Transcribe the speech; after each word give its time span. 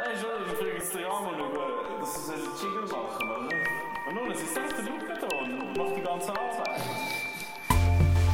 Nein, 0.00 0.16
schon, 0.16 0.30
ich 0.46 0.56
frage 0.56 0.72
jetzt 0.78 0.94
den 0.94 1.04
Ramon 1.04 1.34
über, 1.34 2.00
dass 2.00 2.26
sie 2.26 2.32
einen 2.32 2.42
Jingle 2.56 2.88
machen, 2.88 3.28
oder? 3.28 3.52
Und 4.08 4.14
nun, 4.14 4.30
es 4.32 4.40
ist 4.40 4.54
selbst 4.54 4.78
der 4.78 4.84
da 4.86 5.36
und 5.36 5.76
macht 5.76 5.94
die 5.94 6.00
ganze 6.00 6.30
Arbeit. 6.30 6.80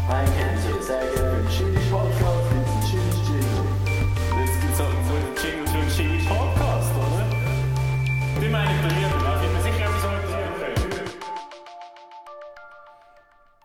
Ein 0.09 0.31
Kennzeichen, 0.39 0.81
sehr 0.81 1.01
gerne 1.01 1.35
für 1.35 1.43
den 1.43 1.49
Chili 1.51 1.81
Podcast, 1.91 2.51
gibt 2.51 2.69
es 2.69 2.71
einen 2.71 2.85
Chili 2.87 3.11
Jingle. 3.27 3.67
Jetzt 4.39 4.61
gibt 4.61 4.75
es 4.75 4.79
halt 4.79 4.95
so 5.09 5.15
einen 5.19 5.35
Jingle 5.43 5.67
für 5.67 5.79
einen 5.79 5.91
Jingle 5.91 6.23
Podcast, 6.29 6.93
oder? 6.95 7.25
Die 8.41 8.49
meine 8.49 8.71
ich 8.71 8.81
bei 8.83 8.91
mir, 8.95 9.09
da 9.11 9.35
bin 9.41 9.53
mir 9.53 9.63
sicher 9.63 9.85
etwas 9.87 10.05
organisieren 10.05 10.55
können. 10.61 11.11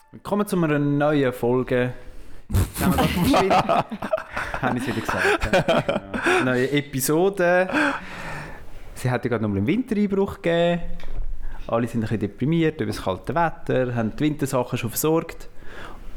Willkommen 0.10 0.48
zu 0.48 0.56
einer 0.56 0.80
neuen 0.80 1.34
Folge. 1.34 1.94
Haben 2.82 2.96
wir 2.96 3.04
das 3.04 3.14
geschrieben? 3.14 3.52
Habe 4.62 4.78
ich 4.78 4.88
es 4.88 4.96
wieder 4.96 5.02
gesagt. 5.02 5.68
Ja. 5.70 6.02
Neue 6.46 6.72
Episode. 6.72 7.70
Sie 8.96 9.10
hat 9.10 9.24
ja 9.24 9.30
gerade 9.30 9.44
noch 9.44 9.50
mal 9.50 9.58
einen 9.58 9.68
Wintereinbruch 9.68 10.42
gegeben. 10.42 10.82
Alle 11.68 11.88
sind 11.88 12.00
ein 12.00 12.02
bisschen 12.02 12.20
deprimiert 12.20 12.82
über 12.82 12.92
das 12.92 13.04
kalte 13.04 13.36
Wetter, 13.36 13.96
haben 13.96 14.14
die 14.16 14.24
Wintersachen 14.24 14.78
schon 14.78 14.90
versorgt. 14.90 15.50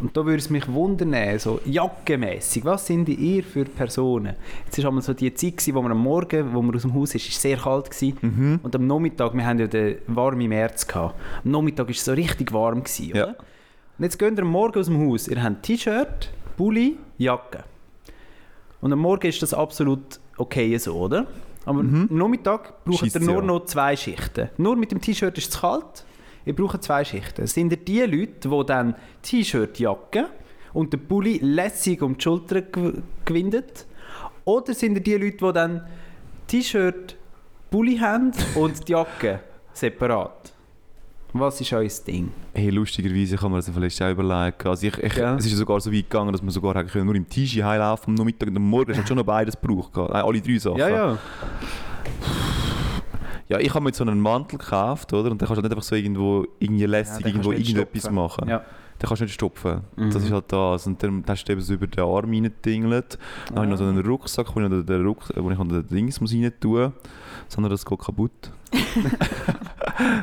Und 0.00 0.16
da 0.16 0.24
würde 0.24 0.38
es 0.38 0.50
mich 0.50 0.66
wundern, 0.66 1.38
so 1.38 1.60
jackenmässig, 1.64 2.64
was 2.64 2.86
sind 2.86 3.08
ihr 3.08 3.44
für 3.44 3.64
Personen? 3.64 4.34
Jetzt 4.64 4.78
war 4.78 4.88
einmal 4.88 5.02
so 5.02 5.14
die 5.14 5.32
Zeit, 5.32 5.58
gewesen, 5.58 5.74
wo 5.74 5.82
man 5.82 5.92
am 5.92 5.98
Morgen, 5.98 6.52
wo 6.52 6.62
man 6.62 6.74
aus 6.74 6.82
dem 6.82 6.94
Haus 6.94 7.14
ist, 7.14 7.28
ist 7.28 7.40
sehr 7.40 7.58
kalt 7.58 7.90
gewesen. 7.90 8.60
Und 8.62 8.74
am 8.74 8.86
Nachmittag, 8.86 9.34
wir 9.34 9.46
haben 9.46 9.58
ja 9.60 9.66
den 9.68 9.98
warmen 10.08 10.48
März 10.48 10.86
gehabt. 10.86 11.14
Am 11.44 11.50
Nachmittag 11.50 11.86
war 11.86 11.92
es 11.92 12.04
so 12.04 12.12
richtig 12.12 12.52
warm 12.52 12.82
gewesen, 12.82 13.10
oder? 13.12 13.28
Ja. 13.28 13.34
Und 13.96 14.04
jetzt 14.04 14.18
geht 14.18 14.36
ihr 14.36 14.42
am 14.42 14.48
Morgen 14.48 14.78
aus 14.78 14.86
dem 14.86 15.08
Haus. 15.08 15.28
Ihr 15.28 15.40
habt 15.40 15.62
T-Shirt, 15.62 16.32
Pulli, 16.56 16.98
Jacke. 17.18 17.62
Und 18.84 18.92
am 18.92 18.98
Morgen 18.98 19.26
ist 19.26 19.40
das 19.42 19.54
absolut 19.54 20.20
okay 20.36 20.76
so, 20.76 20.94
oder? 20.94 21.26
Aber 21.64 21.80
am 21.80 22.06
Nachmittag 22.10 22.84
braucht 22.84 23.14
ihr 23.14 23.20
nur 23.22 23.36
ja. 23.36 23.40
noch 23.40 23.64
zwei 23.64 23.96
Schichten. 23.96 24.50
Nur 24.58 24.76
mit 24.76 24.92
dem 24.92 25.00
T-Shirt 25.00 25.38
ist 25.38 25.54
es 25.54 25.60
kalt. 25.62 26.04
Ihr 26.44 26.54
braucht 26.54 26.82
zwei 26.82 27.02
Schichten. 27.02 27.46
Sind 27.46 27.72
ihr 27.72 27.78
die 27.78 28.00
Leute, 28.00 28.46
die 28.50 28.66
dann 28.66 28.94
T-Shirt, 29.22 29.78
Jacke 29.78 30.26
und 30.74 30.92
den 30.92 31.08
Pulli 31.08 31.38
lässig 31.40 32.02
um 32.02 32.18
die 32.18 32.22
Schulter 32.24 32.56
gew- 32.56 33.00
gewindet? 33.24 33.86
Oder 34.44 34.74
sind 34.74 34.96
ihr 34.96 35.02
die 35.02 35.14
Leute, 35.14 35.38
die 35.38 35.52
dann 35.54 35.86
T-Shirt, 36.48 37.16
Pulli 37.70 37.96
haben 37.96 38.32
und 38.54 38.86
die 38.86 38.92
Jacke 38.92 39.40
separat? 39.72 40.52
Was 41.36 41.60
ist 41.60 41.72
euer 41.72 41.88
Ding? 42.06 42.30
Hey, 42.52 42.70
lustigerweise 42.70 43.36
kann 43.36 43.50
man 43.50 43.58
das 43.58 43.68
vielleicht 43.68 44.00
auch 44.00 44.10
überlegen. 44.12 44.68
Also 44.68 44.86
ich, 44.86 44.96
ich, 44.98 45.14
Ja. 45.16 45.34
Es 45.34 45.44
ist 45.44 45.50
ja 45.50 45.58
sogar 45.58 45.80
so 45.80 45.92
weit 45.92 46.08
gegangen, 46.08 46.30
dass 46.30 46.40
man 46.40 46.50
sogar 46.50 46.80
nur 47.04 47.14
im 47.16 47.28
T-Shirt 47.28 47.64
heimlaufen 47.64 48.10
am 48.10 48.14
Nachmittag 48.14 48.48
und 48.50 48.56
am 48.56 48.62
Morgen. 48.62 48.92
Es 48.92 48.98
hat 48.98 49.08
schon 49.08 49.16
noch 49.16 49.24
beides 49.24 49.60
gebraucht. 49.60 49.98
Alle 49.98 50.40
drei 50.40 50.58
Sachen. 50.58 50.78
Ja, 50.78 50.88
ja. 50.88 51.18
Ja, 53.48 53.58
ich 53.58 53.74
habe 53.74 53.84
mir 53.84 53.92
so 53.92 54.04
einen 54.04 54.20
Mantel 54.20 54.58
gekauft, 54.58 55.12
oder? 55.12 55.32
Und 55.32 55.42
dann 55.42 55.48
kannst 55.48 55.50
du 55.50 55.62
halt 55.62 55.64
nicht 55.64 55.72
einfach 55.72 55.82
so 55.82 55.96
irgendwo 55.96 56.46
irgendwie 56.60 56.86
lässig 56.86 57.24
den 57.24 57.26
irgendwo 57.32 57.50
irgendetwas 57.50 58.02
stopfen. 58.02 58.14
machen. 58.14 58.48
ja. 58.48 58.64
Den 59.02 59.08
kannst 59.08 59.20
du 59.20 59.24
nicht 59.24 59.34
stopfen. 59.34 59.80
Mhm. 59.96 60.10
Das 60.10 60.22
ist 60.22 60.30
halt 60.30 60.44
das. 60.52 60.86
Und 60.86 61.02
dann 61.02 61.24
hast 61.26 61.44
du 61.44 61.52
eben 61.52 61.60
so 61.60 61.74
über 61.74 61.88
den 61.88 62.04
Arm 62.04 62.30
reingetingelt. 62.30 63.18
Dann 63.48 63.56
habe 63.56 63.66
ich 63.66 63.70
noch 63.72 63.78
so 63.78 63.84
einen 63.84 64.06
Rucksack, 64.06 64.54
wo 64.54 64.60
ich, 64.60 64.68
den 64.68 65.04
Ruck, 65.04 65.18
wo 65.34 65.50
ich 65.50 65.58
den 65.58 65.88
Dings 65.88 66.20
muss 66.20 66.32
rein 66.32 66.52
tun 66.60 66.82
muss. 66.84 66.92
Sondern 67.48 67.72
das 67.72 67.84
geht 67.84 67.98
kaputt. 67.98 68.52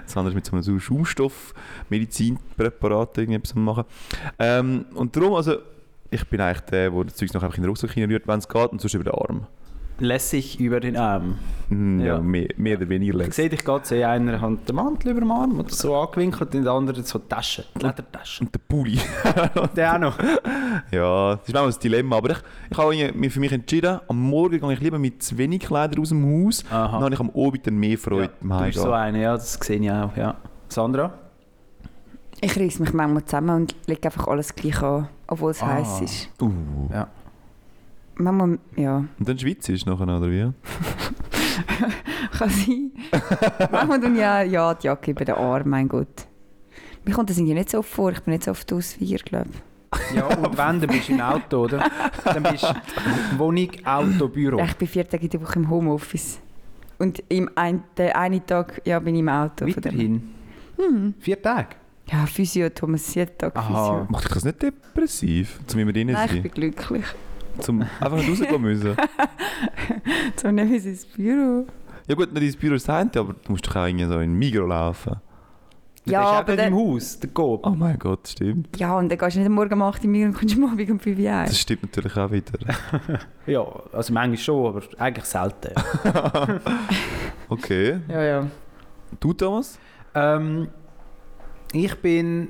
das 0.04 0.18
andere 0.18 0.30
ist 0.30 0.36
mit 0.36 0.64
so 0.64 0.72
einem 0.72 0.80
Schaumstoff, 0.80 1.54
Medizinpräparat 1.90 3.18
irgendetwas 3.18 3.56
machen. 3.56 3.86
Ähm, 4.40 4.86
und 4.94 5.16
darum, 5.16 5.34
also, 5.34 5.58
ich 6.10 6.26
bin 6.28 6.42
eigentlich 6.42 6.62
der, 6.62 6.90
der 6.90 7.04
das 7.06 7.16
Zeug 7.16 7.34
noch 7.34 7.44
einfach 7.44 7.58
in 7.58 7.64
den 7.64 7.70
Rucksack 7.70 7.96
reinrührt, 7.96 8.28
wenn 8.28 8.40
es 8.40 8.48
geht, 8.48 8.72
und 8.72 8.82
sonst 8.82 8.94
über 8.94 9.06
den 9.06 9.14
Arm. 9.14 9.48
Lässig 10.02 10.60
über 10.60 10.80
den 10.80 10.98
Arm. 10.98 11.38
Mm, 11.70 12.00
ja, 12.02 12.06
Ja. 12.16 12.20
mehr, 12.20 12.48
mehr 12.58 12.78
oder 12.78 12.90
weniger 12.90 13.14
Ich 13.14 13.18
lässig. 13.18 13.34
sehe 13.36 13.50
dich 13.50 13.64
gerade 13.64 13.86
so 13.86 13.96
in 13.96 14.04
einer 14.04 14.42
Hand 14.42 14.68
den 14.68 14.76
Mantel 14.76 15.12
über 15.12 15.22
dem 15.22 15.32
Arm 15.32 15.60
oder 15.60 15.70
so 15.70 15.96
angewinkelt 15.96 16.50
und 16.50 16.56
in 16.56 16.64
der 16.64 16.74
anderen 16.74 17.04
so 17.04 17.20
Taschen, 17.20 17.64
die 17.80 17.86
Ledertaschen. 17.86 18.48
Und 18.48 18.54
der 18.56 18.60
Pulli. 18.68 19.00
Der 19.76 19.96
auch 19.96 20.00
noch. 20.00 20.18
Ja, 20.92 21.36
das 21.36 21.48
ist 21.48 21.54
manchmal 21.54 21.72
ein 21.74 21.80
Dilemma, 21.82 22.18
aber 22.18 22.32
ich, 22.32 22.38
ich 22.72 22.78
habe 22.78 23.12
mich 23.14 23.34
für 23.34 23.40
mich 23.40 23.52
entschieden, 23.52 24.00
am 24.08 24.20
Morgen 24.20 24.60
gehe 24.60 24.74
ich 24.74 24.80
lieber 24.82 25.00
mit 25.00 25.22
zu 25.24 25.38
wenig 25.38 25.62
Kleidern 25.62 26.02
aus 26.02 26.10
dem 26.10 26.26
Haus, 26.46 26.64
Aha. 26.70 26.92
dann 26.94 27.04
habe 27.04 27.14
ich 27.14 27.20
am 27.20 27.30
Abend 27.30 27.66
dann 27.68 27.78
mehr 27.78 27.98
Freude 27.98 28.32
Ja, 28.42 28.58
du 28.60 28.66
bist 28.66 28.80
so 28.80 28.92
eine, 28.92 29.22
ja, 29.22 29.34
das 29.34 29.54
sehe 29.54 29.78
ich 29.80 29.92
auch. 29.92 30.16
Ja. 30.18 30.36
Sandra? 30.68 31.14
Ich 32.42 32.58
reiss 32.58 32.80
mich 32.80 32.92
manchmal 32.94 33.24
zusammen 33.26 33.56
und 33.56 33.76
lege 33.86 34.04
einfach 34.06 34.28
alles 34.28 34.56
gleich 34.56 34.82
an, 34.82 35.08
obwohl 35.28 35.52
es 35.52 35.62
Ah. 35.62 35.68
heiß 35.76 36.02
ist. 36.02 36.30
Uh. 36.42 36.50
Ja. 36.92 37.08
Manchmal, 38.22 38.60
ja, 38.76 39.06
Und 39.20 39.28
dann 39.28 39.38
Schweiz 39.38 39.68
ist 39.70 39.86
nachher, 39.86 40.04
oder 40.04 40.30
wie? 40.30 40.52
kann 42.42 42.50
sein. 42.50 42.92
manchmal 43.72 44.02
tun 44.02 44.16
ja, 44.16 44.42
ja 44.42 44.74
die 44.74 44.88
Jacke 44.88 45.12
über 45.12 45.26
den 45.26 45.36
Arm, 45.36 45.70
mein 45.70 45.88
Gott. 45.88 46.28
Mir 47.06 47.14
kommt 47.14 47.30
das 47.30 47.38
irgendwie 47.38 47.56
nicht 47.56 47.70
so 47.70 47.80
oft 47.80 47.90
vor, 47.90 48.12
ich 48.12 48.22
bin 48.22 48.34
nicht 48.34 48.44
so 48.44 48.52
oft 48.52 48.72
aus 48.74 49.00
wie 49.00 49.06
ihr, 49.06 49.20
glaube 49.20 49.50
Ja, 50.16 50.26
und 50.28 50.58
wenn, 50.58 50.80
dann 50.80 50.88
bist 50.88 51.10
du 51.10 51.14
im 51.14 51.22
Auto, 51.22 51.64
oder? 51.64 51.90
Dann 52.24 52.44
bist 52.44 52.64
du 52.64 53.40
Wohnung, 53.40 53.70
Auto, 53.84 54.28
Büro. 54.28 54.60
ich. 54.60 54.70
Ich 54.70 54.78
bin 54.78 54.88
vier 54.88 55.10
Tage 55.10 55.24
in 55.24 55.30
der 55.30 55.42
Woche 55.42 55.60
im 55.60 55.70
Homeoffice. 55.70 56.40
Und 57.00 57.24
im 57.30 57.50
ein, 57.56 57.84
den 57.98 58.12
einen 58.12 58.46
Tag 58.46 58.82
ja, 58.86 59.00
bin 59.00 59.16
ich 59.16 59.22
im 59.22 59.30
Auto. 59.30 59.66
Weiterhin. 59.66 60.30
Hm. 60.78 61.16
Vier 61.20 61.42
Tage? 61.42 61.76
Ja, 62.12 62.26
Physio, 62.26 62.70
Thomas, 62.70 63.14
jeden 63.16 63.38
Tag 63.38 63.56
Aha. 63.56 63.68
Physio. 63.68 64.08
Macht 64.10 64.26
dich 64.26 64.34
das 64.34 64.46
nicht 64.46 64.62
depressiv, 64.62 65.60
zum 65.66 65.80
immer 65.80 65.94
drinnen 65.94 66.14
Nein, 66.14 66.30
ich 66.32 66.42
bin 66.44 66.52
glücklich. 66.52 67.06
Zum 67.60 67.82
einfach 67.82 68.18
nicht 68.18 68.30
rausgehen 68.30 68.62
müssen? 68.62 68.96
So 70.36 70.52
nicht 70.52 70.70
wie 70.86 70.90
ins 70.90 71.06
Büro. 71.06 71.66
Ja 72.08 72.16
gut, 72.16 72.34
nicht 72.34 72.44
ins 72.44 72.56
Büro 72.56 72.78
sein, 72.78 73.10
aber 73.16 73.34
du 73.34 73.52
musst 73.52 73.68
doch 73.68 73.76
auch 73.76 73.86
irgendwie 73.86 74.06
so 74.06 74.14
in 74.16 74.32
den 74.32 74.34
Migros 74.40 74.68
laufen. 74.70 75.18
Du 76.04 76.12
Ja, 76.12 76.22
aber 76.24 76.56
gerade 76.56 76.70
im 76.70 76.74
dann, 76.76 76.84
Haus, 76.94 77.20
der 77.20 77.30
Coop. 77.30 77.66
Oh 77.66 77.70
mein 77.70 78.00
Gott, 78.00 78.28
stimmt. 78.28 78.80
ja, 78.80 78.98
und 78.98 79.10
dann 79.10 79.20
gehst 79.20 79.36
du 79.36 79.40
nicht 79.40 79.46
am 79.48 79.54
Morgen 79.54 79.74
um 79.74 79.82
8 79.84 80.04
Uhr 80.04 80.10
und 80.26 80.34
kommst 80.34 80.56
am 80.56 80.64
Abend 80.66 80.90
um 80.90 81.00
5 81.00 81.20
Uhr. 81.20 81.24
Das 81.26 81.60
stimmt 81.60 81.84
natürlich 81.84 82.18
auch 82.18 82.32
wieder. 82.32 82.54
Ja, 83.46 83.64
also 83.94 84.12
manchmal 84.14 84.38
schon, 84.38 84.66
aber 84.68 84.82
eigentlich 84.98 85.26
selten. 85.26 85.74
Okay. 87.50 88.00
ja, 88.08 88.24
ja. 88.24 88.48
Du, 89.20 89.34
Thomas? 89.34 89.78
Ähm, 90.16 90.70
ich 91.74 91.94
bin 91.96 92.48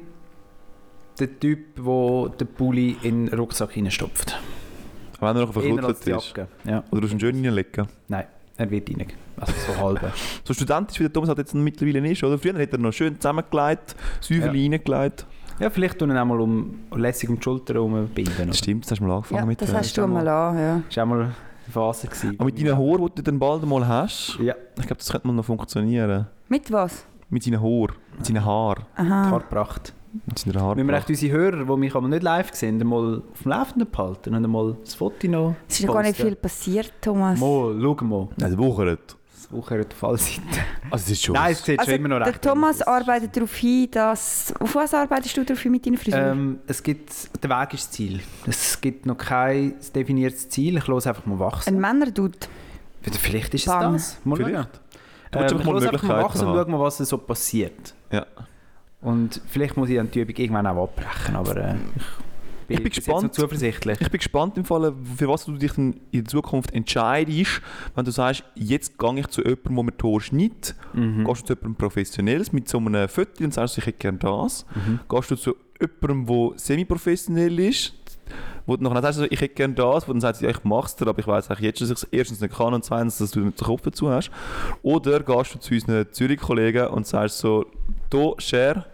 der 1.20 1.40
Typ, 1.40 1.76
der 1.76 2.30
den 2.38 2.48
Pulli 2.56 2.98
in 3.02 3.26
den 3.26 3.38
Rucksack 3.40 3.72
hineinstopft. 3.72 4.40
Wenn 5.22 5.38
er 5.38 5.46
noch 5.82 5.94
die 6.00 6.12
ist. 6.12 6.34
Ja. 6.66 6.84
Oder 6.92 7.02
du 7.02 7.08
ihn 7.08 7.20
schön 7.20 7.36
reinlegen. 7.46 7.88
Nein, 8.08 8.26
er 8.58 8.70
wird 8.72 8.90
rein. 8.90 9.06
Also 9.40 9.54
so 9.68 9.78
halbe. 9.80 10.12
So 10.44 10.54
studentisch 10.54 11.00
wie 11.00 11.04
der 11.04 11.14
Thomas 11.14 11.30
halt 11.30 11.38
jetzt 11.40 11.54
mittlerweile 11.56 12.12
ist, 12.12 12.24
oder? 12.24 12.38
Früher 12.38 12.60
hat 12.62 12.72
er 12.74 12.78
noch 12.80 12.92
schön 12.92 13.16
zusammengelegt, 13.20 13.96
Säuferchen 14.20 14.56
Ja. 14.56 14.72
reingelegt. 14.78 15.26
ja, 15.60 15.70
vielleicht 15.70 15.98
tun 16.00 16.10
ihn 16.12 16.18
auch 16.18 16.26
mal 16.26 16.40
um, 16.42 16.80
lässig 16.96 17.30
um 17.30 17.38
die 17.38 17.44
Schulter 17.44 17.76
herumbinden. 17.76 18.34
oder? 18.36 18.46
Das 18.48 18.58
stimmt, 18.58 18.84
das 18.86 18.92
hast 18.92 19.00
du 19.00 19.06
mal 19.06 19.16
angefangen 19.16 19.40
Ja, 19.40 19.46
mit. 19.46 19.62
das 19.62 19.70
äh, 19.72 19.76
hast 19.76 19.98
du 19.98 20.08
mal 20.08 20.28
an, 20.28 20.58
ja. 20.58 20.82
Das 20.88 20.98
war 20.98 21.04
auch 21.04 21.08
mal 21.08 21.20
eine 21.22 21.34
Phase. 21.72 22.08
Gewesen. 22.08 22.36
Und 22.38 22.46
mit 22.46 22.60
deinen 22.60 22.78
Haaren, 22.78 23.06
die 23.08 23.16
du 23.16 23.22
dann 23.24 23.40
bald 23.40 23.64
mal 23.66 23.88
hast, 23.88 24.38
Ja, 24.42 24.56
ich 24.78 24.82
glaube, 24.88 24.96
das 24.98 25.10
könnte 25.12 25.28
mal 25.28 25.34
noch 25.34 25.46
funktionieren. 25.46 26.28
Mit 26.50 26.72
was? 26.72 27.06
Mit 27.30 27.44
seinen 27.44 27.62
Haaren, 27.62 27.94
mit 28.18 28.26
seinen 28.26 28.44
Haaren, 28.44 28.84
Aha. 28.96 29.30
Haarpracht. 29.32 29.94
Müssen 30.26 30.54
wir 30.54 30.94
echt 30.98 31.10
unsere 31.10 31.34
Hörer, 31.34 31.64
die 31.66 31.78
mich 31.80 31.96
aber 31.96 32.08
nicht 32.08 32.24
live 32.24 32.54
sehen, 32.54 32.78
mal 32.88 33.22
auf 33.32 33.42
dem 33.44 33.52
Laufenden 33.52 33.90
behalten 33.90 34.36
und 34.36 34.48
mal 34.52 34.76
das 34.84 34.96
Foto 34.96 35.28
noch 35.28 35.56
Es 35.68 35.80
ist 35.80 35.86
ja 35.86 35.94
gar 35.94 36.02
nicht 36.04 36.18
viel 36.18 36.36
passiert, 36.36 36.92
Thomas. 37.02 37.40
Mal, 37.40 37.80
schau 37.82 38.06
mal. 38.06 38.28
Nein, 38.38 38.50
der 38.52 38.58
wuchert. 38.58 39.16
Das 39.34 39.52
Woche 39.52 39.80
auf 39.80 39.86
der 39.86 39.98
Fallseite. 39.98 40.42
Also 40.92 41.04
es 41.06 41.12
ist 41.12 41.24
schon... 41.24 41.34
Nein, 41.34 41.52
es 41.54 41.64
sieht 41.64 41.80
Also, 41.80 41.92
schon 41.92 42.00
immer 42.00 42.08
noch 42.10 42.18
der 42.20 42.28
recht 42.28 42.42
Thomas 42.42 42.78
gut 42.80 42.88
aus. 42.88 42.94
arbeitet 43.02 43.36
darauf 43.36 43.56
hin, 43.56 43.88
dass... 43.92 44.54
Auf 44.60 44.76
was 44.76 44.94
arbeitest 44.94 45.36
du 45.38 45.44
darauf 45.44 45.62
hin 45.62 45.72
mit 45.72 45.86
deiner 45.86 45.98
Frisur? 45.98 46.20
Ähm, 46.20 46.60
es 46.68 46.84
gibt, 46.84 47.12
der 47.44 47.50
Weg 47.50 47.74
ist 47.74 47.84
das 47.86 47.92
Ziel. 47.92 48.20
Es 48.46 48.80
gibt 48.82 49.06
noch 49.06 49.18
kein 49.18 49.74
definiertes 49.96 50.48
Ziel. 50.50 50.78
Ich 50.78 50.88
lasse 50.88 51.10
einfach 51.10 51.26
mal 51.26 51.40
wachsen. 51.40 51.76
Ein 51.76 51.82
Männerdude. 51.82 52.38
Vielleicht 53.02 53.54
ist 53.56 53.62
es 53.62 53.66
Bam. 53.66 53.94
das. 53.94 54.18
Mal 54.24 54.36
Vielleicht. 54.36 54.56
schauen. 54.56 54.68
Du 55.32 55.40
willst 55.40 55.52
Ähm, 55.54 55.58
einfach 55.58 55.60
ich 55.60 55.66
mal 55.66 55.74
lasse 55.74 55.90
einfach 55.90 56.04
mal 56.08 56.24
wachsen 56.24 56.48
und 56.48 56.56
schauen, 56.72 56.80
was 56.80 56.98
so 56.98 57.18
passiert. 57.18 57.96
Ja. 58.12 58.26
Und 59.02 59.42
vielleicht 59.48 59.78
muss 59.78 59.90
ich 59.90 59.96
dann 59.98 60.12
die 60.12 60.20
Übung 60.20 60.36
irgendwann 60.36 60.68
auch 60.68 60.84
abbrechen, 60.84 61.36
aber 61.36 61.58
äh, 61.58 61.76
ich, 62.68 62.78
Ich 62.78 62.84
bin 62.84 62.92
gespannt. 62.92 63.24
noch 63.24 63.32
zuversichtlich. 63.32 64.00
Ich 64.00 64.10
bin 64.12 64.20
gespannt 64.20 64.58
im 64.58 64.64
Fall, 64.66 64.94
für 65.18 65.28
was 65.28 65.44
du 65.46 65.54
dich 65.58 65.76
in 65.78 66.26
Zukunft 66.28 66.74
entscheidest, 66.74 67.62
wenn 67.96 68.06
du 68.06 68.12
sagst, 68.12 68.44
jetzt 68.56 68.98
gehe 69.00 69.20
ich 69.20 69.28
zu 69.28 69.42
jemandem, 69.42 69.76
wo 69.76 69.84
mir 69.84 69.92
die 69.92 70.08
Haare 70.08 70.22
schneidet, 70.22 70.76
Mhm. 70.94 71.26
gehst 71.26 71.42
du 71.42 71.46
zu 71.48 71.54
jemandem 71.54 71.76
Professionelles 71.76 72.54
mit 72.54 72.70
so 72.70 72.78
einem 72.78 73.10
Foto 73.10 73.44
und 73.44 73.54
sagst, 73.54 73.78
ich 73.80 73.86
hätte 73.88 73.98
gerne 73.98 74.20
das. 74.20 74.66
Mhm. 74.76 75.00
Gehst 75.10 75.32
du 75.32 75.36
zu 75.36 75.56
jemandem, 75.82 76.26
der 76.28 76.60
semi-professionell 76.60 77.60
ist, 77.60 77.94
wo 78.68 78.78
du 78.78 78.84
nachher 78.84 79.02
sagst, 79.02 79.20
also, 79.20 79.32
ich 79.32 79.42
hätte 79.42 79.56
gerne 79.56 79.74
das, 79.74 80.08
wo 80.08 80.12
dann 80.14 80.22
sagst, 80.22 80.42
ja, 80.44 80.50
ich 80.50 80.64
mache 80.64 80.86
es 80.86 80.96
dir, 80.96 81.08
aber 81.08 81.20
ich 81.20 81.28
weiß 81.28 81.50
eigentlich 81.50 81.62
jetzt, 81.66 81.82
dass 81.82 81.90
ich 81.90 81.96
es 81.98 82.04
erstens 82.12 82.40
nicht 82.40 82.56
kann 82.56 82.74
und 82.76 82.86
zweitens, 82.86 83.18
dass 83.18 83.32
du 83.32 83.42
den 83.42 83.56
Kopf 83.56 83.82
dazu 83.82 84.10
hast. 84.12 84.30
Oder 84.84 85.20
gehst 85.22 85.56
du 85.56 85.60
zu 85.60 85.74
unseren 85.74 86.06
Zürich-Kollegen 86.12 86.88
und 86.88 87.08
sagst 87.08 87.40
so, 87.40 87.66
da, 88.12 88.34
Share, 88.38 88.86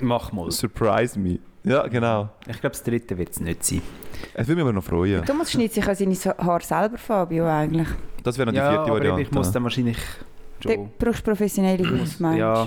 Mach 0.00 0.32
mal. 0.32 0.50
surprise 0.50 1.18
me. 1.18 1.38
Ja, 1.64 1.86
genau. 1.88 2.30
Ich 2.46 2.58
glaube, 2.60 2.70
das 2.70 2.82
dritte 2.82 3.18
wird 3.18 3.30
es 3.32 3.40
nicht 3.40 3.62
sein. 3.64 3.82
Es 4.32 4.46
würde 4.48 4.56
mich 4.56 4.62
aber 4.62 4.72
noch 4.72 4.84
freuen. 4.84 5.24
Thomas 5.26 5.50
schneidet 5.52 5.74
sich 5.74 5.86
auch 5.88 5.94
seine 5.94 6.14
so- 6.14 6.30
Haare 6.38 6.62
selber, 6.64 6.96
Fabio, 6.96 7.46
eigentlich. 7.46 7.88
Das 8.22 8.38
wäre 8.38 8.46
dann 8.46 8.54
die 8.54 8.58
ja, 8.60 8.70
vierte 8.70 8.84
aber 8.84 8.94
Variante. 8.98 9.22
ich 9.22 9.30
muss 9.32 9.52
dann 9.52 9.64
wahrscheinlich 9.64 9.98
Du 10.60 10.90
brauchst 10.98 11.24
professionelle 11.24 11.76
Hilfe, 11.86 12.22
meinst 12.22 12.38
Ja, 12.38 12.64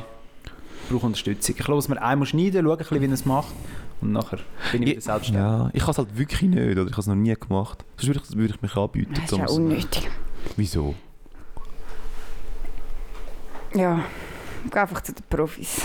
ich 0.83 0.89
brauche 0.91 1.05
Unterstützung. 1.07 1.55
Ich 1.57 1.67
lasse 1.67 1.91
mir 1.91 2.01
einmal 2.01 2.25
schneiden, 2.27 2.63
schaue 2.65 2.71
ein 2.73 2.77
bisschen, 2.79 3.01
wie 3.01 3.05
er 3.05 3.11
es 3.13 3.25
macht 3.25 3.53
und 4.01 4.11
nachher 4.11 4.39
bin 4.71 4.81
ich 4.83 4.89
wieder 4.89 4.97
Ich- 4.99 5.03
selbstständig. 5.03 5.41
Ja, 5.43 5.69
ich 5.73 5.81
habe 5.83 5.91
es 5.91 5.97
halt 5.99 6.17
wirklich 6.17 6.41
nicht, 6.41 6.57
oder? 6.59 6.83
Ich 6.85 6.91
habe 6.91 7.01
es 7.01 7.07
noch 7.07 7.15
nie 7.15 7.33
gemacht. 7.35 7.85
Sonst 7.97 8.07
würde 8.07 8.21
ich, 8.29 8.35
würde 8.37 8.53
ich 8.55 8.61
mich 8.63 8.75
anbieten. 8.75 9.13
Das 9.15 9.31
ist 9.31 9.37
ja 9.37 9.47
unnötig. 9.47 10.09
Wieso? 10.57 10.95
Ja, 13.75 14.03
geh 14.71 14.79
einfach 14.79 15.01
zu 15.01 15.13
den 15.13 15.23
Profis. 15.29 15.81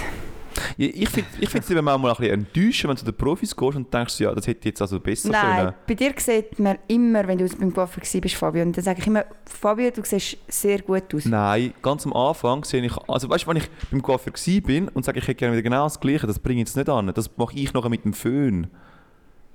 Ja, 0.76 0.88
Ich 0.92 1.08
finde 1.08 1.28
ich 1.40 1.54
es 1.54 1.70
eben 1.70 1.84
manchmal 1.84 2.12
ein 2.12 2.16
bisschen 2.16 2.34
enttäuschend, 2.34 2.88
wenn 2.88 2.96
du 2.96 3.00
zu 3.00 3.04
den 3.04 3.16
Profis 3.16 3.54
gehst 3.56 3.76
und 3.76 3.92
denkst, 3.92 4.20
ja, 4.20 4.34
das 4.34 4.46
hätte 4.46 4.68
jetzt 4.68 4.82
also 4.82 4.98
besser 4.98 5.30
Nein, 5.30 5.56
können. 5.56 5.74
bei 5.86 5.94
dir 5.94 6.12
sieht 6.16 6.58
man 6.58 6.78
immer, 6.88 7.26
wenn 7.26 7.38
du 7.38 7.48
beim 7.48 7.72
Coiffeur 7.72 8.02
warst, 8.02 8.20
bist, 8.20 8.34
Fabio, 8.34 8.62
und 8.62 8.76
dann 8.76 8.84
sage 8.84 9.00
ich 9.00 9.06
immer, 9.06 9.24
Fabio, 9.44 9.90
du 9.90 10.02
siehst 10.04 10.38
sehr 10.48 10.82
gut 10.82 11.14
aus. 11.14 11.24
Nein, 11.26 11.74
ganz 11.82 12.06
am 12.06 12.12
Anfang 12.12 12.64
sehe 12.64 12.84
ich, 12.84 12.96
also 13.08 13.28
weißt 13.28 13.44
du, 13.44 13.48
wenn 13.48 13.56
ich 13.58 13.70
beim 13.90 14.02
Coiffeur 14.02 14.32
bin 14.62 14.88
und 14.88 15.04
sage, 15.04 15.18
ich 15.18 15.24
hätte 15.26 15.36
gerne 15.36 15.54
wieder 15.54 15.62
genau 15.62 15.84
das 15.84 16.00
Gleiche, 16.00 16.26
das 16.26 16.38
bringe 16.38 16.62
ich 16.62 16.68
jetzt 16.68 16.76
nicht 16.76 16.88
an. 16.88 17.12
Das 17.14 17.30
mache 17.36 17.54
ich 17.56 17.72
nachher 17.72 17.88
mit 17.90 18.04
dem 18.04 18.12
Föhn. 18.12 18.68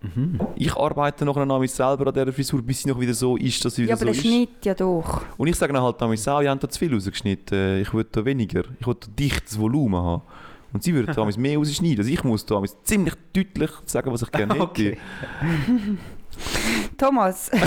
Mhm. 0.03 0.39
Ich 0.55 0.75
arbeite 0.75 1.23
noch 1.23 1.35
mit 1.59 1.71
selber 1.71 2.07
an 2.07 2.13
dieser 2.13 2.33
Frisur, 2.33 2.61
bis 2.61 2.81
sie 2.81 2.89
noch 2.89 2.99
wieder 2.99 3.13
so 3.13 3.37
ist, 3.37 3.63
dass 3.63 3.75
sie 3.75 3.83
wieder 3.83 3.91
Ja, 3.91 3.95
aber 3.95 3.99
so 4.01 4.05
der 4.05 4.13
ist. 4.15 4.21
Schnitt 4.21 4.65
ja 4.65 4.73
doch. 4.73 5.21
Und 5.37 5.47
ich 5.47 5.55
sage 5.55 5.71
dann 5.71 5.81
halt 5.81 6.01
damals 6.01 6.27
auch, 6.27 6.41
ihr 6.41 6.49
habt 6.49 6.61
da 6.63 6.67
zu 6.69 6.77
viel 6.79 6.93
rausgeschnitten, 6.93 7.79
ich 7.81 7.93
will 7.93 8.05
da 8.11 8.25
weniger, 8.25 8.63
ich 8.79 8.85
will 8.85 8.95
da 8.99 9.07
dichtes 9.17 9.57
Volumen 9.57 9.95
haben. 10.01 10.21
Und 10.73 10.83
sie 10.83 10.93
würden 10.93 11.15
damals 11.15 11.37
mehr 11.45 11.57
rausschneiden. 11.57 11.99
Also 11.99 12.11
ich 12.11 12.23
muss 12.23 12.45
damals 12.45 12.75
ziemlich 12.83 13.13
deutlich 13.31 13.71
sagen, 13.85 14.11
was 14.11 14.23
ich 14.23 14.31
gerne 14.31 14.53
hätte. 14.59 14.63
Okay. 14.63 14.97
Thomas, 16.97 17.51
du 17.51 17.61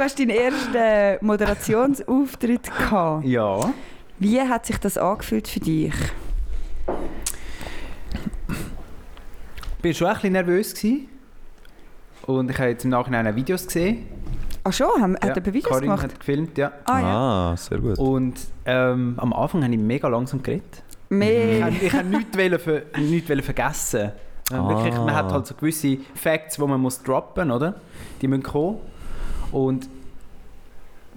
hast 0.00 0.18
deinen 0.18 0.30
ersten 0.30 1.24
Moderationsauftritt 1.26 2.64
gehabt. 2.76 3.24
Ja. 3.26 3.72
Wie 4.18 4.40
hat 4.40 4.64
sich 4.66 4.78
das 4.78 4.96
angefühlt 4.96 5.46
für 5.46 5.60
dich? 5.60 5.92
Ich 9.82 9.88
war 9.88 9.94
schon 9.94 10.06
ein 10.08 10.14
bisschen 10.14 10.32
nervös. 10.32 10.74
Gewesen. 10.74 11.08
Und 12.26 12.50
ich 12.50 12.58
habe 12.58 12.68
jetzt 12.70 12.84
im 12.84 12.90
Nachhinein 12.90 13.26
auch 13.26 13.34
Videos 13.34 13.66
gesehen. 13.66 14.06
Ach 14.64 14.72
schon, 14.72 14.88
haben, 15.00 15.16
hat 15.16 15.36
er 15.36 15.44
Videos 15.46 15.64
Karin 15.72 15.82
gemacht? 15.82 16.02
hat 16.04 16.18
gefilmt, 16.20 16.56
ja. 16.56 16.70
Ah 16.84 17.00
ja. 17.00 17.06
Ah, 17.52 17.56
sehr 17.56 17.78
gut. 17.78 17.98
Und 17.98 18.34
ähm, 18.64 19.14
am 19.16 19.32
Anfang 19.32 19.64
habe 19.64 19.74
ich 19.74 19.80
mega 19.80 20.06
langsam 20.06 20.40
geredet. 20.42 20.82
Ich 21.10 21.16
Mehr. 21.16 21.64
habe 21.64 21.74
ich 21.82 21.92
hab 21.92 22.06
nichts, 22.06 22.38
wollen 22.38 22.58
ver 22.60 22.82
nichts 22.98 23.28
wollen 23.28 23.42
vergessen. 23.42 24.00
Äh, 24.00 24.10
Ah. 24.54 24.68
Wirklich, 24.68 24.94
man 24.94 25.14
hat 25.14 25.32
halt 25.32 25.46
so 25.46 25.54
gewisse 25.54 25.96
Facts, 26.14 26.56
die 26.56 26.62
man 26.62 26.78
muss 26.80 27.02
droppen 27.02 27.50
oder? 27.50 27.76
Die 28.20 28.28
müssen 28.28 28.42
kommen. 28.42 28.78
Und 29.50 29.88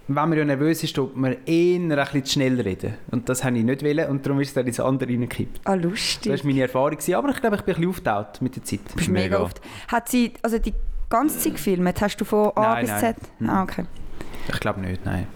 wenn 0.07 0.29
man 0.29 0.37
ja 0.37 0.45
nervös 0.45 0.83
ist, 0.83 0.95
tut 0.95 1.15
man 1.17 1.35
eher 1.45 1.79
ein 1.79 1.89
bisschen 1.89 2.25
zu 2.25 2.31
schnell 2.33 2.61
reden. 2.61 2.93
Und 3.11 3.27
das 3.29 3.43
habe 3.43 3.57
ich 3.57 3.63
nicht 3.63 3.83
wollen 3.83 4.07
und 4.09 4.25
darum 4.25 4.39
ist 4.39 4.49
es 4.49 4.53
dann 4.53 4.67
ins 4.67 4.79
andere 4.79 5.09
reingekippt. 5.09 5.61
Ah, 5.65 5.75
Das 5.75 5.83
lustig. 5.83 6.31
war 6.31 6.45
meine 6.45 6.61
Erfahrung. 6.61 6.97
Aber 7.15 7.29
ich 7.29 7.41
glaube, 7.41 7.55
ich 7.55 7.61
bin 7.63 7.73
ein 7.73 7.79
bisschen 7.81 7.89
aufgetaut 7.89 8.41
mit 8.41 8.55
der 8.55 8.63
Zeit. 8.63 8.79
Du 8.89 8.95
bist 8.97 9.09
mega 9.09 9.25
Mega. 9.37 9.39
oft. 9.43 9.61
Hat 9.87 10.09
sie 10.09 10.33
also 10.43 10.59
die 10.59 10.73
ganze 11.09 11.39
Zeit 11.39 11.53
gefilmt? 11.53 12.01
Hast 12.01 12.17
du 12.17 12.25
von 12.25 12.51
A 12.55 12.61
Nein, 12.73 12.81
bis 12.81 12.89
nein. 12.91 12.99
Z? 12.99 13.15
Hm. 13.39 13.49
Ah, 13.49 13.63
okay. 13.63 13.85
Ich 14.47 14.59
glaube 14.59 14.81
nicht, 14.81 15.03
nein. 15.05 15.27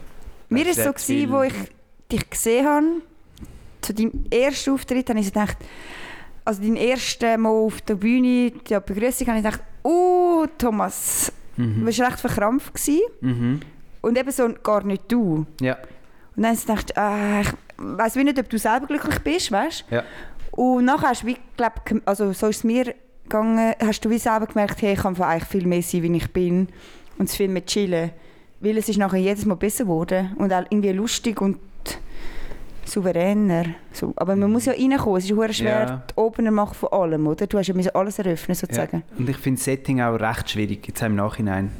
Mir 0.49 0.65
Das 0.65 0.77
war 0.77 0.93
es 0.95 1.05
so, 1.07 1.07
gewesen, 1.13 1.31
wo 1.31 1.41
ich 1.43 1.53
dich 2.11 2.29
gesehen 2.29 2.65
habe, 2.67 2.85
zu 3.81 3.93
deinem 3.93 4.11
ersten 4.31 4.71
Auftritt, 4.73 5.09
habe 5.09 5.19
ich 5.19 5.27
gedacht, 5.27 5.57
also 6.45 6.61
dein 6.61 6.75
erstes 6.75 7.37
Mal 7.37 7.49
auf 7.49 7.81
der 7.81 7.95
Bühne, 7.95 8.51
die 8.51 8.77
Begrüßung, 8.85 9.27
habe 9.27 9.37
ich 9.39 9.43
gedacht, 9.43 9.61
oh, 9.83 10.45
Thomas, 10.57 11.31
du 11.55 11.63
Mhm. 11.63 11.85
warst 11.85 12.01
recht 12.01 12.19
verkrampft 12.19 12.73
gewesen. 12.73 13.01
Mhm. 13.21 13.59
Und 14.01 14.17
eben 14.17 14.31
so 14.31 14.49
gar 14.63 14.83
nicht 14.83 15.03
du. 15.11 15.45
Ja. 15.61 15.77
Und 16.35 16.43
dann 16.43 16.57
habe 16.57 16.81
ich 16.87 16.97
ah, 16.97 17.41
ich 17.41 17.49
weiß 17.77 18.15
nicht, 18.15 18.39
ob 18.39 18.49
du 18.49 18.57
selber 18.57 18.87
glücklich 18.87 19.19
bist, 19.19 19.51
weißt 19.51 19.85
Ja. 19.89 20.03
Und 20.51 20.85
nachher 20.85 21.09
hast 21.09 21.23
du 21.23 21.27
wie, 21.27 21.37
glaub, 21.57 21.73
also 22.05 22.33
so 22.33 22.47
ist 22.47 22.57
es 22.57 22.63
mir 22.63 22.95
gegangen, 23.23 23.73
hast 23.79 24.03
du 24.03 24.09
wie 24.09 24.17
selber 24.17 24.47
gemerkt, 24.47 24.81
hey, 24.81 24.93
ich 24.93 24.99
kann 24.99 25.19
eigentlich 25.21 25.45
viel 25.49 25.67
mehr 25.67 25.81
sein, 25.81 26.03
wie 26.03 26.17
ich 26.17 26.31
bin 26.33 26.67
und 27.17 27.29
es 27.29 27.35
viel 27.35 27.47
mehr 27.47 27.65
chillen. 27.65 28.11
Weil 28.59 28.77
es 28.77 28.89
ist 28.89 28.97
nachher 28.97 29.19
jedes 29.19 29.45
Mal 29.45 29.55
besser 29.55 29.85
geworden 29.85 30.35
und 30.37 30.51
auch 30.51 30.63
irgendwie 30.69 30.91
lustig 30.91 31.39
und 31.41 31.57
souveräner. 32.85 33.65
So. 33.93 34.13
Aber 34.15 34.35
man 34.35 34.51
muss 34.51 34.65
ja 34.65 34.73
reinkommen, 34.73 35.17
es 35.17 35.25
ist 35.25 35.31
hure 35.31 35.53
schwer, 35.53 35.79
Ja. 35.87 36.03
die 36.09 36.17
Opener 36.17 36.51
machen 36.51 36.73
von 36.73 36.89
allem, 36.91 37.27
oder? 37.27 37.47
Du 37.47 37.57
hast 37.57 37.67
ja 37.67 37.75
alles 37.93 38.19
eröffnen, 38.19 38.55
sozusagen. 38.55 39.03
Und 39.17 39.29
ich 39.29 39.37
finde 39.37 39.57
das 39.59 39.65
Setting 39.65 40.01
auch 40.01 40.15
recht 40.15 40.49
schwierig, 40.49 40.87
jetzt 40.87 41.01
im 41.01 41.15
Nachhinein. 41.15 41.71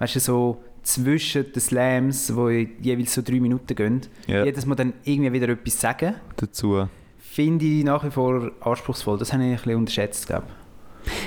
Weißt 0.00 0.16
du, 0.16 0.20
so 0.20 0.62
zwischen 0.88 1.52
den 1.52 1.60
Slams, 1.60 2.28
die 2.28 2.76
jeweils 2.80 3.14
so 3.14 3.22
drei 3.22 3.40
Minuten 3.40 3.74
gehen, 3.74 4.00
Ja, 4.26 4.44
jedes 4.44 4.64
Mal 4.66 4.74
dann 4.74 4.94
irgendwie 5.04 5.32
wieder 5.32 5.48
etwas 5.50 5.80
sagen, 5.80 6.14
dazu. 6.36 6.88
finde 7.18 7.64
ich 7.66 7.84
nach 7.84 8.04
wie 8.04 8.10
vor 8.10 8.50
anspruchsvoll. 8.60 9.18
Das 9.18 9.32
habe 9.32 9.42
ich 9.44 9.50
ein 9.50 9.56
bisschen 9.56 9.76
unterschätzt, 9.76 10.26
glaube 10.26 10.46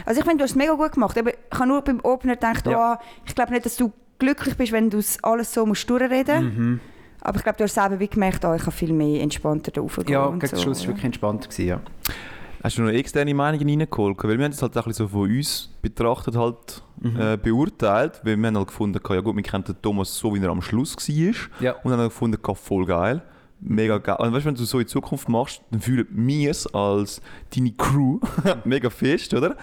Also 0.06 0.19
ich 0.19 0.25
finde, 0.25 0.40
du 0.40 0.44
hast 0.46 0.52
es 0.52 0.56
mega 0.56 0.74
gut 0.74 0.94
gemacht. 0.94 1.18
Aber 1.18 1.31
ich 1.31 1.38
habe 1.54 1.68
nur 1.68 1.81
beim 1.81 2.00
Opener 2.04 2.34
gedacht, 2.36 2.66
Ja. 2.68 2.94
oh, 3.00 3.04
ich 3.25 3.36
glaube 3.36 3.52
nicht, 3.54 3.66
dass 3.66 3.75
du 3.78 3.92
glücklich 4.19 4.56
bist, 4.58 4.72
wenn 4.72 4.90
du 4.90 4.98
es 4.98 5.24
alles 5.24 5.54
so 5.54 5.66
musst 5.66 5.90
durchreden 5.90 6.44
Mhm. 6.46 6.80
Aber 7.24 7.38
ich 7.38 7.44
glaube, 7.44 7.58
du 7.60 7.66
hast 7.66 7.75
selber 7.75 8.00
wie 8.00 8.08
gemerkt, 8.08 8.44
oh, 8.46 8.54
ich 8.56 8.63
kann 8.63 8.72
viel 8.74 8.94
mehr 8.94 9.22
entspannter 9.22 9.69
da. 9.72 9.81
Ja, 10.08 10.25
gegen 10.28 10.40
den 10.40 10.50
so, 10.50 10.56
Schluss 10.58 10.66
war 10.66 10.72
es 10.81 10.88
wirklich 10.88 11.06
entspannt. 11.06 11.44
Gewesen, 11.50 11.68
ja. 11.68 11.81
Hast 12.63 12.78
du 12.78 12.84
noch 12.84 12.90
externe 12.92 13.34
Meinungen 13.34 13.68
reingeholt? 13.81 14.18
Weil 14.24 14.38
wir 14.38 14.46
haben 14.46 14.52
das 14.52 14.62
halt 14.62 14.75
ein 14.78 14.84
bisschen 14.84 15.08
so 15.08 15.08
von 15.08 15.30
uns 15.30 15.69
betrachtet 15.81 16.36
halt 16.36 16.84
Mhm. 17.00 17.19
äh, 17.19 17.38
beurteilt, 17.38 18.22
weil 18.24 18.38
wir 18.38 18.48
haben 18.48 18.58
halt 18.58 18.68
gefunden, 18.68 19.00
ja 19.10 19.22
gut, 19.22 19.36
wir 19.36 19.42
kennen 19.44 19.63
den 19.63 19.81
Thomas 19.81 20.16
so, 20.16 20.34
wie 20.36 20.40
er 20.40 20.50
am 20.52 20.62
Schluss 20.62 20.96
war 20.96 21.36
Ja. 21.60 21.72
und 21.84 21.92
haben 21.92 22.00
halt 22.00 22.12
gefunden, 22.12 22.38
voll 22.56 22.86
geil. 22.86 23.24
Mega 23.60 23.98
geil. 24.00 24.16
Und 24.19 24.34
weißt 24.34 24.46
du, 24.46 24.50
wenn 24.50 24.56
du 24.56 24.63
so 24.66 24.80
in 24.80 24.88
Zukunft 24.88 25.28
machst, 25.30 25.62
dann 25.72 25.80
fühlen 25.81 26.08
wir 26.12 26.50
es 26.52 26.66
als 26.74 27.22
deine 27.56 27.72
Crew 27.74 28.19
mega 28.66 28.90
fest, 28.90 29.34
oder? 29.34 29.56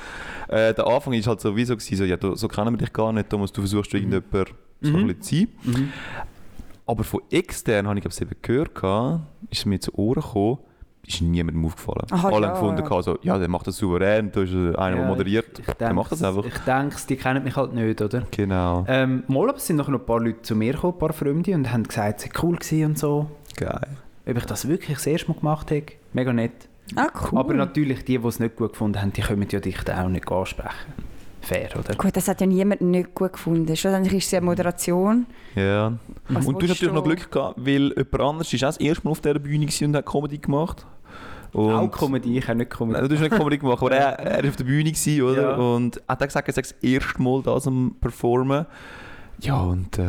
Äh, 0.48 0.74
der 0.74 0.86
Anfang 0.86 1.12
ist 1.14 1.26
halt 1.28 1.40
sowieso 1.40 1.76
gewesen, 1.76 1.96
so, 1.96 2.04
ja, 2.04 2.16
du, 2.16 2.34
so 2.34 2.46
kennen 2.48 2.72
wir 2.72 2.78
dich 2.78 2.92
gar 2.92 3.12
nicht, 3.12 3.28
Thomas, 3.30 3.52
du 3.52 3.60
versuchst 3.60 3.94
irgendjemand 3.94 4.54
so 4.80 4.94
ein 4.96 5.02
Mhm. 5.02 5.06
bisschen 5.08 5.22
zu 5.22 5.34
sein. 5.36 5.48
Mhm. 5.82 5.92
Aber 6.86 7.04
von 7.04 7.20
extern 7.30 7.86
habe 7.88 7.98
ich 7.98 8.04
es 8.04 8.20
eben 8.20 8.34
gehört, 8.40 8.70
ist 9.50 9.66
mir 9.66 9.78
zu 9.80 9.92
Ohren 9.96 10.22
gekommen, 10.22 10.58
ist 11.08 11.22
niemandem 11.22 11.64
aufgefallen. 11.64 12.06
Aha, 12.10 12.28
Alle 12.28 12.46
ja, 12.46 12.48
haben 12.48 12.54
gefunden, 12.54 12.82
ja. 12.82 12.88
gehabt, 12.88 13.04
so, 13.04 13.18
ja, 13.22 13.38
der 13.38 13.48
macht 13.48 13.66
das 13.66 13.76
souverän, 13.76 14.30
da 14.32 14.42
ist 14.42 14.52
einer, 14.52 14.72
der 14.74 14.96
Ja, 14.96 15.06
moderiert. 15.06 15.58
Ich 15.58 15.64
der 15.64 15.74
denk, 15.74 15.94
macht 15.94 16.12
das 16.12 16.22
einfach. 16.22 16.44
Ich 16.44 16.58
denke, 16.58 16.96
die 17.08 17.16
kennen 17.16 17.44
mich 17.44 17.56
halt 17.56 17.72
nicht, 17.74 18.00
oder? 18.00 18.22
Genau. 18.30 18.84
Ähm, 18.88 19.24
mal, 19.28 19.48
aber 19.48 19.58
es 19.58 19.66
sind 19.66 19.76
noch 19.76 19.88
ein 19.88 20.00
paar 20.00 20.20
Leute 20.20 20.42
zu 20.42 20.54
mir 20.54 20.72
gekommen, 20.74 20.94
ein 20.94 20.98
paar 20.98 21.12
Freunde, 21.12 21.54
und 21.54 21.72
haben 21.72 21.84
gesagt, 21.84 22.18
es 22.18 22.24
sei 22.24 22.30
cool 22.42 22.56
gewesen 22.56 22.84
und 22.84 22.98
so. 22.98 23.26
Geil. 23.56 23.96
Ob 24.28 24.36
ich 24.36 24.44
das 24.44 24.68
wirklich 24.68 24.96
das 24.96 25.06
erste 25.06 25.28
Mal 25.28 25.38
gemacht 25.38 25.70
habe, 25.70 25.86
mega 26.12 26.32
nett. 26.32 26.68
Ah, 26.96 27.08
cool. 27.32 27.38
Aber 27.38 27.54
natürlich, 27.54 28.04
die, 28.04 28.18
die 28.18 28.26
es 28.26 28.40
nicht 28.40 28.56
gut 28.56 28.72
gefunden 28.72 29.00
haben, 29.00 29.12
die 29.12 29.22
können 29.22 29.46
ja 29.50 29.60
dich 29.60 29.82
dann 29.84 30.06
auch 30.06 30.08
nicht 30.08 30.30
ansprechen. 30.30 30.92
Fair, 31.40 31.70
oder? 31.78 31.94
Gut, 31.94 32.16
das 32.16 32.28
hat 32.28 32.40
ja 32.40 32.46
niemand 32.46 32.82
nicht 32.82 33.14
gut 33.14 33.32
gefunden. 33.32 33.74
Schlussendlich 33.74 34.14
ist 34.14 34.26
es 34.26 34.30
ja 34.32 34.40
Moderation. 34.40 35.26
Ja. 35.54 35.94
Was 36.28 36.46
und 36.46 36.56
du 36.56 36.62
hast 36.62 36.70
natürlich 36.70 36.94
noch 36.94 37.04
Glück 37.04 37.30
gehabt, 37.30 37.54
weil 37.56 37.88
jemand 37.96 38.20
anderes 38.20 38.52
ist 38.52 38.64
auch 38.64 38.68
das 38.68 38.76
erste 38.78 39.04
Mal 39.04 39.12
auf 39.12 39.20
dieser 39.20 39.38
Bühne 39.38 39.66
und 39.66 39.96
hat 39.96 40.04
Comedy 40.06 40.38
gemacht. 40.38 40.84
Und 41.52 41.72
auch 41.72 41.90
Comedy, 41.90 42.38
ich 42.38 42.48
habe 42.48 42.58
nicht 42.58 42.70
Comedy. 42.70 43.00
Nein, 43.00 43.08
du 43.08 43.14
hast 43.14 43.22
nicht 43.22 43.36
Comedy 43.36 43.58
gemacht, 43.58 43.80
aber 43.80 43.92
er, 43.92 44.18
er 44.18 44.42
war 44.42 44.50
auf 44.50 44.56
der 44.56 44.64
Bühne, 44.64 44.90
gewesen, 44.92 45.22
oder? 45.22 45.42
Ja. 45.42 45.56
Und 45.56 45.96
er 45.96 46.02
hat 46.08 46.20
gesagt, 46.20 46.48
er 46.48 46.54
sei 46.54 46.62
das 46.62 46.72
erste 46.82 47.22
Mal 47.22 47.42
das 47.42 47.66
am 47.66 47.96
Performen. 48.00 48.66
Ja, 49.40 49.60
und 49.60 49.98
äh, 49.98 50.02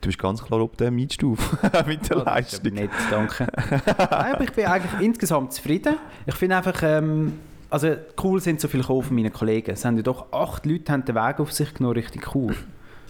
du 0.00 0.08
bist 0.08 0.18
ganz 0.18 0.42
klar 0.42 0.60
ob 0.60 0.76
dem 0.76 0.96
eingestuft 0.98 1.62
mit 1.86 2.08
der 2.08 2.18
Oh, 2.18 2.24
das 2.24 2.52
ist 2.52 2.60
aber 2.60 2.70
Leistung. 2.70 2.72
Nett, 2.74 2.90
danke. 3.10 3.46
Nein, 3.86 4.34
aber 4.34 4.44
ich 4.44 4.52
bin 4.52 4.66
eigentlich 4.66 5.00
insgesamt 5.00 5.52
zufrieden. 5.52 5.96
Ich 6.26 6.34
finde 6.34 6.56
einfach, 6.56 6.82
ähm, 6.82 7.34
also 7.70 7.88
cool 8.22 8.40
sind 8.40 8.60
so 8.60 8.68
viele 8.68 8.82
gekommen 8.82 9.02
von 9.02 9.16
meinen 9.16 9.32
Kollegen. 9.32 9.70
Es 9.70 9.84
haben 9.84 9.96
ja 9.96 10.02
doch 10.02 10.32
acht 10.32 10.66
Leute 10.66 10.92
haben 10.92 11.04
den 11.04 11.14
Weg 11.14 11.40
auf 11.40 11.52
sich 11.52 11.74
genommen, 11.74 11.96
richtig 11.96 12.34
cool. 12.34 12.54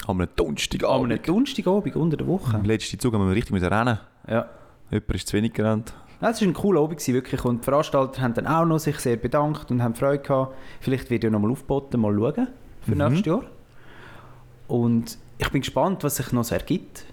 Am 0.07 0.21
einem 0.21 0.29
Donnerstag 0.37 0.85
Am 0.85 1.05
einem 1.05 1.23
Donnerstagabend 1.23 1.97
unter 1.97 2.17
der 2.17 2.27
Woche. 2.27 2.57
Im 2.57 2.65
letzten 2.65 2.99
Zug 2.99 3.15
haben 3.15 3.27
wir 3.27 3.35
richtig 3.35 3.53
müssen 3.53 3.73
rennen. 3.73 3.99
Ja. 4.29 4.49
Jemand 4.91 5.15
ist 5.15 5.29
zu 5.29 5.37
wenig 5.37 5.53
gerannt. 5.53 5.95
Ja, 6.21 6.31
Es 6.31 6.41
war 6.41 6.49
ein 6.49 6.55
cooler 6.55 6.81
Abend, 6.81 7.07
wirklich. 7.09 7.45
Und 7.45 7.61
die 7.61 7.65
Veranstalter 7.65 8.23
haben 8.23 8.35
dann 8.35 8.47
auch 8.47 8.65
noch 8.65 8.79
sich 8.79 8.99
sehr 8.99 9.17
bedankt 9.17 9.71
und 9.71 9.83
haben 9.83 9.95
Freude 9.95 10.23
gehabt. 10.23 10.55
Vielleicht 10.81 11.11
wird 11.11 11.25
ja 11.25 11.31
nochmal 11.31 11.51
aufgeboten, 11.51 12.01
mal 12.01 12.15
schauen 12.15 12.49
für 12.83 12.93
Mhm. 12.93 12.99
nächstes 12.99 13.27
Jahr. 13.27 13.43
Und 14.69 15.19
ich 15.39 15.49
bin 15.51 15.61
gespannt, 15.61 16.05
was 16.05 16.17
sich 16.17 16.33
noch 16.33 16.45
so 16.45 16.55
ergibt. 16.55 17.05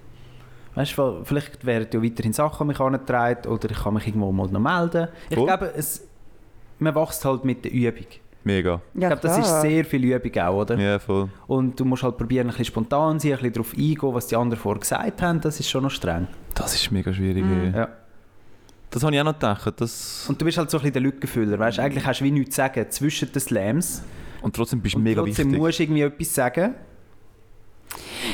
Weißt 0.74 0.96
du, 0.96 1.20
vielleicht 1.24 1.66
werden 1.66 1.88
ja 1.92 2.02
weiterhin 2.02 2.32
Sachen 2.32 2.62
an 2.62 2.66
mich 2.68 2.78
herangetragen 2.78 3.50
oder 3.52 3.70
ich 3.70 3.76
kann 3.78 3.94
mich 3.94 4.06
irgendwo 4.06 4.32
mal 4.32 4.48
noch 4.48 4.60
melden. 4.60 5.08
Ich 5.28 5.36
Voll. 5.36 5.46
glaube, 5.46 5.72
es, 5.76 6.06
man 6.78 6.94
wächst 6.94 7.24
halt 7.24 7.44
mit 7.44 7.64
der 7.64 7.72
Übung. 7.72 8.06
Mega. 8.44 8.70
Ja, 8.94 9.12
ich 9.12 9.20
glaube, 9.20 9.22
das 9.22 9.38
ist 9.38 9.60
sehr 9.60 9.84
viel 9.84 10.02
Übung 10.04 10.42
auch, 10.42 10.60
oder? 10.62 10.76
Ja, 10.78 10.98
voll. 10.98 11.28
Und 11.46 11.78
du 11.78 11.84
musst 11.84 12.02
halt 12.02 12.16
probieren, 12.16 12.46
ein 12.46 12.50
bisschen 12.50 12.64
spontan 12.64 13.20
zu 13.20 13.28
sein, 13.28 13.36
ein 13.36 13.42
bisschen 13.42 13.52
darauf 13.52 13.72
eingehen, 13.74 14.14
was 14.14 14.26
die 14.28 14.36
anderen 14.36 14.60
vorher 14.60 14.80
gesagt 14.80 15.22
haben. 15.22 15.40
Das 15.42 15.60
ist 15.60 15.68
schon 15.68 15.82
noch 15.84 15.90
streng. 15.90 16.26
Das 16.54 16.74
ist 16.74 16.90
mega 16.90 17.12
schwierig. 17.12 17.44
Mhm. 17.44 17.72
Ja. 17.74 17.88
Das 18.92 19.02
habe 19.02 19.14
ich 19.14 19.20
auch 19.20 19.24
noch 19.24 19.32
gedacht. 19.32 19.72
Das, 19.80 20.26
Und 20.28 20.40
du 20.40 20.44
bist 20.44 20.58
halt 20.58 20.70
so 20.70 20.76
ein 20.76 20.80
bisschen 20.82 20.92
der 20.92 21.02
Lückenfüller, 21.02 21.58
weißt 21.58 21.78
du? 21.78 21.82
Eigentlich 21.82 22.06
hast 22.06 22.20
du 22.20 22.24
wie 22.24 22.30
nichts 22.30 22.54
zu 22.54 22.60
sagen 22.60 22.86
zwischen 22.90 23.32
den 23.32 23.40
Slams. 23.40 24.02
und 24.42 24.54
trotzdem 24.54 24.80
bist 24.80 24.94
du 24.94 24.98
Und 24.98 25.04
mega 25.04 25.22
trotzdem 25.22 25.46
wichtig. 25.48 25.60
musst 25.62 25.78
du 25.78 25.82
irgendwie 25.82 26.02
etwas 26.02 26.34
sagen. 26.34 26.74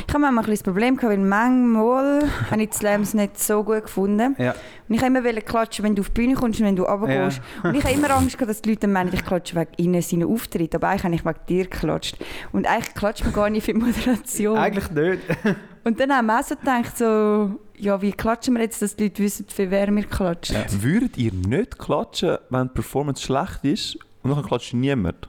Ich 0.07 0.15
habe 0.15 0.21
manchmal 0.21 0.45
ein 0.45 0.51
bisschen 0.51 0.51
das 0.57 0.63
Problem 0.63 0.97
gehabt, 0.97 1.13
weil 1.13 1.25
manchmal 1.25 2.21
habe 2.51 2.63
ich 2.63 2.71
die 2.71 2.77
Slams 2.77 3.15
nicht 3.15 3.39
so 3.39 3.63
gut 3.65 3.83
gefunden. 3.85 4.35
Ja. 4.39 4.55
Und 4.89 4.95
ich 4.95 5.03
wollte 5.03 5.19
immer 5.29 5.41
klatschen, 5.41 5.85
wenn 5.85 5.95
du 5.95 6.01
auf 6.03 6.09
die 6.11 6.15
Bühne 6.21 6.35
kommst 6.35 6.61
und 6.61 6.67
wenn 6.67 6.77
du 6.77 6.83
runtergehst. 6.85 7.41
Und 7.63 7.75
ich 7.75 7.85
habe 7.85 7.95
immer 7.95 8.11
Angst 8.17 8.37
gehabt, 8.37 8.51
dass 8.51 8.61
die 8.63 8.71
Leute 8.71 8.87
meinen, 8.89 9.13
ich 9.13 9.25
klatsche 9.25 9.55
wegen 9.57 9.71
ihnen 9.77 10.03
seinen 10.03 10.25
Auftritt. 10.25 10.75
Aber 10.75 10.89
eigentlich 10.89 11.05
habe 11.05 11.15
ich 11.15 11.25
wegen 11.25 11.47
dir 11.49 11.65
geklatscht. 11.65 12.17
Und 12.53 12.67
eigentlich 12.67 12.95
klatscht 12.95 13.25
man 13.25 13.33
gar 13.33 13.51
nicht 13.51 13.65
für 13.65 13.73
die 13.75 13.79
Moderation. 13.81 14.57
Eigentlich 14.59 14.91
nicht. 14.91 15.21
Und 15.85 16.01
dann 16.01 16.13
haben 16.13 16.27
wir 16.27 16.41
auch 16.41 16.45
so 16.45 16.55
gedacht, 16.57 16.97
so, 16.99 17.51
ja, 17.81 18.01
wie 18.03 18.13
klatschen 18.13 18.55
wir 18.55 18.63
jetzt, 18.63 18.83
dass 18.83 18.97
die 18.97 19.05
Leute 19.05 19.23
wissen, 19.23 19.47
für 19.49 19.71
wer 19.71 19.95
wir 19.95 20.05
klatschen. 20.05 20.57
Würdet 20.81 21.17
ihr 21.17 21.33
nicht 21.33 21.79
klatschen, 21.79 22.39
wenn 22.51 22.69
die 22.69 22.75
Performance 22.75 23.23
schlecht 23.23 23.65
ist 23.65 23.99
und 24.23 24.31
dann 24.35 24.45
klatscht 24.45 24.75
niemand? 24.75 25.29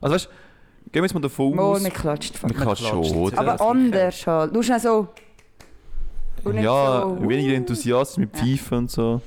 Also 0.00 0.14
weißt 0.14 0.26
du, 0.26 0.30
gehen 0.92 1.02
wir 1.02 1.02
jetzt 1.02 1.14
mal 1.14 1.20
davon 1.20 1.58
aus, 1.58 1.82
wir 1.82 1.90
klatscht. 1.90 2.42
man 2.42 2.54
klatscht 2.54 2.84
klatscht. 2.84 3.10
schon. 3.10 3.38
Aber 3.38 3.60
anders 3.60 4.26
halt. 4.26 4.54
Du 4.54 4.62
hast 4.62 4.82
so... 4.82 5.08
Und 6.44 6.56
Ja, 6.58 7.02
so, 7.02 7.28
weniger 7.28 7.54
Enthusiasmus 7.54 8.16
mit 8.18 8.36
Ja. 8.36 8.42
Pfeifen 8.44 8.78
und 8.78 8.90
so. 8.90 9.20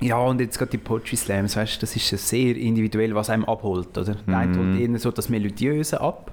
Ja, 0.00 0.18
und 0.18 0.40
jetzt 0.40 0.56
gerade 0.58 0.70
die 0.70 0.78
Poetry 0.78 1.16
Slams, 1.16 1.56
weißt 1.56 1.76
du, 1.76 1.80
das 1.80 1.94
ist 1.96 2.10
ja 2.10 2.18
sehr 2.18 2.56
individuell, 2.56 3.14
was 3.14 3.28
einem 3.30 3.44
abholt, 3.44 3.96
oder? 3.98 4.14
Der 4.14 4.36
eine 4.36 4.56
Mhm. 4.56 4.72
holt 4.78 4.80
eher 4.90 4.98
so 4.98 5.10
das 5.10 5.28
Melodiöse 5.28 6.00
ab, 6.00 6.32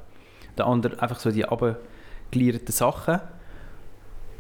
der 0.58 0.66
andere 0.68 1.00
einfach 1.01 1.20
so 1.20 1.32
die 1.32 1.46
abgelierten 1.46 2.72
Sachen. 2.72 3.20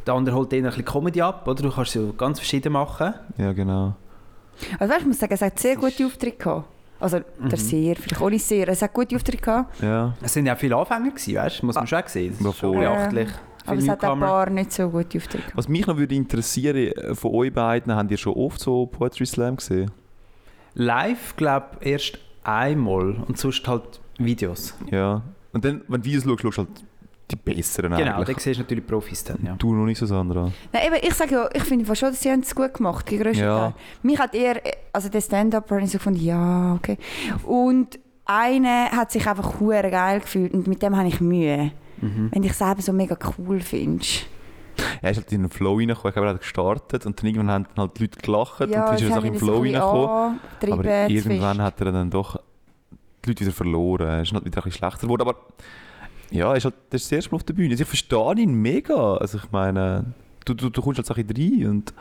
Der 0.07 0.13
andere 0.13 0.35
holt 0.35 0.51
eher 0.53 0.59
ein 0.59 0.65
bisschen 0.69 0.85
Comedy 0.85 1.21
ab, 1.21 1.47
oder? 1.47 1.61
Du 1.63 1.69
kannst 1.71 1.91
so 1.91 2.13
ganz 2.13 2.39
verschieden 2.39 2.73
machen. 2.73 3.13
Ja, 3.37 3.51
genau. 3.53 3.95
Also 4.79 4.91
weißt, 4.93 5.01
ich 5.01 5.07
muss 5.07 5.19
sagen, 5.19 5.33
es 5.33 5.41
hat 5.41 5.59
sehr 5.59 5.75
gute 5.75 6.05
Auftritte 6.05 6.37
gehabt. 6.37 6.67
Also 6.99 7.17
Mhm. 7.37 7.49
der 7.49 7.57
sehr, 7.59 7.95
vielleicht 7.95 8.21
auch 8.21 8.29
nicht 8.29 8.43
sehr. 8.45 8.67
Es 8.69 8.81
hat 8.81 8.91
gute 8.93 9.15
Auftritte 9.15 9.43
gehabt, 9.43 9.81
Ja. 9.83 10.15
Es 10.21 10.33
sind 10.33 10.45
ja 10.47 10.55
auch 10.55 10.57
viele 10.57 10.75
Anfänger 10.75 11.11
gewesen, 11.11 11.35
weißt? 11.35 11.61
Muss 11.63 11.75
man 11.75 11.85
schon 11.85 11.99
auch 12.03 12.07
sehen. 12.07 12.31
Das 12.33 12.41
Ja, 12.43 12.49
ist 12.49 12.57
schon 12.57 12.71
beachtlich. 12.79 13.29
aber 13.65 13.71
Viele 13.75 13.83
es 13.83 13.89
hat 13.89 14.05
auch 14.05 14.13
ein 14.13 14.19
paar 14.19 14.49
nicht 14.49 14.71
so 14.71 14.89
gute 14.89 15.17
Auftritte 15.17 15.37
gehabt. 15.39 15.57
Was 15.57 15.67
mich 15.67 15.85
noch 15.85 15.97
würde 15.97 16.15
interessieren, 16.15 16.75
äh, 16.77 17.13
von 17.13 17.31
euch 17.35 17.53
beiden, 17.53 17.93
habt 17.95 18.09
ihr 18.09 18.17
schon 18.17 18.33
oft 18.33 18.59
so 18.59 18.87
Poetry 18.87 19.25
Slam 19.27 19.57
gesehen? 19.57 19.91
Live, 20.73 21.35
glaube 21.35 21.65
ich, 21.81 21.87
erst 21.91 22.19
einmal 22.43 23.15
und 23.27 23.37
sonst 23.37 23.67
halt 23.67 23.99
Videos. 24.17 24.73
Ja. 24.91 25.21
Und 25.53 25.65
dann, 25.65 25.81
wenn 25.87 26.01
du 26.01 26.05
Videos 26.07 26.23
schaust, 26.23 26.41
schaust 26.41 26.57
du 26.57 26.61
halt 26.63 26.83
die 27.29 27.35
besseren 27.35 27.91
Genau, 27.95 28.17
eigentlich. 28.17 28.37
da 28.37 28.41
siehst 28.41 28.57
du 28.59 28.63
natürlich 28.63 28.85
Profis 28.87 29.23
dann, 29.23 29.39
ja. 29.43 29.55
Du 29.57 29.73
noch 29.73 29.85
nicht 29.85 29.97
so, 29.97 30.05
Sandra. 30.05 30.51
Nein, 30.71 30.83
eben, 30.87 30.95
ich 31.01 31.13
sage 31.13 31.33
ja, 31.35 31.49
ich 31.53 31.63
finde 31.63 31.83
schon, 31.95 32.09
dass 32.09 32.21
sie 32.21 32.31
haben 32.31 32.39
es 32.39 32.55
gut 32.55 32.73
gemacht, 32.75 33.09
die 33.09 33.17
grössten 33.17 33.43
Ja. 33.43 33.59
Teil. 33.59 33.73
Mich 34.03 34.17
hat 34.19 34.33
eher, 34.33 34.61
also 34.93 35.09
der 35.09 35.21
Stand-Up 35.21 35.69
habe 35.69 35.81
ich 35.81 35.91
so 35.91 35.97
gefunden, 35.97 36.23
ja, 36.23 36.75
okay. 36.75 36.97
Und 37.43 37.99
einer 38.25 38.91
hat 38.91 39.11
sich 39.11 39.27
einfach 39.27 39.59
hure 39.59 39.89
geil 39.89 40.19
gefühlt 40.21 40.53
und 40.53 40.67
mit 40.67 40.81
dem 40.81 40.95
habe 40.95 41.07
ich 41.07 41.19
Mühe. 41.21 41.71
Mhm. 42.01 42.29
Wenn 42.31 42.43
ich 42.43 42.51
es 42.51 42.57
selber 42.59 42.81
so 42.81 42.93
mega 42.93 43.17
cool 43.37 43.59
findest. 43.59 44.27
Er 45.01 45.09
ist 45.11 45.17
halt 45.17 45.31
in 45.31 45.41
den 45.41 45.49
Flow 45.49 45.77
reingekommen, 45.77 46.09
ich 46.09 46.13
glaube, 46.13 46.27
er 46.27 46.33
hat 46.35 46.39
gestartet 46.41 47.05
und 47.05 47.19
dann 47.19 47.25
irgendwann 47.27 47.49
haben 47.51 47.65
dann 47.75 47.87
halt 47.87 47.97
die 47.97 48.03
Leute 48.03 48.19
gelacht 48.19 48.61
und 48.61 48.71
dann 48.71 48.95
ist 48.95 49.01
er 49.01 49.15
hat 49.15 49.23
im 49.23 49.35
Flow 49.35 49.61
reingekommen. 49.61 50.39
Aber 50.71 51.09
irgendwann 51.09 51.61
hat 51.61 51.81
er 51.81 51.91
dann 51.91 52.09
doch 52.11 52.39
die 53.25 53.29
Leute 53.29 53.41
wieder 53.41 53.51
verloren. 53.51 54.07
Er 54.07 54.21
ist 54.21 54.31
halt 54.33 54.45
wieder 54.45 54.59
ein 54.59 54.63
bisschen 54.63 54.77
schlechter 54.77 55.01
geworden. 55.07 55.21
Aber 55.23 55.35
ja, 56.31 56.49
er 56.51 56.57
ist 56.57 56.65
halt 56.65 56.75
das, 56.89 57.01
ist 57.01 57.11
das 57.11 57.15
erste 57.17 57.31
Mal 57.31 57.35
auf 57.37 57.43
der 57.43 57.53
Bühne. 57.53 57.71
Also 57.71 57.83
ich 57.83 57.87
verstehe 57.89 58.33
ihn 58.37 58.53
mega. 58.53 59.15
Also 59.17 59.37
ich 59.37 59.51
meine, 59.51 60.05
du, 60.45 60.53
du, 60.53 60.69
du 60.69 60.81
kommst 60.81 60.97
halt 60.97 61.05
so 61.07 61.13
ein 61.13 61.25
bisschen 61.25 61.61
rein 61.63 61.69
und 61.69 61.93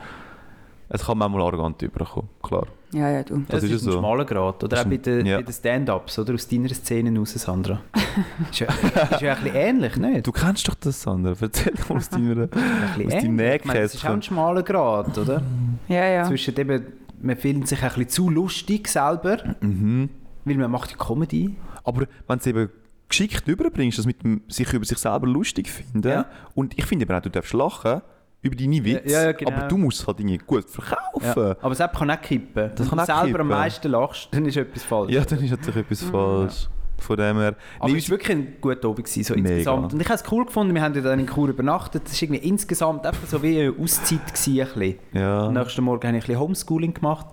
es 0.89 1.05
kann 1.05 1.19
manchmal 1.19 1.43
arrogant 1.43 1.83
überkommen, 1.83 2.29
klar. 2.43 2.67
Ja, 2.93 3.11
ja, 3.11 3.23
du. 3.25 3.39
Das, 3.41 3.47
Das 3.61 3.65
ist 3.65 3.73
ist 3.73 3.83
ein 3.87 3.93
so. 3.93 3.99
schmaler 3.99 4.25
Grad. 4.25 4.63
Oder 4.63 4.69
Das 4.77 4.85
auch 4.87 4.89
bei 4.89 4.97
den, 4.99 5.27
ja. 5.27 5.43
den 5.43 5.53
Stand-Ups, 5.53 6.19
oder? 6.21 6.35
Aus 6.35 6.47
deiner 6.47 6.69
Szene 6.69 7.19
raus, 7.19 7.33
Sandra. 7.35 7.81
ist, 8.51 8.61
ja, 8.61 8.67
ist 9.11 9.21
ja 9.21 9.35
ein 9.35 9.43
bisschen 9.43 9.57
ähnlich, 9.57 9.97
nicht? 9.97 10.27
Du 10.27 10.31
kennst 10.31 10.69
doch 10.69 10.75
das, 10.77 11.03
Sandra. 11.03 11.35
Erzähl 11.41 11.73
doch 11.75 11.89
mal 11.89 11.97
aus 11.97 12.09
deiner... 12.09 12.43
Aus 12.49 12.49
deinem 12.49 12.57
meine, 12.97 13.01
Das 13.01 13.15
ist 13.15 13.17
auch 13.17 13.25
ein 13.25 13.37
Nähkästchen. 13.37 14.23
schmaler 14.23 14.63
Grad, 14.63 15.19
oder? 15.19 15.43
Ja, 15.89 16.05
ja. 16.09 16.25
Zwischen 16.25 16.57
eben, 16.57 16.87
man 17.21 17.37
findet 17.37 17.67
sich 17.69 17.83
ein 17.83 17.89
bisschen 17.89 18.09
zu 18.09 18.31
lustig 18.31 18.87
selber, 18.87 19.39
Mhm. 19.61 20.09
weil 20.45 20.55
man 20.57 20.71
macht 20.71 20.93
ja 20.93 20.97
Comedy. 20.97 21.57
Aber 21.83 22.07
wenn 22.29 22.39
es 22.39 22.47
eben 22.47 22.71
geschickt 23.09 23.47
überbringst, 23.49 23.99
das 23.99 24.07
mit 24.07 24.23
dem 24.23 24.43
sich 24.49 24.73
über 24.73 24.85
sich 24.85 24.99
selber 24.99 25.27
lustig 25.27 25.69
finden, 25.69 26.09
Ja. 26.09 26.27
und 26.55 26.77
ich 26.79 26.85
finde 26.87 27.05
eben 27.05 27.15
auch, 27.15 27.21
du 27.23 27.31
darfst 27.31 27.53
lachen 27.53 28.03
über 28.43 28.55
deine 28.57 28.85
Witze, 28.85 29.09
Ja, 29.13 29.23
ja, 29.25 29.33
genau. 29.33 29.51
aber 29.53 29.69
du 29.69 29.77
musst 29.77 30.01
es 30.01 30.07
halt 30.07 30.21
irgendwie 30.21 30.39
gut 30.39 30.69
verkaufen. 30.71 31.55
Aber 31.61 31.73
es 31.73 31.79
kann 31.79 32.11
auch 32.11 32.21
kippen. 32.21 32.71
Das 32.77 32.81
Wenn 32.81 32.89
kann 32.89 32.99
du 32.99 33.05
selber 33.05 33.23
am 33.23 33.33
kippen. 33.33 33.49
meisten 33.49 33.89
lachst, 33.91 34.29
dann 34.33 34.47
ist 34.47 34.57
etwas 34.57 34.83
falsch. 34.85 35.13
Ja, 35.13 35.25
dann 35.25 35.43
ist 35.43 35.51
natürlich 35.51 35.77
etwas 35.77 36.03
falsch. 36.03 36.69
Von 36.99 37.17
dem 37.19 37.37
her. 37.37 37.57
Aber 37.79 37.93
Nee, 37.93 37.99
es 37.99 38.05
war 38.09 38.13
wirklich 38.19 38.37
ein 38.39 38.57
guter 38.61 38.89
Abend, 38.89 39.05
gewesen, 39.05 39.23
so 39.23 39.35
Mega. 39.35 39.49
insgesamt. 39.51 39.93
Und 39.93 40.01
ich 40.01 40.09
habe 40.09 40.15
es 40.23 40.33
cool 40.33 40.47
gefunden, 40.47 40.75
wir 40.75 40.81
haben 40.83 40.95
ja 40.95 41.03
dann 41.03 41.19
in 41.21 41.27
Chur 41.27 41.49
übernachtet. 41.51 42.03
Es 42.07 42.15
war 42.15 42.23
irgendwie 42.29 42.49
insgesamt 42.49 43.05
einfach 43.07 43.27
so 43.27 43.43
wie 43.43 43.61
eine 43.61 43.75
Auszeit. 43.79 44.21
Gewesen, 44.27 44.61
ein 44.61 44.67
bisschen. 44.67 44.95
ja. 45.13 45.47
Am 45.47 45.53
nächsten 45.53 45.85
Morgen 45.85 46.07
habe 46.09 46.17
ich 46.17 46.25
ein 46.25 46.27
bisschen 46.27 46.41
Homeschooling 46.41 46.95
gemacht. 46.95 47.27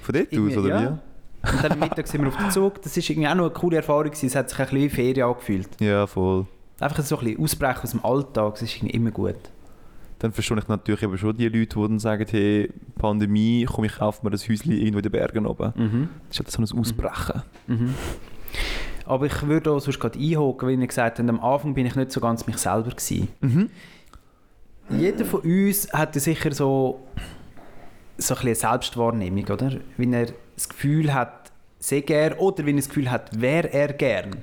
Von 0.00 0.14
dort 0.14 0.32
aus, 0.32 0.56
oder 0.56 0.68
ja. 0.68 0.98
Und 1.42 1.64
dann 1.64 1.72
am 1.72 1.78
Mittag 1.78 2.06
sind 2.06 2.22
wir 2.22 2.28
auf 2.28 2.36
den 2.36 2.50
Zug. 2.50 2.82
Das 2.82 2.96
war 2.96 3.02
irgendwie 3.02 3.28
auch 3.28 3.34
noch 3.34 3.44
eine 3.44 3.52
coole 3.52 3.76
Erfahrung. 3.76 4.04
Gewesen. 4.04 4.26
Es 4.26 4.34
hat 4.34 4.50
sich 4.50 4.58
ein 4.58 4.66
bisschen 4.66 4.82
wie 4.82 4.88
Ferien 4.88 5.28
angefühlt. 5.28 5.68
Ja, 5.80 6.06
voll. 6.06 6.46
Einfach 6.78 7.02
so 7.02 7.18
ein 7.18 7.24
bisschen 7.24 7.42
ausbrechen 7.42 7.82
aus 7.82 7.90
dem 7.90 8.04
Alltag. 8.04 8.54
Das 8.54 8.62
ist 8.62 8.76
irgendwie 8.76 8.94
immer 8.94 9.10
gut. 9.10 9.36
Dann 10.18 10.32
verstehe 10.32 10.58
ich 10.58 10.68
natürlich 10.68 11.02
eben 11.02 11.16
schon 11.16 11.36
die 11.36 11.48
Leute, 11.48 11.78
die 11.78 11.88
dann 11.88 11.98
sagen, 11.98 12.26
hey, 12.30 12.70
Pandemie, 12.98 13.64
komm, 13.64 13.84
ich 13.84 13.96
kaufe 13.96 14.20
mir 14.22 14.30
ein 14.30 14.38
Häuschen 14.38 14.72
irgendwo 14.72 14.98
in 14.98 15.02
den 15.02 15.12
Bergen 15.12 15.46
oben. 15.46 15.72
Mhm. 15.74 16.08
Das 16.28 16.38
ist 16.38 16.56
halt 16.58 16.68
so 16.68 16.74
ein 16.74 16.80
Ausbrechen. 16.80 17.42
Mhm. 17.66 17.94
Aber 19.06 19.26
ich 19.26 19.42
würde 19.46 19.72
auch 19.72 19.80
sonst 19.80 19.98
gerade 19.98 20.18
einhaken, 20.18 20.68
weil 20.68 20.82
ich 20.82 20.88
gesagt 20.88 21.18
habe, 21.18 21.28
am 21.28 21.40
Anfang 21.40 21.72
bin 21.72 21.86
ich 21.86 21.96
nicht 21.96 22.12
so 22.12 22.20
ganz 22.20 22.46
mich 22.46 22.58
selber 22.58 22.90
gewesen. 22.90 23.28
Mhm. 23.40 23.70
Jeder 24.90 25.24
von 25.24 25.40
uns 25.40 25.90
hat 25.92 26.14
ja 26.14 26.20
sicher 26.20 26.52
so, 26.52 27.00
so 28.18 28.34
ein 28.34 28.40
bisschen 28.42 28.70
Selbstwahrnehmung, 28.70 29.44
oder? 29.46 29.72
Wenn 29.96 30.12
er 30.12 30.26
das 30.60 30.68
Gefühl 30.68 31.14
hat, 31.14 31.52
sehr 31.78 32.02
gern 32.02 32.34
oder 32.34 32.66
wenn 32.66 32.76
er 32.76 32.82
das 32.82 32.88
Gefühl 32.88 33.10
hat, 33.10 33.40
wäre 33.40 33.72
er 33.72 33.92
gern. 33.94 34.36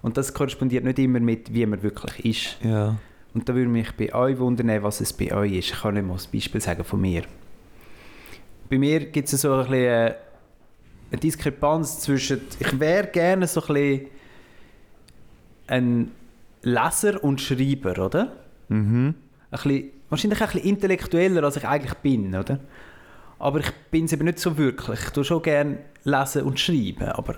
Und 0.00 0.16
das 0.16 0.32
korrespondiert 0.32 0.84
nicht 0.84 0.98
immer 1.00 1.18
mit, 1.18 1.52
wie 1.52 1.66
man 1.66 1.82
wirklich 1.82 2.24
ist. 2.24 2.64
Ja. 2.64 2.96
Und 3.34 3.48
da 3.48 3.54
würde 3.54 3.68
mich 3.68 3.92
bei 3.92 4.14
euch 4.14 4.38
wundern, 4.38 4.82
was 4.82 5.00
es 5.00 5.12
bei 5.12 5.32
euch 5.32 5.52
ist. 5.52 5.70
Ich 5.70 5.80
kann 5.80 5.94
nicht 5.94 6.06
mal 6.06 6.14
ein 6.14 6.32
Beispiel 6.32 6.60
sagen 6.60 6.84
von 6.84 7.00
mir. 7.00 7.24
Bei 8.70 8.78
mir 8.78 9.06
gibt 9.06 9.32
es 9.32 9.40
so 9.40 9.52
ein 9.52 9.58
bisschen 9.62 9.74
äh, 9.74 10.14
eine 11.10 11.20
Diskrepanz 11.20 12.00
zwischen, 12.00 12.40
ich 12.60 12.78
wäre 12.78 13.08
gerne 13.08 13.46
so 13.46 13.60
ein 13.62 13.74
bisschen 13.74 14.06
ein 15.66 16.10
Leser 16.62 17.22
und 17.22 17.40
Schreiber, 17.40 18.04
oder? 18.04 18.32
Mhm. 18.68 19.14
Ein 19.50 19.62
bisschen, 19.62 19.90
wahrscheinlich 20.08 20.40
ein 20.40 20.46
bisschen 20.46 20.68
intellektueller, 20.68 21.42
als 21.42 21.56
ich 21.56 21.66
eigentlich 21.66 21.94
bin, 21.94 22.34
oder? 22.34 22.60
Aber 23.38 23.60
ich 23.60 23.70
bin 23.90 24.06
es 24.06 24.12
eben 24.12 24.24
nicht 24.24 24.38
so 24.38 24.58
wirklich. 24.58 25.00
Ich 25.04 25.10
tue 25.10 25.24
schon 25.24 25.42
gerne 25.42 25.78
lesen 26.04 26.42
und 26.42 26.58
schreiben, 26.58 27.08
aber 27.08 27.36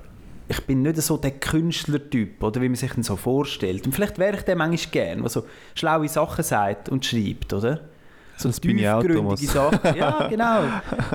ich 0.49 0.61
bin 0.67 0.83
nicht 0.83 1.01
so 1.01 1.17
der 1.17 1.33
Künstlertyp, 1.33 2.43
oder 2.43 2.61
wie 2.61 2.69
man 2.69 2.75
sich 2.75 2.93
den 2.93 3.05
so 3.05 3.17
vorstellt. 3.17 3.87
Und 3.87 3.93
vielleicht 3.93 4.19
wäre 4.19 4.37
ich 4.37 4.43
der 4.43 4.57
manchmal 4.57 4.91
gern, 4.91 5.21
der 5.21 5.29
so 5.29 5.45
schlaue 5.75 6.09
Sachen 6.09 6.43
sagt 6.43 6.89
und 6.89 7.05
schreibt, 7.05 7.53
oder? 7.53 7.81
So 8.37 8.49
Das 8.49 8.59
bin 8.59 8.79
ich 8.79 8.89
auch, 8.89 9.03
Thomas. 9.03 9.41
Sachen. 9.43 9.95
Ja, 9.95 10.27
genau. 10.31 10.63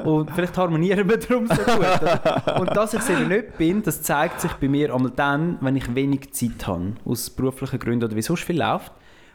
Und 0.04 0.30
vielleicht 0.32 0.56
harmonieren 0.58 1.10
wir 1.10 1.18
darum 1.18 1.48
so 1.48 1.56
gut. 1.56 2.02
Oder? 2.02 2.60
Und 2.62 2.78
dass 2.78 2.94
ich 2.94 3.00
es 3.00 3.10
eben 3.10 3.28
nicht 3.28 3.58
bin, 3.58 3.82
das 3.82 4.04
zeigt 4.04 4.40
sich 4.40 4.54
bei 4.54 4.68
mir 4.68 4.94
einmal 4.94 5.12
dann, 5.16 5.58
wenn 5.60 5.76
ich 5.76 5.94
wenig 5.96 6.32
Zeit 6.34 6.68
habe, 6.68 6.94
aus 7.04 7.30
beruflichen 7.32 7.80
Gründen 7.80 8.06
oder 8.06 8.16
wie 8.16 8.22
sonst 8.22 8.44
viel 8.44 8.60
läuft. 8.60 8.92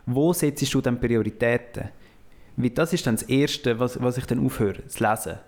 Wo 0.07 0.33
setzt 0.33 0.73
du 0.73 0.81
dann 0.81 1.01
Prioritäten? 1.01 1.91
Weil 2.57 2.71
das 2.71 2.93
ist 2.93 3.07
dann 3.07 3.15
das 3.17 3.23
Erste, 3.25 3.79
was, 3.79 4.01
was 4.03 4.19
ich 4.19 4.27
dann 4.27 4.45
aufhöre, 4.45 4.83
das 4.83 5.01
Lesen. 5.01 5.39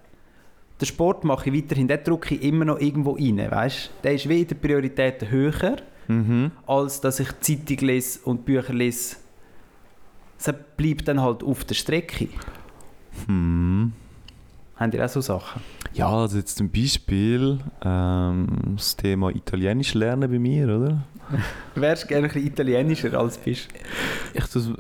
Den 0.81 0.87
Sport 0.87 1.25
mache 1.25 1.51
ich 1.51 1.57
weiterhin, 1.57 1.87
den 1.89 2.03
drücke 2.03 2.35
ich 2.35 2.43
immer 2.43 2.65
noch 2.65 2.81
irgendwo 2.81 3.13
rein, 3.13 3.39
weißt? 3.51 3.91
Der 4.03 4.15
ist 4.15 4.29
wie 4.29 4.41
in 4.43 4.49
den 4.49 4.59
Prioritäten 4.59 5.31
höher, 5.31 5.77
Mhm. 6.09 6.51
als 6.67 7.01
dass 7.01 7.21
ich 7.21 7.29
Zeitung 7.41 7.77
lese 7.87 8.19
und 8.25 8.45
Bücher 8.45 8.73
lese. 8.75 9.17
Es 10.39 10.53
bleibt 10.77 11.07
dann 11.07 11.21
halt 11.21 11.45
auf 11.45 11.65
der 11.65 11.77
Strecke. 11.77 12.29
Hm. 13.27 13.93
Habt 14.77 14.95
ihr 14.95 15.05
auch 15.05 15.09
so 15.09 15.21
Sachen? 15.21 15.63
Ja, 15.93 16.09
also 16.11 16.39
jetzt 16.39 16.57
zum 16.57 16.71
Beispiel 16.71 17.59
ähm, 17.85 18.49
das 18.77 18.97
Thema 18.97 19.31
Italienisch 19.31 19.95
lernen 19.95 20.29
bei 20.29 20.39
mir, 20.41 20.65
oder? 20.65 21.05
Wärst 21.77 22.05
du 22.05 22.09
gerne 22.09 22.27
ein 22.27 22.33
bisschen 22.33 22.49
italienischer 22.49 23.15
als 23.19 23.39
bist? 23.39 23.69
Ich, 24.35 24.45
das, 24.47 24.71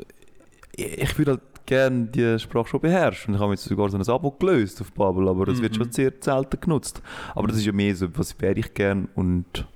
ich, 0.74 0.98
ich 1.02 1.18
würde 1.18 1.32
halt 1.32 1.40
gerne 1.66 2.06
die 2.06 2.38
Sprache 2.38 2.68
schon 2.68 2.80
beherrschen. 2.80 3.30
Und 3.32 3.36
Ich 3.36 3.42
habe 3.42 3.52
jetzt 3.52 3.64
sogar 3.64 3.88
so 3.88 3.96
ein 3.96 4.08
Abo 4.08 4.30
gelöst 4.32 4.80
auf 4.80 4.92
Bubble, 4.92 5.28
aber 5.30 5.46
das 5.46 5.60
wird 5.60 5.72
Mhm. 5.72 5.76
schon 5.76 5.92
sehr 5.92 6.12
selten 6.20 6.60
genutzt. 6.60 7.02
Aber 7.34 7.48
das 7.48 7.56
ist 7.58 7.66
ja 7.66 7.72
mehr 7.72 7.94
so, 7.94 8.08
was 8.16 8.38
wäre 8.40 8.54
ich 8.58 8.72
gern 8.74 9.08
und 9.14 9.66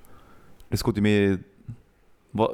es 0.70 0.82
geht 0.82 0.96
ja 0.96 1.02
mehr... 1.02 1.38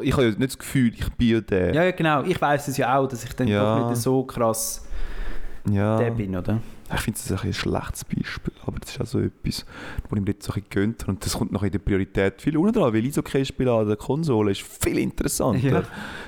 Ich 0.02 0.12
habe 0.12 0.24
ja 0.24 0.28
nicht 0.30 0.42
das 0.42 0.58
Gefühl, 0.58 0.92
ich 0.94 1.08
bin 1.14 1.28
ja 1.28 1.40
der. 1.40 1.74
Ja, 1.74 1.82
ja, 1.84 1.90
genau. 1.90 2.22
Ich 2.22 2.40
weiß 2.40 2.68
es 2.68 2.76
ja 2.76 2.96
auch, 2.96 3.08
dass 3.08 3.24
ich 3.24 3.32
dann 3.34 3.48
Ja. 3.48 3.80
doch 3.80 3.88
nicht 3.90 4.00
so 4.00 4.22
krass 4.22 4.86
Ja. 5.68 5.96
der 5.98 6.12
bin, 6.12 6.36
oder? 6.36 6.60
Ich 6.94 7.00
finde 7.00 7.18
das 7.26 7.32
ein, 7.42 7.48
ein 7.48 7.52
schlechtes 7.52 8.04
Beispiel, 8.04 8.51
aber 8.66 8.78
das 8.80 8.90
ist 8.90 9.00
auch 9.00 9.06
so 9.06 9.20
etwas, 9.20 9.64
wo 10.08 10.16
ich 10.16 10.22
mir 10.22 10.28
jetzt 10.32 10.44
so 10.44 10.52
ein 10.52 10.62
bisschen 10.62 10.70
gönnt 10.70 11.02
habe. 11.02 11.12
Und 11.12 11.24
das 11.24 11.34
kommt 11.34 11.52
noch 11.52 11.62
in 11.62 11.70
der 11.70 11.78
Priorität 11.78 12.40
viel 12.40 12.56
unten 12.56 12.72
dran, 12.72 12.92
weil 12.92 13.04
Eishockey 13.04 13.44
spielen 13.44 13.68
an 13.68 13.86
der 13.86 13.96
Konsole 13.96 14.52
ist 14.52 14.62
viel 14.62 14.98
interessanter. 14.98 15.68
Ja. 15.68 15.82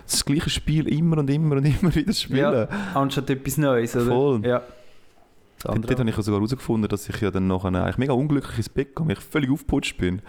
Das 0.06 0.24
gleiche 0.24 0.50
Spiel 0.50 0.88
immer 0.88 1.18
und 1.18 1.30
immer 1.30 1.56
und 1.56 1.64
immer 1.64 1.94
wieder 1.94 2.12
spielen. 2.12 2.38
Ja, 2.38 2.68
anstatt 2.94 3.30
etwas 3.30 3.56
Neues, 3.58 3.94
oder? 3.96 4.06
Voll. 4.06 4.46
Ja. 4.46 4.62
Dort, 5.62 5.88
dort 5.88 5.98
habe 5.98 6.10
ich 6.10 6.16
sogar 6.16 6.40
herausgefunden, 6.40 6.88
dass 6.88 7.08
ich 7.08 7.20
ja 7.22 7.30
dann 7.30 7.46
nachher 7.46 7.68
eigentlich 7.68 7.96
mega 7.96 8.12
unglücklich 8.12 8.58
ins 8.58 8.68
Bett 8.68 8.88
weil 8.96 9.12
ich 9.12 9.20
völlig 9.20 9.50
aufgeputscht 9.50 9.96
bin. 9.96 10.20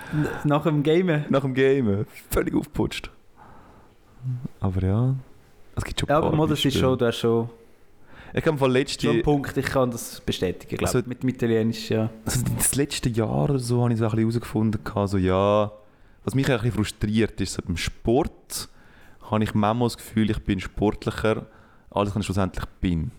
Nach 0.46 0.64
dem 0.64 0.82
Gamen. 0.82 1.26
Nach 1.30 1.42
dem 1.42 1.54
Game. 1.54 2.06
Völlig 2.30 2.56
aufgeputscht. 2.56 3.12
Aber 4.62 4.82
ja, 4.82 5.16
es 5.76 5.84
gibt 5.84 6.00
schon 6.00 6.10
Ja, 6.10 6.18
aber 6.18 6.36
mal, 6.36 6.48
das 6.48 6.64
ist 6.64 6.78
schon, 6.78 6.98
du 6.98 7.06
hast 7.06 7.18
schon, 7.18 7.50
Ich 8.34 8.46
habe 8.46 8.68
letzte, 8.68 9.10
einen 9.10 9.22
Punkt, 9.22 9.56
ich 9.56 9.66
kann 9.66 9.92
das 9.92 10.20
bestätigen, 10.22 10.78
glaube 10.78 10.94
Also-. 10.94 11.08
Mit 11.08 11.24
dem 11.24 11.30
Italienisch, 11.30 11.90
ja. 11.90 12.10
also 12.26 12.42
das 12.58 12.76
letzte 12.76 13.10
Jahr 13.10 13.46
oder 13.46 13.60
so 13.60 13.84
habe 13.84 13.94
ich 13.94 14.00
so 14.00 14.06
ein 14.06 14.12
bisschen 14.12 14.30
herausgefunden, 14.30 14.82
so, 15.08 15.18
ja, 15.18 15.72
was 16.24 16.36
mich 16.36 16.50
ein 16.50 16.56
bisschen 16.58 16.72
frustriert 16.72 17.40
ist, 17.40 17.54
so 17.54 17.62
beim 17.66 17.78
Sport 17.78 18.68
habe 19.32 19.44
ich 19.44 19.54
manchmal 19.54 19.88
das 19.88 19.98
Gefühl, 19.98 20.30
ich 20.30 20.40
bin 20.40 20.60
sportlicher, 20.60 21.46
als 21.92 22.16
ich 22.16 22.24
schlussendlich 22.24 22.66
bin. 22.82 23.12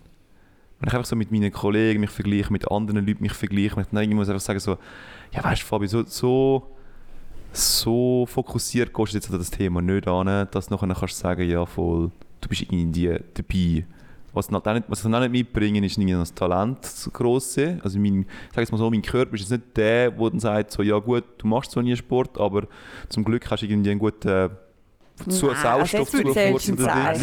Wenn 0.79 0.89
ich 0.89 0.93
einfach 0.93 1.07
so 1.07 1.15
mit 1.15 1.31
meinen 1.31 1.51
Kollegen 1.51 2.01
mich 2.01 2.11
vergleiche, 2.11 2.53
mit 2.53 2.69
anderen 2.69 3.05
Leuten 3.05 3.23
mich 3.23 3.33
vergleiche, 3.33 3.81
ich 3.81 4.09
muss 4.09 4.29
einfach 4.29 4.41
sagen 4.41 4.59
so, 4.59 4.77
ja 5.33 5.43
weißt 5.43 5.63
du 5.63 5.65
Fabi, 5.65 5.87
so, 5.87 6.03
so, 6.03 6.75
so 7.51 8.25
fokussiert 8.27 8.93
gehst 8.93 9.13
du 9.13 9.17
jetzt 9.17 9.31
an 9.31 9.39
das 9.39 9.49
Thema 9.49 9.81
nicht 9.81 10.07
an, 10.07 10.47
dass 10.51 10.67
du 10.67 10.75
nachher 10.75 10.93
kannst 10.93 11.17
sagen, 11.17 11.49
ja 11.49 11.65
voll, 11.65 12.11
du 12.41 12.49
bist 12.49 12.61
irgendwie 12.61 13.17
dabei. 13.33 13.85
Was, 14.37 14.53
auch 14.53 14.73
nicht, 14.73 14.85
was 14.87 14.99
sie 14.99 15.03
dann 15.03 15.15
auch 15.15 15.19
nicht 15.19 15.31
mitbringen, 15.31 15.83
ist 15.83 15.97
irgendwie 15.97 16.13
das 16.13 16.33
Talent, 16.33 16.77
das 16.81 17.09
grosse. 17.11 17.79
Also 17.83 17.99
mein, 17.99 18.25
ich 18.51 18.57
jetzt 18.57 18.71
mal 18.71 18.77
so, 18.77 18.89
mein 18.89 19.01
Körper 19.01 19.33
ist 19.35 19.41
jetzt 19.41 19.51
nicht 19.51 19.77
der, 19.77 20.11
der 20.11 20.29
dann 20.29 20.39
sagt, 20.39 20.71
so, 20.71 20.83
ja 20.83 20.97
gut, 20.99 21.23
du 21.37 21.47
machst 21.47 21.71
so 21.71 21.81
nie 21.81 21.95
Sport, 21.95 22.39
aber 22.39 22.67
zum 23.09 23.23
Glück 23.23 23.49
hast 23.49 23.61
du 23.63 23.65
irgendwie 23.65 23.91
einen 23.91 23.99
guten 23.99 24.49
Zu 25.29 25.47
Nein, 25.47 25.55
Sauerstoff 25.55 26.13
also 26.13 26.23
du 26.23 26.31
zu. 26.31 26.75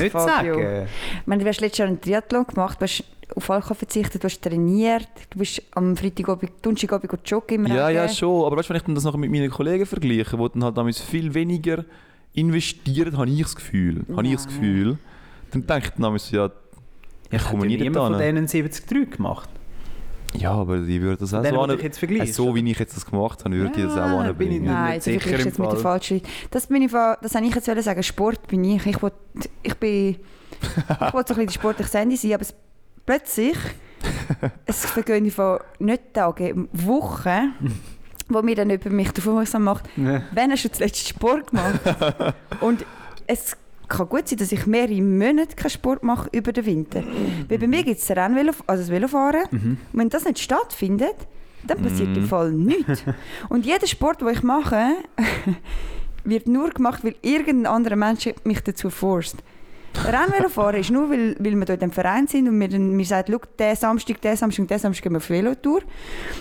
Nicht 0.03 0.13
sagen. 0.13 0.87
Ich 1.21 1.27
meine, 1.27 1.43
du 1.43 1.49
hast 1.49 1.61
letztes 1.61 1.79
Jahr 1.79 1.89
einen 1.89 2.01
Triathlon 2.01 2.45
gemacht, 2.47 2.81
du 2.81 2.85
hast 2.85 3.05
auf 3.37 3.51
Alkohol 3.51 3.77
verzichtet, 3.77 4.23
du 4.23 4.27
hast 4.27 4.43
trainiert, 4.43 5.09
du 5.31 5.39
bist 5.39 5.63
am 5.73 5.97
Freitagabend, 5.97 6.53
Donnerstagabend 6.63 7.21
joggen 7.25 7.65
im 7.65 7.67
Ja, 7.67 7.89
ja, 7.89 8.03
Regen. 8.03 8.15
schon. 8.15 8.45
Aber 8.45 8.57
weißt 8.57 8.69
du, 8.69 8.75
wenn 8.75 8.81
ich 8.81 8.95
das 8.95 9.05
nachher 9.05 9.19
mit 9.19 9.31
meinen 9.31 9.51
Kollegen 9.51 9.87
vergleiche, 9.87 10.37
die 10.37 10.49
dann 10.53 10.65
halt 10.65 10.77
damals 10.77 11.01
viel 11.01 11.33
weniger 11.33 11.85
investieren, 12.35 13.17
habe 13.17 13.31
ich 13.31 13.43
das 13.43 13.57
Gefühl. 13.57 14.05
Habe 14.15 14.27
ich 14.27 14.35
das. 14.35 14.47
Gefühl. 14.47 14.99
Dann 15.53 15.67
denke 15.67 15.85
ich 15.85 15.91
dann 15.91 16.03
damals, 16.03 16.31
ja, 16.33 16.51
Ich 17.31 17.43
komme 17.43 17.59
habe 17.63 17.67
nie 17.67 17.77
niemand 17.77 17.97
dort 17.97 18.11
von 18.13 18.19
denen 18.19 18.47
73 18.47 19.11
gemacht. 19.11 19.49
ja, 20.35 20.53
aber 20.53 20.79
die 20.79 21.01
würden 21.01 21.19
das 21.21 21.35
auch 21.35 21.45
so 21.45 21.51
die 21.51 21.57
an, 21.57 21.71
ich 21.79 21.83
jetzt 21.83 21.99
vergleiche. 21.99 22.25
äh, 22.31 22.33
so 22.33 22.55
wie 22.55 22.71
ich 22.71 22.79
jetzt 22.79 22.97
das 22.97 23.07
gemacht 23.07 23.45
habe, 23.45 23.55
würden 23.57 23.73
die 23.73 23.83
das 23.83 23.93
auch 23.93 23.97
Ja, 23.97 24.33
bin 24.33 24.51
ich 24.53 24.59
anbringen. 24.59 24.63
nicht. 24.63 24.73
Nein, 24.73 25.01
so 25.01 25.11
sicher 25.11 25.39
im 25.39 25.45
jetzt 25.47 25.59
mit 25.59 25.73
der 25.73 25.79
falschen. 25.79 26.21
Das, 26.51 26.67
bin 26.67 26.83
ich, 26.83 26.91
das 26.93 27.35
wollte 27.35 27.49
ich 27.49 27.55
jetzt 27.55 27.69
wollen 27.69 27.83
sagen. 27.83 28.03
Sport 28.03 28.47
bin 28.49 28.65
ich. 28.65 28.87
Ich, 28.87 29.03
will, 29.03 29.13
ich 29.63 29.75
bin... 29.75 30.17
Ich 30.61 31.13
wollte 31.13 31.35
so 31.35 31.41
ein 31.41 31.47
bisschen 31.47 31.47
die 31.47 31.53
sportliche 31.55 31.91
Sandy 31.91 32.17
sein, 32.17 32.33
aber 32.35 32.43
es, 32.43 32.55
plötzlich... 33.07 33.57
es 34.67 34.85
vergehen 34.85 35.31
von 35.31 35.59
nicht 35.79 36.13
Tagen, 36.13 36.69
Wochen, 36.73 37.55
wo 38.29 38.43
mir 38.43 38.55
dann 38.55 38.69
jemand 38.69 38.93
mich 38.93 39.11
darauf 39.13 39.29
aufmerksam 39.29 39.65
macht, 39.65 39.85
Ja. 39.97 40.23
Wann 40.33 40.51
hast 40.51 40.65
du 40.65 40.71
zuletzt 40.71 41.09
Sport 41.09 41.51
gemacht? 41.51 41.81
und 42.61 42.85
es 43.27 43.57
kann 43.89 44.09
gut 44.09 44.29
sein, 44.29 44.39
dass 44.39 44.53
ich 44.53 44.67
mehrere 44.67 45.01
Monate 45.01 45.57
keinen 45.57 45.71
Sport 45.71 46.03
mache 46.03 46.29
über 46.33 46.53
den 46.53 46.67
Winter. 46.67 47.03
Weil 47.49 47.59
bei 47.59 47.67
mir 47.67 47.83
gibt 47.83 48.01
es 48.01 48.11
Rennvelo, 48.11 48.53
also 48.67 48.83
das 48.83 48.91
Velofahren. 48.91 49.47
Und 49.51 49.79
wenn 49.93 50.09
das 50.09 50.25
nicht 50.25 50.39
stattfindet, 50.39 51.17
dann 51.67 51.83
passiert 51.83 52.17
im 52.17 52.27
Fall 52.27 52.53
nichts. 52.53 53.05
Und 53.49 53.65
jeder 53.65 53.87
Sport, 53.87 54.21
den 54.21 54.29
ich 54.29 54.43
mache, 54.43 54.97
wird 56.25 56.47
nur 56.47 56.71
gemacht, 56.71 57.05
weil 57.05 57.15
irgendein 57.23 57.73
anderer 57.73 57.97
Mensch 57.97 58.29
mich 58.45 58.61
dazu 58.63 58.91
forst. 58.91 59.37
Rennvelo 59.97 60.49
fahren 60.49 60.77
ist 60.77 60.91
nur, 60.91 61.11
weil, 61.11 61.37
weil 61.39 61.55
wir 61.55 61.65
dort 61.65 61.83
im 61.83 61.91
Verein 61.91 62.27
sind 62.27 62.49
und 62.49 62.59
mir, 62.59 62.69
dann, 62.69 62.91
mir 62.91 63.05
sagt, 63.05 63.31
schau, 63.31 63.41
der 63.59 63.77
Samstag, 63.77 64.21
der 64.21 64.37
Samstag 64.37 64.63
und 64.63 64.71
der 64.71 64.79
Samstag 64.79 65.05
gehen 65.05 65.13
wir 65.13 65.19
auf 65.19 65.31
Velotour. 65.31 65.81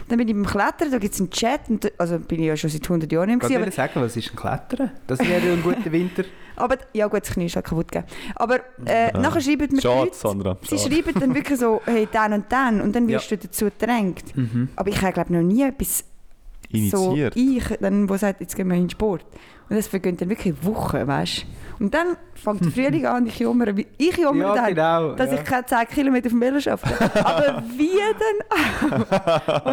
Dann 0.08 0.18
bin 0.18 0.28
ich 0.28 0.34
beim 0.34 0.46
Klettern, 0.46 0.92
da 0.92 0.98
gibt 0.98 1.14
es 1.14 1.20
einen 1.20 1.30
Chat, 1.30 1.62
und, 1.70 1.92
also 2.00 2.20
bin 2.20 2.40
ich 2.40 2.48
ja 2.48 2.58
schon 2.58 2.70
seit 2.70 2.84
100 2.84 3.12
Jahren 3.12 3.30
im 3.30 3.36
Ich 3.36 3.42
gewesen, 3.42 3.62
wollte 3.62 3.76
sagen, 3.76 3.94
was 3.96 4.18
ist 4.18 4.32
ein 4.32 4.36
Klettern? 4.36 4.92
Das 5.08 5.20
wäre 5.20 5.46
ja 5.46 5.54
ein 5.54 5.64
guter 5.64 5.92
Winter. 5.92 6.24
aber 6.56 6.78
ja 6.94 7.08
gut, 7.08 7.22
das 7.22 7.32
Knie 7.34 7.46
ist 7.46 7.56
halt 7.56 7.66
kaputt 7.66 7.92
gegangen. 7.92 8.08
Aber 8.36 8.60
äh, 8.86 9.12
nachher 9.18 9.42
schreiben 9.42 9.62
mir 9.72 9.78
die 9.78 9.82
Schade, 9.82 10.00
Leute, 10.00 10.16
Sandra. 10.16 10.58
sie 10.62 10.78
schade. 10.78 10.96
schreiben 10.96 11.20
dann 11.20 11.36
wirklich 11.36 11.60
so, 11.60 11.82
hey, 11.86 12.08
dann 12.12 12.34
und 12.34 12.52
dann 12.52 12.82
und 12.82 12.96
dann 12.96 13.08
wirst 13.08 13.32
du 13.32 13.38
dazu 13.38 13.66
gedrängt. 13.66 14.24
Aber 14.76 14.90
ich 14.90 15.02
habe 15.02 15.14
glaube 15.14 15.34
noch 15.34 15.42
nie 15.42 15.64
etwas 15.64 16.06
Initiiert. 16.78 17.34
so 17.36 17.40
ich, 17.40 17.64
dann, 17.80 18.10
wo 18.10 18.18
sagt, 18.18 18.42
jetzt 18.42 18.56
gehen 18.56 18.68
wir 18.68 18.76
in 18.76 18.84
den 18.84 18.90
Sport. 18.90 19.26
Und 19.70 19.76
das 19.78 19.88
vergeht 19.88 20.20
dann 20.22 20.30
wirklich 20.30 20.54
Wochen, 20.64 21.08
weißt 21.08 21.46
du. 21.80 21.84
Und 21.86 21.94
dann 21.94 22.18
fängt 22.36 22.64
der 22.66 22.72
Frühling 22.72 23.06
an 23.06 23.24
und 23.24 23.28
ich 23.30 23.40
jammere, 23.40 23.76
wie- 23.78 23.88
ich 23.98 24.18
jammere 24.18 24.50
Ja, 24.50 24.56
dann, 24.56 24.68
genau. 24.68 25.16
dass 25.16 25.32
ja. 25.32 25.38
ich 25.38 25.44
keine 25.44 25.66
10 25.66 25.88
Kilometer 25.88 26.28
auf 26.28 26.32
dem 26.34 26.42
Velo 26.42 26.60
schaffe. 26.60 26.88
Aber 27.26 27.64
wie 27.78 27.90
denn? 27.98 29.02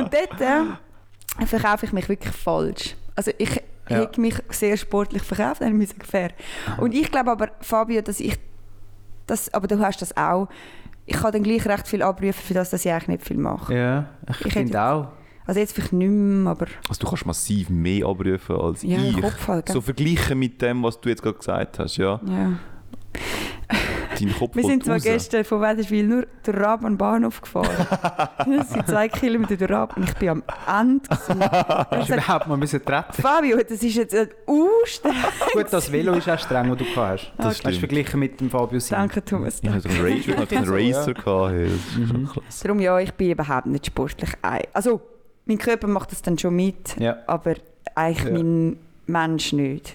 und 0.00 0.12
dort 0.14 0.40
äh, 0.40 1.46
verkaufe 1.46 1.86
ich 1.86 1.92
mich 1.92 2.08
wirklich 2.08 2.32
falsch. 2.34 2.96
Also 3.16 3.30
ich 3.38 3.60
Ja. 3.88 3.98
hätte 3.98 4.20
mich 4.20 4.34
sehr 4.50 4.76
sportlich 4.76 5.22
verkauft, 5.22 5.60
dann 5.60 5.80
ich 5.80 5.90
fair. 6.06 6.30
Und 6.78 6.94
ich 6.94 7.10
glaube 7.10 7.30
aber, 7.32 7.48
Fabio, 7.60 8.00
dass 8.02 8.20
ich 8.20 8.36
das, 9.26 9.52
aber 9.52 9.66
du 9.66 9.78
hast 9.80 10.00
das 10.02 10.16
auch, 10.16 10.48
ich 11.06 11.16
kann 11.16 11.32
dann 11.32 11.42
gleich 11.42 11.66
recht 11.66 11.88
viel 11.88 12.02
abrufen, 12.02 12.34
für 12.34 12.54
das, 12.54 12.70
dass 12.70 12.84
ich 12.84 12.92
eigentlich 12.92 13.08
nicht 13.08 13.26
viel 13.26 13.36
mache. 13.38 13.74
Ja, 13.74 14.08
ich, 14.28 14.46
Ich 14.46 14.52
finde 14.52 14.80
auch. 14.80 15.08
Also 15.46 15.58
jetzt 15.60 15.72
vielleicht 15.74 15.92
nicht 15.92 16.08
mehr, 16.10 16.50
aber 16.52 16.66
Also 16.88 17.00
du 17.00 17.08
kannst 17.08 17.26
massiv 17.26 17.70
mehr 17.70 18.06
abrufen 18.06 18.56
als 18.56 18.82
ja, 18.82 18.98
ich. 18.98 19.20
Kopf 19.20 19.48
halt. 19.48 19.68
So 19.68 19.80
verglichen 19.80 20.38
mit 20.38 20.60
dem, 20.62 20.82
was 20.82 21.00
du 21.00 21.08
jetzt 21.08 21.22
gerade 21.22 21.38
gesagt 21.38 21.78
hast, 21.78 21.96
ja. 21.96 22.20
ja. 22.26 22.52
Dein 24.18 24.32
Kopf 24.36 24.54
Wir 24.56 24.64
sind 24.64 24.84
zwar 24.84 24.94
raus. 24.96 25.02
gestern 25.02 25.44
von 25.44 25.60
Wädenswil 25.60 26.06
nur 26.06 26.26
durch 26.44 26.56
Raben 26.56 26.96
Bahnhof 26.98 27.40
gefahren. 27.40 27.68
das 28.58 28.70
sind 28.70 28.86
zwei 28.86 29.08
Kilometer 29.08 29.56
durch 29.56 29.70
Raben 29.70 30.02
und 30.02 30.08
ich 30.08 30.14
bin 30.16 30.28
am 30.28 30.42
Ende. 30.68 31.08
Hast 31.10 31.28
du 32.10 32.14
überhaupt 32.14 32.46
mal 32.48 32.56
müssen 32.56 32.84
treten 32.84 33.12
Fabio, 33.22 33.56
das 33.58 33.82
ist 33.82 33.94
jetzt 33.96 34.14
ein 34.14 34.28
Ausstreng. 34.46 35.14
Gut, 35.52 35.66
das 35.70 35.90
Velo 35.90 36.12
ist 36.14 36.28
auch 36.28 36.38
streng, 36.38 36.68
das 36.68 36.78
du 36.78 36.84
gehabt 36.84 36.96
hast. 37.20 37.32
Das 37.38 37.46
hast 37.46 37.64
du 37.66 37.72
verglichen 37.78 38.20
mit 38.20 38.40
dem 38.40 38.50
Fabio 38.50 38.78
Sim. 38.78 38.96
Danke, 38.96 39.24
Thomas. 39.24 39.60
Ich 39.62 39.68
hatte 39.68 39.88
einen 39.88 40.00
Racer, 40.00 40.16
ich 40.28 40.36
hatte 40.36 40.56
einen 40.56 40.68
Racer 40.68 41.14
gehabt, 41.14 41.52
hey, 41.52 41.64
das 41.66 41.74
ist 41.74 42.12
Mhm. 42.12 42.30
Darum 42.62 42.80
ja, 42.80 42.98
ich 43.00 43.12
bin 43.14 43.30
überhaupt 43.30 43.66
nicht 43.66 43.86
sportlich. 43.86 44.30
Ei- 44.42 44.68
Also, 44.72 45.00
mein 45.50 45.58
Körper 45.58 45.86
macht 45.88 46.12
das 46.12 46.22
dann 46.22 46.38
schon 46.38 46.54
mit, 46.54 46.96
Ja. 46.98 47.18
aber 47.26 47.54
eigentlich 47.94 48.24
Ja. 48.24 48.32
mein 48.32 48.76
Mensch 49.06 49.52
nicht. 49.52 49.94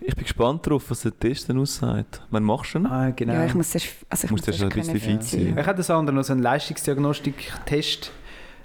Ich 0.00 0.14
bin 0.14 0.22
gespannt 0.24 0.64
darauf, 0.66 0.88
was 0.90 1.00
der 1.00 1.18
Test 1.18 1.48
dann 1.48 1.58
aussagt. 1.58 2.22
Wann 2.30 2.44
machst 2.44 2.74
du 2.74 2.78
ihn? 2.78 2.86
Ah, 2.86 3.10
genau. 3.10 3.32
Ja, 3.32 3.44
ich 3.46 3.54
muss 3.54 3.74
erst, 3.74 3.88
also 4.08 4.26
ich 4.26 4.30
muss 4.30 4.46
erst 4.46 4.62
ein 4.62 4.68
bisschen 4.68 5.00
fit 5.00 5.22
sein. 5.24 5.56
Ich 5.58 5.66
habe 5.66 5.76
das 5.76 5.90
andere 5.90 6.14
noch 6.14 6.22
so 6.22 6.32
einen 6.32 6.42
Leistungsdiagnostik-Test 6.42 8.12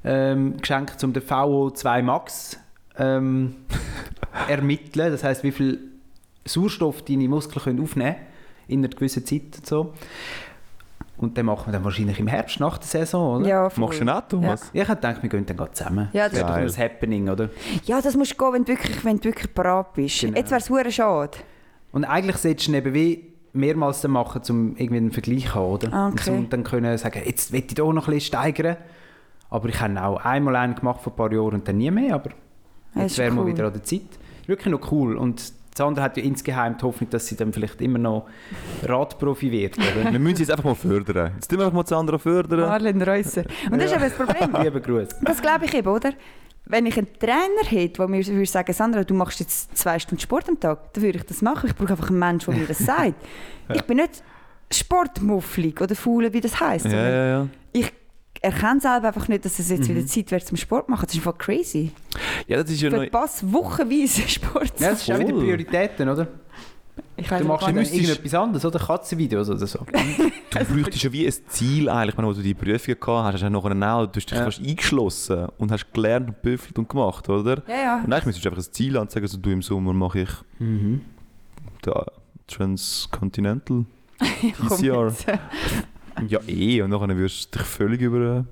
ähm, 0.04 0.58
geschenkt, 0.58 1.04
um 1.04 1.14
den 1.14 1.24
VO2 1.24 2.02
Max 2.04 2.58
ähm, 2.98 3.56
ermitteln. 4.48 5.12
Das 5.12 5.24
heißt, 5.24 5.44
wie 5.44 5.52
viel 5.52 5.80
Sauerstoff 6.46 7.02
deine 7.04 7.28
Muskeln 7.28 7.64
können 7.64 7.82
aufnehmen 7.82 8.16
in 8.68 8.80
einer 8.82 8.90
gewissen 8.90 9.26
Zeit 9.26 9.42
und 9.58 9.66
so. 9.66 9.94
Und 11.22 11.38
den 11.38 11.46
machen 11.46 11.68
wir 11.68 11.72
dann 11.74 11.84
wahrscheinlich 11.84 12.20
im 12.20 12.26
Herbst 12.28 12.60
nach 12.60 12.80
der 12.80 12.88
Saison, 12.88 13.38
oder? 13.42 13.48
Ja, 13.48 13.70
voll. 13.70 13.86
Machst 13.86 14.02
du 14.02 14.08
auch, 14.10 14.22
Thomas? 14.28 14.70
Ich 14.74 14.82
hätte 14.82 14.96
gedacht, 14.96 15.22
wir 15.22 15.30
gehen 15.30 15.46
dann 15.46 15.56
gerade 15.56 15.72
zusammen. 15.72 16.10
Ja, 16.14 16.24
das 16.28 16.40
das, 16.40 16.50
wäre 16.50 16.66
doch 16.66 16.78
ein 16.78 16.84
Happening, 16.84 17.30
oder? 17.30 17.50
ja, 17.86 18.02
das 18.02 18.18
musst 18.18 18.32
du 18.32 18.38
gehen, 18.38 18.54
wenn 18.54 18.66
du 18.66 18.68
wirklich, 18.70 19.06
wenn 19.06 19.18
du 19.18 19.24
wirklich 19.26 19.54
parat 19.54 19.94
bist. 19.94 20.20
Genau. 20.22 20.36
Jetzt 20.36 20.50
wäre 20.50 20.62
es 20.62 20.70
hure 20.70 20.92
schade. 20.92 21.38
Und 21.92 22.06
eigentlich 22.06 22.38
solltest 22.38 22.70
du 22.70 22.74
eben 22.74 22.94
wie 22.96 23.34
mehrmals 23.54 24.02
dann 24.02 24.12
machen, 24.12 24.42
um 24.50 24.76
irgendwie 24.78 24.98
einen 24.98 25.12
Vergleich 25.12 25.46
zu 25.46 25.56
haben, 25.56 25.72
oder? 25.72 25.94
Ah, 25.94 26.08
Und 26.08 26.14
okay. 26.14 26.24
zum 26.24 26.50
dann 26.50 26.64
können 26.64 26.98
sagen, 26.98 27.22
jetzt 27.24 27.52
will 27.52 27.64
ich 27.68 27.76
hier 27.76 27.86
noch 27.86 28.08
ein 28.08 28.14
bisschen 28.14 28.20
steigern. 28.22 28.78
Aber 29.52 29.70
ich 29.70 29.80
habe 29.80 30.02
auch 30.02 30.18
einmal 30.26 30.56
einen 30.56 30.74
gemacht 30.76 31.02
vor 31.02 31.14
ein 31.14 31.16
paar 31.18 31.32
Jahren 31.32 31.54
und 31.56 31.68
dann 31.68 31.78
nie 31.78 31.92
mehr, 31.92 32.16
aber 32.16 32.32
jetzt 32.96 33.12
ist 33.12 33.18
wäre 33.20 33.32
mal 33.32 33.42
cool. 33.44 33.52
wieder 33.52 33.68
an 33.68 33.74
der 33.74 33.84
Zeit. 33.84 34.02
Ist 34.42 34.48
wirklich 34.48 34.72
noch 34.72 34.92
cool. 34.92 35.18
Und 35.18 35.54
Sandra 35.78 36.04
hat 36.04 36.18
ja 36.18 36.24
insgeheim 36.24 36.78
die 36.78 36.84
Hoffnung, 36.84 37.10
dass 37.10 37.28
sie 37.28 37.36
dann 37.36 37.54
vielleicht 37.54 37.82
immer 37.82 37.98
noch 37.98 38.28
Radprofi 38.84 39.52
wird, 39.52 39.78
oder? 39.78 40.12
Wir 40.12 40.20
müssen 40.20 40.38
sie 40.38 40.44
jetzt 40.44 40.52
einfach 40.52 40.66
mal 40.66 40.76
fördern. 40.76 41.32
Jetzt 41.36 41.48
tun 41.50 41.60
wir 41.60 41.66
einfach 41.66 41.76
mal 41.76 41.84
das 41.84 41.94
andere 41.94 42.20
fördern. 42.20 42.60
Marlene 42.62 43.08
Reusser. 43.08 43.44
Und 43.72 43.82
das 43.82 43.86
ist 43.86 43.94
eben 43.94 44.02
das 44.02 44.14
Problem. 44.14 44.56
Lieber 44.64 44.80
Gruß. 44.80 45.08
Das 45.22 45.42
glaube 45.42 45.66
ich 45.66 45.74
eben, 45.74 45.88
oder? 45.88 46.12
Wenn 46.66 46.86
ich 46.86 46.98
einen 46.98 47.08
Trainer 47.20 47.66
hätte, 47.66 47.98
der 47.98 48.08
mir 48.08 48.26
würde 48.26 48.46
sagen, 48.46 48.72
Sandra, 48.74 49.04
du 49.04 49.14
machst 49.14 49.40
jetzt 49.40 49.76
zwei 49.78 49.98
Stunden 49.98 50.22
Sport 50.22 50.48
am 50.48 50.60
Tag, 50.60 50.94
dann 50.94 51.04
würde 51.04 51.18
ich 51.18 51.26
das 51.26 51.42
machen. 51.42 51.68
Ich 51.68 51.76
brauche 51.76 51.92
einfach 51.92 52.10
einen 52.10 52.20
Menschen, 52.20 52.52
der 52.52 52.62
mir 52.62 52.68
das 52.68 52.80
sagt. 52.80 53.16
Ich 53.74 53.84
bin 53.84 53.98
nicht 53.98 54.22
sportmufflig 54.70 55.80
oder 55.80 55.96
faul, 55.96 56.34
wie 56.34 56.42
das 56.42 56.60
heisst. 56.60 56.86
Ja, 56.86 57.10
ja, 57.10 57.26
ja. 57.26 57.48
Ich 57.72 57.94
erkenne 58.42 58.82
selber 58.82 59.08
einfach 59.08 59.28
nicht, 59.28 59.46
dass 59.46 59.60
es 59.60 59.70
jetzt 59.70 59.88
Mhm. 59.90 59.96
wieder 59.96 60.06
Zeit 60.08 60.32
wird 60.32 60.46
zum 60.48 60.58
Sport 60.58 60.90
machen. 60.90 61.06
Das 61.06 61.14
ist 61.16 61.20
einfach 61.26 61.38
crazy. 61.38 61.92
Ja, 62.48 62.58
das 62.62 62.70
ist 62.72 62.78
Ich 62.78 62.82
ja 62.82 62.90
noch... 62.90 62.98
verpasse 62.98 63.52
wochenweise 63.54 64.28
Sport. 64.28 64.80
Ja, 64.80 64.92
das 64.92 65.02
ist 65.04 65.12
auch 65.12 65.20
wieder. 65.20 65.34
Prioritäten, 65.34 66.10
oder? 66.10 66.28
Ich 67.16 67.28
Du 67.28 67.44
machst 67.46 67.68
ja 67.68 67.74
nicht. 67.74 67.94
irgendetwas 67.94 68.34
anderes, 68.34 68.66
oder? 68.66 68.80
Katzenvideos 68.80 69.50
oder 69.50 69.66
so. 69.68 69.80
Du 70.52 70.66
bräuchtest 70.66 71.04
ja 71.04 71.12
wie 71.14 71.26
ein 71.26 71.34
Ziel 71.48 71.88
eigentlich, 71.88 72.18
wenn 72.18 72.26
du 72.26 72.34
die 72.34 72.54
Prüfung 72.54 72.96
gehabt 73.00 73.08
hast, 73.08 73.34
hast 73.36 73.44
du 73.44 73.50
nachher 73.50 73.94
auch, 73.96 74.06
du 74.06 74.18
hast 74.20 74.26
dich 74.30 74.38
Ja. 74.38 74.44
fast 74.44 74.60
eingeschlossen 74.60 75.48
und 75.58 75.72
hast 75.72 75.94
gelernt 75.94 76.28
und 76.28 76.42
büffelt 76.42 76.78
und 76.78 76.90
gemacht, 76.90 77.30
oder? 77.30 77.64
Ja, 77.70 77.76
ja. 77.76 77.96
Und 78.04 78.12
eigentlich 78.12 78.26
müsstest 78.26 78.46
du 78.46 78.50
einfach 78.50 78.62
ein 78.62 78.74
Ziel 78.74 78.98
anzeigen, 78.98 79.24
also 79.26 79.38
du 79.38 79.50
im 79.50 79.62
Sommer 79.62 79.94
mache 79.94 80.20
ich 80.24 80.30
Mhm. 80.60 81.02
da 81.84 82.06
Transcontinental 82.48 83.86
PCR. 84.20 85.14
Ja 86.28 86.40
eh, 86.48 86.82
und 86.82 86.90
nachher 86.90 87.16
wirst 87.18 87.54
du 87.54 87.60
dich 87.60 87.68
völlig 87.68 88.02
über... 88.02 88.46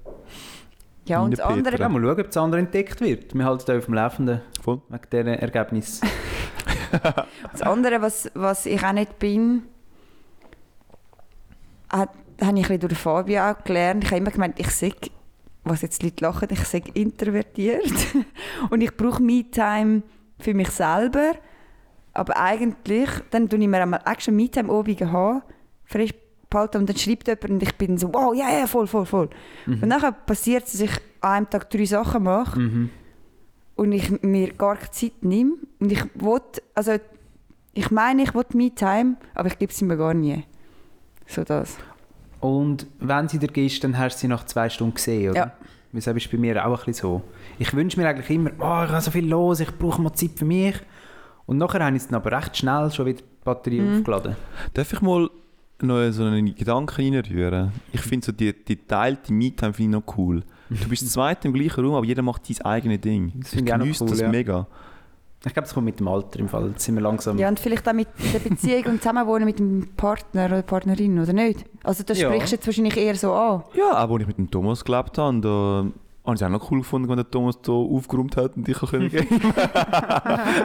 Ja, 1.05 1.21
und 1.21 1.31
das 1.31 1.39
andere... 1.39 1.77
Ja, 1.77 1.89
mal 1.89 2.01
schauen, 2.01 2.19
ob 2.19 2.27
das 2.27 2.37
andere 2.37 2.61
entdeckt 2.61 3.01
wird. 3.01 3.33
Wir 3.33 3.45
halten 3.45 3.63
da 3.65 3.77
auf 3.77 3.85
dem 3.85 3.93
Laufenden. 3.95 4.41
Voll. 4.61 4.81
Wegen 4.89 5.03
diesen 5.11 5.27
Ergebnissen. 5.27 6.07
Das 7.51 7.61
andere, 7.61 8.01
was, 8.01 8.31
was 8.33 8.65
ich 8.65 8.83
auch 8.83 8.93
nicht 8.93 9.19
bin, 9.19 9.63
hat, 11.89 12.09
habe 12.41 12.59
ich 12.59 12.65
ein 12.65 12.79
bisschen 12.79 12.79
durch 12.79 12.97
Fabio 12.97 13.49
auch 13.49 13.63
gelernt. 13.63 14.03
Ich 14.03 14.11
habe 14.11 14.21
immer 14.21 14.31
gemeint, 14.31 14.59
ich 14.59 14.69
sei, 14.69 14.93
was 15.63 15.81
jetzt 15.81 16.01
die 16.01 16.07
Leute 16.07 16.23
lachen, 16.23 16.47
ich 16.51 16.63
sei 16.65 16.83
introvertiert. 16.93 17.93
Und 18.69 18.81
ich 18.81 18.95
brauche 18.95 19.21
Me-Time 19.21 20.03
für 20.39 20.53
mich 20.53 20.69
selber. 20.69 21.33
Aber 22.13 22.37
eigentlich, 22.37 23.09
dann 23.31 23.49
tue 23.49 23.59
ich 23.59 23.67
mir 23.67 23.81
einmal 23.81 24.01
extra 24.05 24.31
Me-Time 24.31 24.71
oben 24.71 25.11
haben, 25.11 25.41
frisch 25.85 26.13
behalten 26.49 26.77
und 26.77 26.89
dann 26.89 26.97
schreibt 26.97 27.27
jemand 27.27 27.49
und 27.49 27.63
ich 27.63 27.75
bin 27.75 27.97
so, 27.97 28.13
wow, 28.13 28.33
ja, 28.35 28.49
ja, 28.59 28.67
voll, 28.67 28.87
voll, 28.87 29.05
voll. 29.05 29.29
Und 29.67 29.89
dann 29.89 30.15
passiert 30.25 30.65
es, 30.65 30.71
dass 30.73 30.81
ich 30.81 30.91
an 31.21 31.31
einem 31.31 31.49
Tag 31.49 31.69
drei 31.69 31.85
Sachen 31.85 32.23
mache 32.23 32.59
Mhm. 32.59 32.89
und 33.75 33.91
ich 33.91 34.21
mir 34.23 34.53
gar 34.53 34.75
keine 34.75 34.91
Zeit 34.91 35.23
nehme. 35.23 35.53
Und 35.79 35.91
ich 35.91 36.03
will, 36.15 36.41
also 36.75 36.93
ich 37.73 37.91
meine, 37.91 38.23
ich 38.23 38.33
will 38.33 38.45
Me-Time, 38.53 39.15
aber 39.35 39.47
ich 39.47 39.57
gebe 39.59 39.71
sie 39.73 39.85
mir 39.85 39.97
gar 39.97 40.13
nie. 40.13 40.43
So 41.27 41.43
das. 41.43 41.77
Und 42.39 42.87
wenn 42.99 43.27
sie 43.27 43.37
dir 43.37 43.47
gibst, 43.47 43.83
dann 43.83 43.97
hast 43.97 44.15
du 44.17 44.19
sie 44.21 44.27
nach 44.27 44.45
zwei 44.45 44.69
Stunden 44.69 44.95
gesehen, 44.95 45.31
oder? 45.31 45.37
Ja. 45.39 45.51
Das 45.91 46.05
ist 46.07 46.31
bei 46.31 46.37
mir 46.37 46.65
auch 46.65 46.69
ein 46.79 46.85
bisschen 46.85 46.93
so. 46.93 47.21
Ich 47.57 47.73
wünsche 47.73 47.99
mir 47.99 48.07
eigentlich 48.07 48.29
immer, 48.29 48.51
oh, 48.59 48.83
ich 48.85 48.89
habe 48.91 49.01
so 49.01 49.11
viel 49.11 49.27
los, 49.27 49.59
ich 49.59 49.75
brauche 49.77 50.01
mal 50.01 50.13
Zeit 50.13 50.31
für 50.35 50.45
mich. 50.45 50.75
Und 51.47 51.57
nachher 51.57 51.83
habe 51.83 51.95
ich 51.95 52.03
es 52.03 52.07
dann 52.09 52.21
aber 52.21 52.31
recht 52.31 52.55
schnell 52.57 52.91
schon 52.91 53.07
wieder 53.07 53.19
die 53.21 53.43
Batterie 53.43 53.81
Mhm. 53.81 53.97
aufgeladen. 53.97 54.35
Darf 54.75 54.93
ich 54.93 55.01
mal 55.01 55.29
noch 55.87 56.11
so 56.11 56.23
einen 56.23 56.53
Gedanken 56.55 56.95
reinrühren? 57.13 57.71
Ich 57.91 58.01
finde 58.01 58.25
so 58.25 58.31
die, 58.31 58.53
die 58.53 58.75
teilte 58.75 59.31
Me-Time 59.33 59.73
finde 59.73 59.97
ich 59.97 60.05
noch 60.05 60.17
cool. 60.17 60.43
Du 60.69 60.87
bist 60.89 61.01
das 61.03 61.11
zweite 61.11 61.47
im 61.47 61.53
gleichen 61.53 61.83
Raum, 61.83 61.95
aber 61.95 62.05
jeder 62.05 62.21
macht 62.21 62.45
sein 62.45 62.61
eigenes 62.65 63.01
Ding. 63.01 63.31
Das 63.35 63.49
finde 63.51 63.71
ich 63.71 63.77
genieße 63.79 64.03
cool, 64.03 64.09
das 64.09 64.19
ja. 64.19 64.29
mega. 64.29 64.67
Ich 65.45 65.53
glaube, 65.53 65.65
das 65.67 65.73
kommt 65.73 65.85
mit 65.85 65.99
dem 66.01 66.07
Alter 66.09 66.37
im 66.39 66.49
Fall. 66.49 66.67
Jetzt 66.71 66.83
sind 66.83 66.95
wir 66.95 67.01
langsam... 67.01 67.37
Ja, 67.37 67.47
und 67.47 67.57
vielleicht 67.59 67.87
auch 67.87 67.93
mit 67.93 68.09
der 68.33 68.39
Beziehung 68.39 68.83
und 68.85 69.01
Zusammenwohnen 69.01 69.45
mit 69.45 69.57
dem 69.57 69.87
Partner 69.95 70.47
oder 70.47 70.61
Partnerin, 70.63 71.17
oder 71.17 71.31
nicht? 71.31 71.63
Also 71.83 72.03
das 72.03 72.19
Ja. 72.19 72.27
sprichst 72.27 72.51
du 72.51 72.55
jetzt 72.57 72.67
wahrscheinlich 72.67 72.97
eher 72.97 73.15
so 73.15 73.31
an. 73.33 73.63
Ja, 73.73 74.03
auch 74.03 74.11
als 74.11 74.21
ich 74.21 74.27
mit 74.27 74.37
dem 74.37 74.51
Thomas 74.51 74.83
gelebt 74.83 75.17
habe, 75.17 75.39
da 75.39 75.85
habe 76.29 76.35
ich 76.35 76.41
es 76.41 76.45
auch 76.45 76.49
noch 76.51 76.71
cool 76.71 76.79
gefunden, 76.79 77.09
wenn 77.09 77.17
der 77.17 77.29
Thomas 77.29 77.59
da 77.61 77.71
aufgeräumt 77.71 78.37
hat 78.37 78.55
und 78.57 78.67
ich 78.69 78.77
können 78.79 79.09
gehen. 79.09 79.27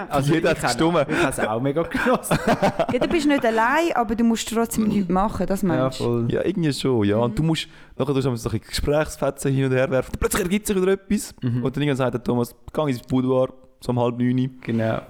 also 0.09 0.33
jeder 0.35 0.53
ich 0.53 0.63
hat 0.63 0.71
es 0.77 0.81
habe- 0.83 1.05
gestimmt. 1.05 1.07
Ich 1.19 1.23
habe 1.25 1.31
es 1.31 1.39
auch 1.41 1.61
mega 1.61 1.83
genossen. 1.83 2.39
Ja, 2.93 2.99
du 2.99 3.09
bist 3.09 3.27
nicht 3.27 3.45
allein, 3.45 3.93
aber 3.95 4.15
du 4.15 4.25
musst 4.25 4.49
trotzdem 4.53 4.89
nichts 4.89 5.09
machen, 5.09 5.47
das 5.47 5.63
ja, 5.63 5.69
meinst 5.69 6.01
du? 6.01 6.05
voll. 6.05 6.27
Ja, 6.31 6.45
irgendwie 6.45 6.73
schon, 6.73 7.05
ja. 7.05 7.17
Und 7.17 7.39
du 7.39 7.43
musst, 7.43 7.69
nachher 7.99 8.15
du 8.15 8.21
so 8.21 8.31
ein 8.51 8.61
Gesprächsfetzen 8.61 9.53
hin 9.53 9.65
und 9.67 9.73
her 9.73 9.91
werfen, 9.91 10.13
plötzlich 10.19 10.43
ergibt 10.43 10.67
sich 10.67 10.77
wieder 10.77 10.93
etwas. 10.93 11.35
Mhm. 11.43 11.65
Und 11.65 11.77
dann 11.77 11.83
irgendwann 11.83 11.97
sagt 11.97 12.15
der 12.15 12.23
Thomas, 12.23 12.55
geh 12.73 12.83
ins 12.91 13.01
Boudoir, 13.03 13.49
so 13.81 13.91
um 13.93 13.99
halb 14.01 14.19
neun, 14.19 14.59
Genau. 14.61 15.01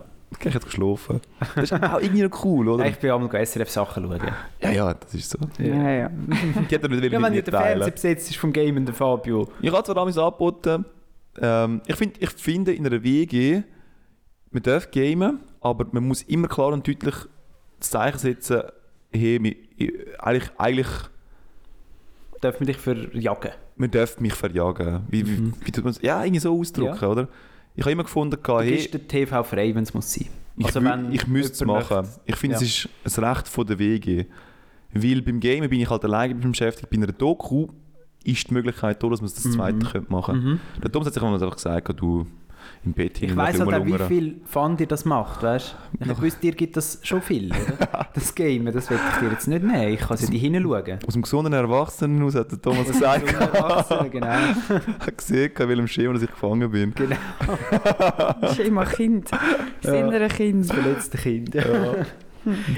Ich 0.41 0.55
jetzt 0.55 0.65
geschlafen. 0.67 1.21
Das 1.55 1.71
ist 1.71 1.73
auch 1.73 2.01
irgendwie 2.01 2.23
noch 2.23 2.45
cool, 2.45 2.69
oder? 2.69 2.87
Ich 2.87 2.97
bin 2.99 3.11
auch 3.11 3.19
mal 3.21 3.47
SRF-Sachen 3.47 4.05
schauen. 4.05 4.21
Ja, 4.61 4.71
ja, 4.71 4.95
das 4.95 5.15
ist 5.15 5.31
so. 5.31 5.39
Ja, 5.59 5.91
ja. 5.91 6.09
Die 6.71 6.75
hat 6.75 6.83
er 6.83 6.89
nicht 6.89 7.05
Ja, 7.05 7.13
wenn 7.13 7.21
mit 7.23 7.31
ja 7.31 7.31
mir 7.31 7.43
der 7.43 7.45
teilen. 7.55 7.79
Fernseher 7.79 7.91
besetzt 7.93 8.31
ist 8.31 8.37
vom 8.37 8.53
Game 8.53 8.85
der 8.85 8.95
Fabio. 8.95 9.49
Ich 9.61 9.73
habe 9.73 9.83
zwar 9.85 9.95
damals 9.95 10.19
angeboten, 10.19 10.85
ähm, 11.41 11.81
ich, 11.87 11.97
find, 11.97 12.23
ich 12.23 12.31
finde 12.31 12.73
in 12.73 12.87
einer 12.87 13.03
WG, 13.03 13.63
man 14.51 14.63
darf 14.63 14.91
gamen, 14.91 15.41
aber 15.61 15.87
man 15.93 16.05
muss 16.07 16.23
immer 16.23 16.49
klar 16.49 16.73
und 16.73 16.87
deutlich 16.87 17.15
das 17.81 17.91
Zeichen 17.91 18.19
setzen, 18.19 18.63
hey, 19.13 19.57
ich- 19.77 19.93
eigentlich, 20.21 20.51
eigentlich 20.59 20.89
Darf 22.41 22.61
man 22.61 22.67
dich 22.67 22.77
verjagen? 22.77 23.51
man 23.77 23.91
darf 23.91 24.21
mich 24.21 24.35
verjagen. 24.35 25.03
Wie, 25.09 25.27
wie, 25.27 25.53
wie 25.65 25.73
tut 25.73 25.83
man 25.85 25.93
es? 25.93 26.01
Ja, 26.03 26.23
irgendwie 26.23 26.41
so 26.41 26.59
ausdrücken, 26.59 27.05
oder? 27.07 27.29
Ich 27.75 27.83
habe 27.83 27.93
immer 27.93 28.05
gefunden, 28.05 28.39
hey, 28.47 28.71
bist 28.77 28.95
der 28.95 29.07
TV 29.09 29.43
frei, 29.43 29.75
wenn 29.75 29.83
es 29.83 29.93
muss 29.95 30.13
sein. 30.13 30.27
ich, 30.57 30.67
Also 30.67 30.83
wenn 30.85 31.13
ich 31.13 31.27
müsste 31.27 31.53
es 31.53 31.65
machen. 31.65 31.97
möchte- 31.99 32.21
Ich 32.27 32.37
finde, 32.37 32.57
Ja. 32.57 32.63
es 32.63 32.89
ist 33.05 33.19
ein 33.19 33.25
Recht 33.25 33.49
von 33.49 33.67
der 33.67 33.79
WG. 33.79 34.27
Weil 34.93 35.23
beim 35.23 35.41
Gamen 35.41 35.69
bin 35.69 35.81
ich 35.81 35.91
halt 35.91 36.05
alleine 36.05 36.35
beschäftigt. 36.37 36.89
Bei 36.89 36.97
einer 36.97 37.09
Doku 37.09 37.67
ist 38.23 38.49
die 38.49 38.55
Möglichkeit 38.55 39.03
da, 39.03 39.09
dass 39.09 39.21
man 39.21 39.29
das 39.35 39.43
zweite 39.43 39.79
könnte 39.87 40.13
machen 40.13 40.39
Mhm. 40.45 40.61
Der 40.83 40.93
Thomas 40.93 41.07
hat 41.07 41.15
sich 41.15 41.23
einfach 41.23 41.55
gesagt, 41.57 42.01
du 42.01 42.27
im 42.85 42.93
Bett 42.93 43.23
Ich 43.23 43.29
hin 43.29 43.37
weiss 43.37 43.59
und 43.61 43.73
halt 43.73 43.83
auch, 43.83 43.87
wie 43.87 43.99
viel 44.15 44.41
Fun 44.45 44.77
dir 44.77 44.87
das 44.87 45.05
macht, 45.05 45.43
weißt 45.43 45.77
du? 45.99 46.11
Ich 46.13 46.21
wüsste, 46.21 46.41
dir 46.41 46.53
gibt 46.53 46.77
das 46.77 46.99
schon 47.03 47.23
viel, 47.23 47.51
oder? 47.51 48.09
Das 48.15 48.35
Game, 48.35 48.67
das 48.67 48.89
will 48.91 48.99
ich 49.13 49.21
dir 49.21 49.31
jetzt 49.31 49.49
nicht 49.49 49.65
nehmen. 49.65 49.89
Ich 49.95 50.01
kann 50.01 50.17
sie 50.17 50.31
dir 50.31 50.39
hinschauen. 50.39 50.99
Aus 51.07 51.15
dem 51.15 51.23
gesunden 51.23 51.53
Erwachsenen 51.53 52.23
aus 52.23 52.35
hat 52.35 52.53
der 52.53 52.63
Thomas 52.63 52.87
gesagt, 52.87 53.33
Erwachsene, 53.33 54.11
genau. 54.11 54.27
hat 54.29 55.19
gesehen, 55.19 55.51
in 55.59 55.69
welchem 55.69 55.89
Schema 55.89 56.13
dass 56.15 56.23
ich 56.23 56.31
gefangen 56.31 56.71
bin. 56.71 56.95
genau. 56.95 57.17
Schema 58.55 58.85
Kind. 58.85 59.31
Das 59.83 59.93
innere 59.93 60.29
Kind. 60.29 60.69
Das 60.69 60.77
verletzte 60.77 61.19
Kind. 61.19 61.57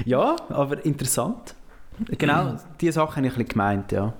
Ja. 0.05 0.35
aber 0.49 0.83
interessant. 0.85 1.55
Genau, 2.17 2.55
diese 2.79 2.93
Sachen 2.93 3.17
habe 3.17 3.27
ich 3.27 3.33
ein 3.33 3.37
bisschen 3.37 3.49
gemeint, 3.49 3.91
ja. 3.91 4.13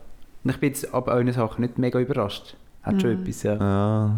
Und 0.43 0.51
ich 0.51 0.59
bin 0.59 0.69
jetzt 0.69 0.93
ab 0.93 1.07
euren 1.07 1.31
Sachen 1.31 1.61
nicht 1.61 1.77
mega 1.77 1.99
überrascht. 1.99 2.55
Hat 2.83 3.01
schon 3.01 3.11
etwas, 3.11 3.43
ja. 3.43 3.55
Ja. 3.55 4.15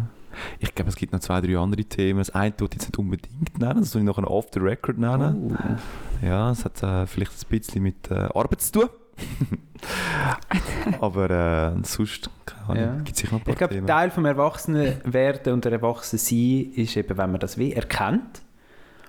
Ich 0.58 0.74
glaube, 0.74 0.88
es 0.90 0.96
gibt 0.96 1.12
noch 1.12 1.20
zwei, 1.20 1.40
drei 1.40 1.56
andere 1.58 1.84
Themen. 1.84 2.18
Das 2.18 2.30
eine 2.30 2.56
tut 2.56 2.74
jetzt 2.74 2.86
nicht 2.86 2.98
unbedingt 2.98 3.58
nennen, 3.58 3.80
das 3.80 3.90
soll 3.92 4.02
ich 4.02 4.06
noch 4.06 4.18
off 4.18 4.46
the 4.54 4.60
record 4.60 4.98
nennen. 4.98 5.56
Oh. 5.56 6.26
Ja, 6.26 6.50
es 6.50 6.64
hat 6.64 6.82
äh, 6.82 7.06
vielleicht 7.06 7.32
ein 7.32 7.48
bisschen 7.58 7.82
mit 7.82 8.10
äh, 8.10 8.14
Arbeit 8.34 8.60
zu 8.60 8.72
tun. 8.72 8.88
Aber 11.00 11.30
äh, 11.30 11.72
sonst 11.84 12.30
Ja. 12.74 12.94
gibt 13.04 13.10
es 13.12 13.18
sicher 13.18 13.32
noch 13.34 13.40
ein 13.40 13.44
paar 13.44 13.52
Ich 13.52 13.58
glaube. 13.58 13.86
Teil 13.86 14.10
vom 14.10 14.24
Erwachsenenwerden 14.24 15.52
und 15.52 15.64
der 15.64 15.72
Erwachsensein 15.72 16.72
ist 16.74 16.96
eben, 16.96 17.16
wenn 17.18 17.30
man 17.30 17.40
das 17.40 17.58
wie 17.58 17.72
erkennt, 17.72 18.42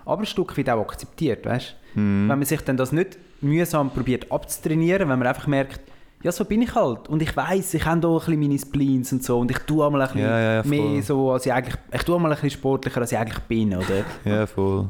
aber 0.06 0.22
ein 0.24 0.26
Stück 0.26 0.58
weit 0.58 0.70
auch 0.70 0.82
akzeptiert, 0.82 1.46
weißt 1.46 1.76
Mhm. 1.94 2.30
Wenn 2.30 2.40
man 2.40 2.46
sich 2.46 2.62
dann 2.62 2.78
das 2.78 2.94
nicht 2.94 3.18
mühsam 3.42 3.90
probiert 3.90 4.32
abzutrainieren, 4.32 5.10
wenn 5.10 5.20
man 5.20 5.28
einfach 5.28 5.48
merkt, 5.48 5.82
ja, 6.24 6.32
so 6.32 6.46
bin 6.46 6.62
ich 6.62 6.74
halt. 6.76 7.08
Und 7.10 7.22
ich 7.22 7.36
weiß, 7.36 7.74
ich 7.74 7.86
habe 7.86 8.00
da 8.00 8.10
ein 8.10 8.16
bisschen 8.20 8.40
meine 8.40 8.60
Spleens 8.60 9.12
und 9.12 9.24
so. 9.24 9.40
Und 9.40 9.52
ich 9.52 9.58
tue 9.60 9.86
einmal 9.86 10.02
ein 10.02 10.08
bisschen 10.08 10.22
Ja, 10.22 10.40
ja, 10.56 10.64
mehr 10.64 11.02
so, 11.02 11.32
als 11.32 11.46
ich 11.46 11.54
eigentlich... 11.54 11.76
Ich 11.92 12.04
tue 12.04 12.16
einmal 12.16 12.32
ein 12.32 12.36
bisschen 12.36 12.52
sportlicher, 12.52 13.02
als 13.02 13.12
ich 13.12 13.18
eigentlich 13.18 13.40
bin, 13.40 13.76
oder? 13.76 14.06
Ja, 14.26 14.46
voll. 14.46 14.90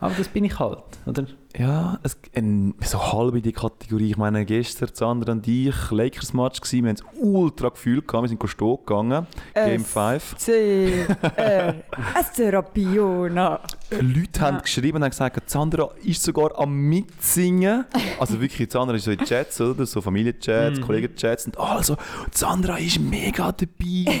Aber 0.00 0.14
das 0.16 0.28
bin 0.28 0.44
ich 0.44 0.58
halt, 0.58 0.78
oder? 1.06 1.24
Ja, 1.58 1.98
es, 2.04 2.16
ein, 2.36 2.74
so 2.84 3.12
halb 3.12 3.34
in 3.34 3.42
die 3.42 3.52
Kategorie. 3.52 4.10
Ich 4.10 4.16
meine, 4.16 4.44
gestern, 4.44 4.90
Sandra 4.92 5.32
und 5.32 5.48
ich, 5.48 5.74
Lakers-Match 5.90 6.60
gewesen, 6.60 6.84
wir 6.84 6.90
haben 6.90 6.96
es 6.96 7.04
ultra 7.20 7.70
gefühlt 7.70 8.06
gehabt, 8.06 8.24
wir 8.24 8.28
sind 8.28 8.48
stehen 8.48 8.76
gegangen, 8.86 9.26
Game 9.54 9.80
Es- 9.80 9.92
5. 9.92 10.36
C, 10.36 11.06
R, 11.36 11.74
S, 12.20 12.32
Therapiona. 12.34 13.60
Leute 13.90 14.40
haben 14.40 14.58
geschrieben 14.58 14.96
und 14.98 15.02
haben 15.04 15.10
gesagt, 15.10 15.50
Sandra 15.50 15.88
ist 16.04 16.22
sogar 16.22 16.56
am 16.58 16.72
Mitsingen. 16.74 17.84
Also 18.20 18.40
wirklich, 18.40 18.70
Sandra 18.70 18.94
ist 18.94 19.04
so 19.04 19.10
in 19.10 19.18
Chats, 19.18 19.60
oder? 19.60 19.84
So 19.86 20.00
Familienchats, 20.00 20.80
Kollegenchats. 20.80 21.46
Und 21.46 21.58
also, 21.58 21.96
Sandra 22.32 22.78
ist 22.78 23.00
mega 23.00 23.50
dabei. 23.52 24.20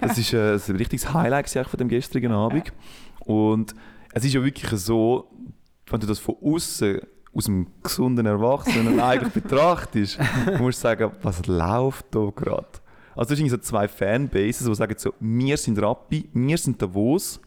Das 0.00 0.18
ist 0.18 0.32
äh, 0.32 0.54
ein 0.56 0.76
richtiges 0.76 1.14
Highlight 1.14 1.48
von 1.48 1.78
dem 1.78 1.88
gestrigen 1.88 2.32
Abend. 2.32 2.72
Und 3.20 3.72
es 4.12 4.24
ist 4.24 4.34
ja 4.34 4.42
wirklich 4.42 4.70
so, 4.80 5.28
wenn 5.86 6.00
du 6.00 6.06
das 6.06 6.18
von 6.18 6.36
außen 6.42 7.00
aus 7.34 7.44
dem 7.44 7.66
gesunden 7.82 8.26
Erwachsenen 8.26 9.00
eigentlich 9.00 9.32
betrachtest, 9.32 10.18
musst 10.58 10.78
du 10.78 10.82
sagen, 10.82 11.12
was 11.22 11.46
läuft 11.46 12.06
da 12.10 12.30
gerade? 12.34 12.66
Also 13.14 13.30
hast 13.32 13.38
irgendwie 13.38 13.50
so 13.50 13.58
zwei 13.58 13.88
Fanbases, 13.88 14.64
die 14.66 14.74
sagen 14.74 14.94
so, 14.96 15.12
wir 15.20 15.56
sind 15.56 15.80
Rappi, 15.80 16.28
wir 16.32 16.58
sind 16.58 16.80
Davos. 16.80 17.40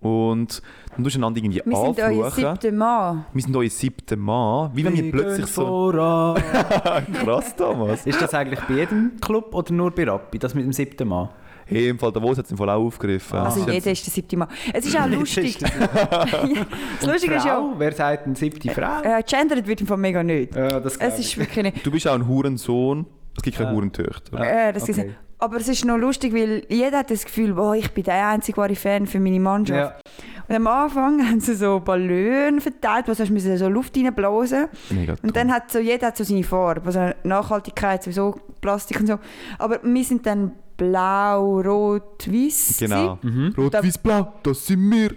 Und 0.00 0.62
dann 0.94 1.02
tust 1.02 1.16
du 1.16 1.18
einander 1.18 1.38
irgendwie 1.38 1.60
Wir 1.64 1.76
sind 1.76 1.98
euer 1.98 2.06
anfluchen. 2.06 2.30
siebter 2.34 2.72
Mann. 2.72 3.24
Wir 3.32 3.42
sind 3.42 3.56
euer 3.56 3.70
siebter 3.70 4.16
Mann. 4.16 4.70
Wie 4.72 4.84
wenn 4.84 4.94
wir 4.94 5.10
plötzlich 5.10 5.46
so... 5.46 5.90
Krass, 5.92 7.56
Thomas. 7.56 8.06
ist 8.06 8.22
das 8.22 8.32
eigentlich 8.32 8.60
bei 8.60 8.74
jedem 8.74 9.18
Club 9.20 9.52
oder 9.52 9.72
nur 9.72 9.90
bei 9.90 10.04
Rappi, 10.04 10.38
das 10.38 10.54
mit 10.54 10.64
dem 10.64 10.72
siebten 10.72 11.08
Mann? 11.08 11.30
Hey, 11.68 11.88
im 11.90 11.98
Fall 11.98 12.12
Davos 12.12 12.38
hat 12.38 12.46
es 12.46 12.50
im 12.50 12.56
Fall 12.56 12.70
auch 12.70 12.84
aufgegriffen. 12.84 13.38
Also 13.38 13.64
Sie 13.64 13.70
jeder 13.70 13.90
ist 13.92 14.06
der 14.06 14.12
siebte 14.12 14.36
Mann. 14.36 14.48
Es 14.72 14.86
ist 14.86 14.98
auch 14.98 15.06
lustig. 15.06 15.58
das 15.58 17.06
Lustige 17.06 17.34
ist 17.34 17.44
ja? 17.44 17.62
Wer 17.76 17.92
sagt 17.92 18.26
eine 18.26 18.36
siebte 18.36 18.70
Frau? 18.70 19.02
äh, 19.02 19.22
gendered 19.22 19.66
wird 19.66 19.80
im 19.80 19.86
Fall 19.86 19.96
mega 19.98 20.22
nicht. 20.22 20.54
Ja, 20.54 20.80
das 20.80 20.96
Es 20.96 21.18
ist 21.18 21.36
wirklich 21.38 21.64
nicht. 21.64 21.86
Du 21.86 21.90
bist 21.90 22.06
auch 22.08 22.14
ein 22.14 22.26
Hurensohn. 22.26 23.06
Es 23.36 23.42
gibt 23.42 23.56
keine 23.56 23.70
Ah. 23.70 23.74
Hurentöchter. 23.74 24.40
Äh, 24.40 24.72
das 24.72 24.82
okay. 24.84 24.92
ist, 24.92 25.06
aber 25.38 25.56
es 25.58 25.68
ist 25.68 25.84
noch 25.84 25.96
lustig, 25.96 26.34
weil 26.34 26.64
jeder 26.68 26.98
hat 26.98 27.10
das 27.10 27.24
Gefühl, 27.24 27.54
boah, 27.54 27.74
ich 27.76 27.92
bin 27.92 28.02
der 28.02 28.26
einzige 28.28 28.56
wahre 28.56 28.74
Fan 28.74 29.06
für 29.06 29.20
meine 29.20 29.38
Mannschaft. 29.38 29.94
Ja. 29.94 30.12
Und 30.48 30.56
am 30.56 30.66
Anfang 30.66 31.24
haben 31.28 31.38
sie 31.40 31.54
so 31.54 31.78
Ballone 31.78 32.60
verteilt, 32.60 33.06
wo 33.06 33.12
sie 33.14 33.30
müssen 33.30 33.56
so 33.56 33.68
Luft 33.68 33.96
reinblasen 33.96 34.66
Mega 34.90 35.14
Und 35.22 35.36
dann 35.36 35.52
hat 35.52 35.70
so, 35.70 35.78
jeder 35.78 36.08
hat 36.08 36.16
so 36.16 36.24
seine 36.24 36.42
Farbe, 36.42 36.86
also 36.86 37.10
Nachhaltigkeit, 37.22 38.02
sowieso 38.02 38.40
Plastik 38.60 38.98
und 39.00 39.06
so. 39.06 39.18
Aber 39.58 39.78
wir 39.84 40.04
sind 40.04 40.26
dann 40.26 40.52
blau, 40.78 41.60
rot, 41.60 42.26
weiß. 42.26 42.76
Genau. 42.78 43.16
gewesen. 43.16 43.54
Rot, 43.58 43.74
Da- 43.74 43.84
weiß, 43.84 43.98
blau, 43.98 44.32
das 44.42 44.64
sind 44.66 44.90
wir. 44.90 45.10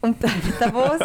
Und 0.00 0.16
dann 0.24 0.32
Davos, 0.58 0.98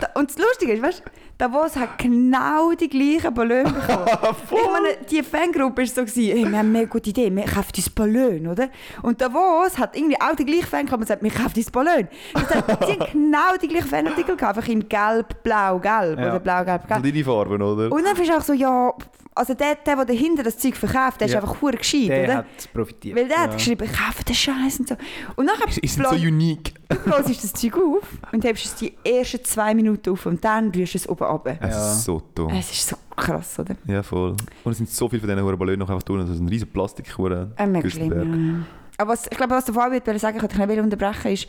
da, 0.00 0.08
und 0.14 0.30
das 0.30 0.38
Lustige 0.38 0.72
ist, 0.72 0.82
weißt, 0.82 1.02
Davos 1.42 1.74
hat 1.74 1.98
genau 1.98 2.72
die 2.72 2.88
gleichen 2.88 3.34
Ballone 3.34 3.64
bekommen. 3.64 4.06
ich 4.06 4.70
meine, 4.72 4.96
die 5.10 5.22
Fangruppe 5.24 5.78
war 5.82 5.86
so, 5.86 6.02
gewesen, 6.02 6.36
hey, 6.36 6.48
wir 6.48 6.58
haben 6.58 6.76
eine 6.76 6.86
gute 6.86 7.10
Idee, 7.10 7.34
wir 7.34 7.42
kaufen 7.44 7.72
uns 7.76 7.90
Ballon, 7.90 8.46
oder? 8.46 8.68
Und 9.02 9.20
Davos 9.20 9.76
hat 9.76 9.96
irgendwie 9.96 10.20
auch 10.20 10.36
die 10.36 10.44
gleichen 10.44 10.66
Fangruppe 10.66 10.98
und 11.00 11.08
sagt, 11.08 11.22
wir 11.22 11.32
kaufen 11.32 11.52
uns 11.56 11.68
Ballon. 11.70 12.06
Das 12.34 12.48
heißt, 12.54 12.64
sie 12.86 12.92
haben 12.92 13.06
genau 13.12 13.56
die 13.60 13.66
gleichen 13.66 13.88
Fanartikel 13.88 14.36
gehabt, 14.36 14.56
einfach 14.56 14.70
in 14.70 14.88
gelb, 14.88 15.42
blau, 15.42 15.80
gelb 15.80 16.18
Ja. 16.20 16.28
oder 16.30 16.38
blau, 16.38 16.64
gelb, 16.64 16.86
gelb. 16.86 17.02
die 17.02 17.24
Farben, 17.24 17.60
oder? 17.60 17.90
Und 17.90 18.04
dann 18.04 18.14
bist 18.16 18.30
du 18.30 18.36
auch 18.36 18.42
so, 18.42 18.52
ja, 18.52 18.92
also 19.34 19.54
der, 19.54 19.76
der, 19.76 19.96
der 19.96 20.04
dahinter 20.04 20.42
das 20.42 20.58
Zeug 20.58 20.76
verkauft, 20.76 21.18
der 21.20 21.26
ist 21.26 21.32
Ja. 21.32 21.40
einfach 21.40 21.60
hure 21.62 21.78
gescheit, 21.78 22.08
Der 22.10 22.24
oder? 22.24 22.34
hat 22.36 22.46
profitiert. 22.72 23.16
Weil 23.16 23.26
der 23.28 23.36
ja. 23.36 23.42
hat 23.44 23.54
geschrieben, 23.56 23.88
kaufe 23.90 24.22
den 24.24 24.34
Scheiß 24.34 24.78
und 24.80 24.88
so. 24.90 24.96
Und 25.36 25.46
nachher 25.46 25.66
Ist, 25.68 25.78
ist 25.78 25.96
so 25.96 26.10
unique. 26.10 26.74
blasst 27.06 27.42
das 27.42 27.52
Zeug 27.54 27.74
auf 27.78 28.06
und 28.30 28.44
hebst 28.44 28.66
es 28.66 28.74
die 28.74 28.92
ersten 29.02 29.42
zwei 29.42 29.74
Minuten 29.74 30.10
auf 30.10 30.26
und 30.26 30.44
dann 30.44 30.70
rührst 30.70 30.92
du 30.92 30.98
es 30.98 31.08
oben 31.08 31.24
ab. 31.32 31.46
Es 31.60 31.74
Ja. 31.74 31.92
ist 31.92 32.04
so 32.04 32.22
dumm. 32.34 32.52
Es 32.54 32.70
ist 32.70 32.88
so 32.88 32.96
krass, 33.16 33.58
oder? 33.58 33.74
Ja, 33.86 34.02
voll. 34.02 34.36
Und 34.64 34.72
es 34.72 34.78
sind 34.78 34.88
so 34.90 35.08
viele 35.08 35.20
von 35.20 35.28
diesen 35.30 35.42
Huren 35.44 35.58
Ballonen 35.58 35.80
noch 35.80 35.90
einfach 35.90 36.02
drin. 36.02 36.18
Das 36.20 36.30
ist 36.30 36.40
ein 36.40 36.48
riesen 36.48 36.68
plastik 36.68 37.18
Äh, 37.56 37.66
mega 37.66 37.88
schlimm. 37.90 38.64
Aber 38.98 39.12
was, 39.12 39.26
ich 39.26 39.36
glaube, 39.36 39.54
was 39.54 39.64
der 39.64 39.74
Fabian 39.74 39.92
wollte 40.06 40.18
sagen, 40.18 40.36
ich 40.36 40.42
wollte 40.42 40.56
dich 40.58 40.66
nicht 40.66 40.78
unterbrechen, 40.80 41.32
ist, 41.32 41.48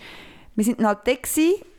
wir 0.55 0.63
sind 0.65 0.83
halt 0.85 0.99
da 1.05 1.13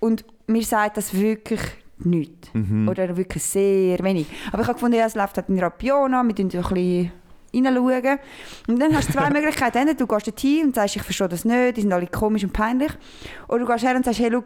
und 0.01 0.25
mir 0.47 0.63
sagt 0.63 0.97
das 0.97 1.13
wirklich 1.15 1.61
nichts. 1.99 2.49
Mhm. 2.53 2.89
Oder 2.89 3.17
wirklich 3.17 3.43
sehr 3.43 3.99
wenig. 4.03 4.27
Aber 4.53 4.63
ich 4.63 4.69
habe 4.69 4.75
gefunden, 4.75 4.97
ja, 4.99 5.07
es 5.07 5.15
läuft 5.15 5.37
halt 5.37 5.49
in 5.49 5.59
Rapiona, 5.59 6.23
wir 6.23 6.35
so 6.51 6.59
ein 6.59 6.65
bisschen 6.75 7.11
reinschauen. 7.55 8.19
Und 8.67 8.81
dann 8.81 8.95
hast 8.97 9.09
du 9.09 9.13
zwei 9.13 9.31
Möglichkeiten. 9.33 9.79
Entweder 9.79 9.99
du 9.99 10.07
gehst 10.07 10.27
dorthin 10.27 10.67
und 10.67 10.75
sagst, 10.75 10.97
ich 10.97 11.03
verstehe 11.03 11.29
das 11.29 11.45
nicht, 11.45 11.77
die 11.77 11.83
sind 11.83 11.93
alle 11.93 12.07
komisch 12.09 12.43
und 12.45 12.53
peinlich. 12.53 12.93
Oder 13.49 13.61
du 13.61 13.67
gehst 13.67 13.85
her 13.85 13.95
und 13.97 14.05
sagst, 14.05 14.21
hey, 14.21 14.31
schau, 14.33 14.43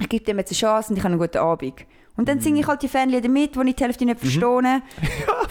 ich 0.00 0.08
gebe 0.08 0.24
dem 0.24 0.38
jetzt 0.38 0.50
eine 0.52 0.56
Chance 0.58 0.90
und 0.90 0.96
ich 0.98 1.02
habe 1.04 1.12
einen 1.12 1.20
guten 1.20 1.38
Abend. 1.38 1.74
Und 2.18 2.28
dann 2.28 2.40
singe 2.40 2.60
ich 2.60 2.66
halt 2.66 2.82
die 2.82 2.88
Fanlieder 2.88 3.28
mit, 3.28 3.54
die 3.54 3.68
ich 3.70 3.76
die 3.76 3.84
Hälfte 3.84 4.04
nicht 4.04 4.18
verstehe. 4.18 4.42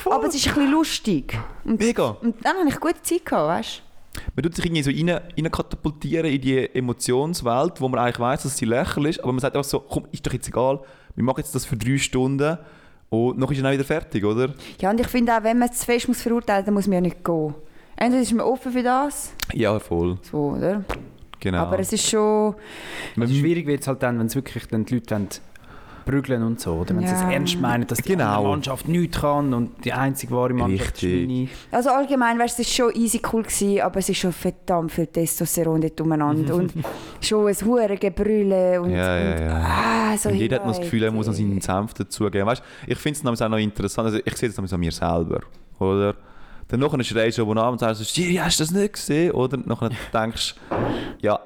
Aber 0.05 0.27
es 0.27 0.35
ist 0.35 0.47
ein 0.49 0.53
bisschen 0.53 0.71
lustig. 0.71 1.39
Und, 1.63 1.79
Mega. 1.79 2.09
und 2.21 2.35
dann 2.45 2.57
habe 2.57 2.67
ich 2.69 2.79
gute 2.79 3.01
Zeit 3.01 3.25
gehabt, 3.25 3.47
weißt 3.47 3.83
Man 4.35 4.43
tut 4.43 4.55
sich 4.55 4.65
irgendwie 4.65 4.83
so 4.83 4.91
rein, 4.91 5.09
rein 5.37 5.51
katapultieren 5.51 6.25
in 6.29 6.41
die 6.41 6.75
Emotionswelt, 6.75 7.79
wo 7.79 7.87
man 7.87 7.99
eigentlich 8.01 8.19
weiß, 8.19 8.43
dass 8.43 8.57
sie 8.57 8.65
lächerlich 8.65 9.15
ist, 9.17 9.23
aber 9.23 9.31
man 9.31 9.39
sagt 9.39 9.55
einfach 9.55 9.67
so, 9.69 9.79
komm, 9.79 10.05
ist 10.11 10.27
doch 10.27 10.33
jetzt 10.33 10.47
egal, 10.49 10.79
wir 11.15 11.23
machen 11.23 11.39
jetzt 11.39 11.55
das 11.55 11.65
für 11.65 11.77
drei 11.77 11.97
Stunden 11.97 12.57
und 13.09 13.37
noch 13.37 13.49
ist 13.49 13.59
dann 13.59 13.67
auch 13.67 13.71
wieder 13.71 13.85
fertig, 13.85 14.25
oder? 14.25 14.53
Ja, 14.81 14.89
und 14.91 14.99
ich 14.99 15.07
finde 15.07 15.37
auch, 15.37 15.43
wenn 15.43 15.57
man 15.57 15.69
es 15.69 15.79
zu 15.79 15.85
fest 15.85 16.07
muss 16.09 16.21
verurteilen 16.21 16.59
muss, 16.61 16.65
dann 16.65 16.73
muss 16.73 16.87
man 16.87 16.93
ja 16.95 17.01
nicht 17.01 17.23
gehen. 17.23 17.55
Entweder 17.95 18.21
ist 18.21 18.33
man 18.33 18.45
offen 18.45 18.73
für 18.73 18.83
das, 18.83 19.31
Ja, 19.53 19.79
voll. 19.79 20.17
so, 20.21 20.49
oder? 20.57 20.83
Genau. 21.39 21.59
Aber 21.59 21.79
es 21.79 21.93
ist 21.93 22.09
schon... 22.09 22.55
Also 23.19 23.33
schwierig 23.33 23.67
wird 23.67 23.81
es 23.81 23.87
halt 23.87 24.01
dann, 24.03 24.17
wenn 24.19 24.25
es 24.25 24.35
wirklich 24.35 24.67
dann 24.67 24.85
die 24.85 24.95
Leute 24.95 25.15
wollen, 25.15 25.29
prügeln 26.07 26.41
und 26.43 26.59
so. 26.59 26.73
Oder 26.73 26.95
wenn 26.95 27.05
sie 27.07 27.13
es 27.13 27.21
Ja. 27.21 27.31
ernst 27.31 27.59
meinen, 27.59 27.85
dass 27.85 27.99
die 27.99 28.13
Genau. 28.13 28.43
Mannschaft 28.49 28.87
nichts 28.87 29.19
kann 29.19 29.53
und 29.53 29.83
die 29.85 29.93
einzige 29.93 30.33
wahre 30.33 30.53
Mannschaft 30.53 30.93
Richtig. 31.03 31.21
ist 31.21 31.27
meine. 31.27 31.47
Also 31.71 31.89
allgemein, 31.91 32.39
weißt, 32.39 32.59
es 32.59 32.79
war 32.79 32.87
schon 32.91 33.01
easy 33.01 33.21
cool, 33.31 33.43
gewesen, 33.43 33.81
aber 33.81 33.99
es 33.99 34.09
ist 34.09 34.17
schon 34.17 34.31
verdammt 34.31 34.91
viel 34.91 35.07
Testosteron 35.07 35.81
dort 35.81 35.99
umeinander. 36.01 36.55
und 36.55 36.73
schon 37.21 37.47
ein 37.47 37.55
hure 37.65 37.97
Gebrülle 37.97 38.81
und... 38.81 38.91
Ja, 38.91 39.17
ja, 39.17 39.31
und 39.35 39.41
ja. 39.41 39.65
Ah, 39.67 40.17
so 40.17 40.29
und 40.29 40.35
jeder 40.35 40.55
hat 40.57 40.65
noch 40.65 40.73
das 40.73 40.81
Gefühl, 40.81 41.03
er 41.03 41.11
muss 41.11 41.27
Leute. 41.27 41.37
seinen 41.37 41.61
Senf 41.61 41.93
dazugeben. 41.93 42.47
Weißt, 42.47 42.63
ich 42.87 42.97
finde 42.97 43.19
es 43.33 43.41
auch 43.41 43.49
noch 43.49 43.57
interessant, 43.57 44.05
also 44.07 44.19
ich 44.23 44.35
sehe 44.37 44.49
das 44.49 44.73
an 44.73 44.79
mir 44.79 44.91
selber, 44.91 45.41
oder? 45.79 46.15
Dann 46.69 46.79
nachher 46.81 47.03
schreist 47.03 47.37
du 47.37 47.49
an 47.51 47.57
und 47.57 47.79
sagst, 47.79 47.99
so, 47.99 48.03
Schiri, 48.03 48.35
hast 48.35 48.59
du 48.59 48.63
das 48.63 48.71
nicht 48.71 48.93
gesehen? 48.93 49.31
Oder 49.31 49.57
nachher 49.57 49.89
denkst 50.13 50.55
du, 50.69 50.75
ja, 51.25 51.39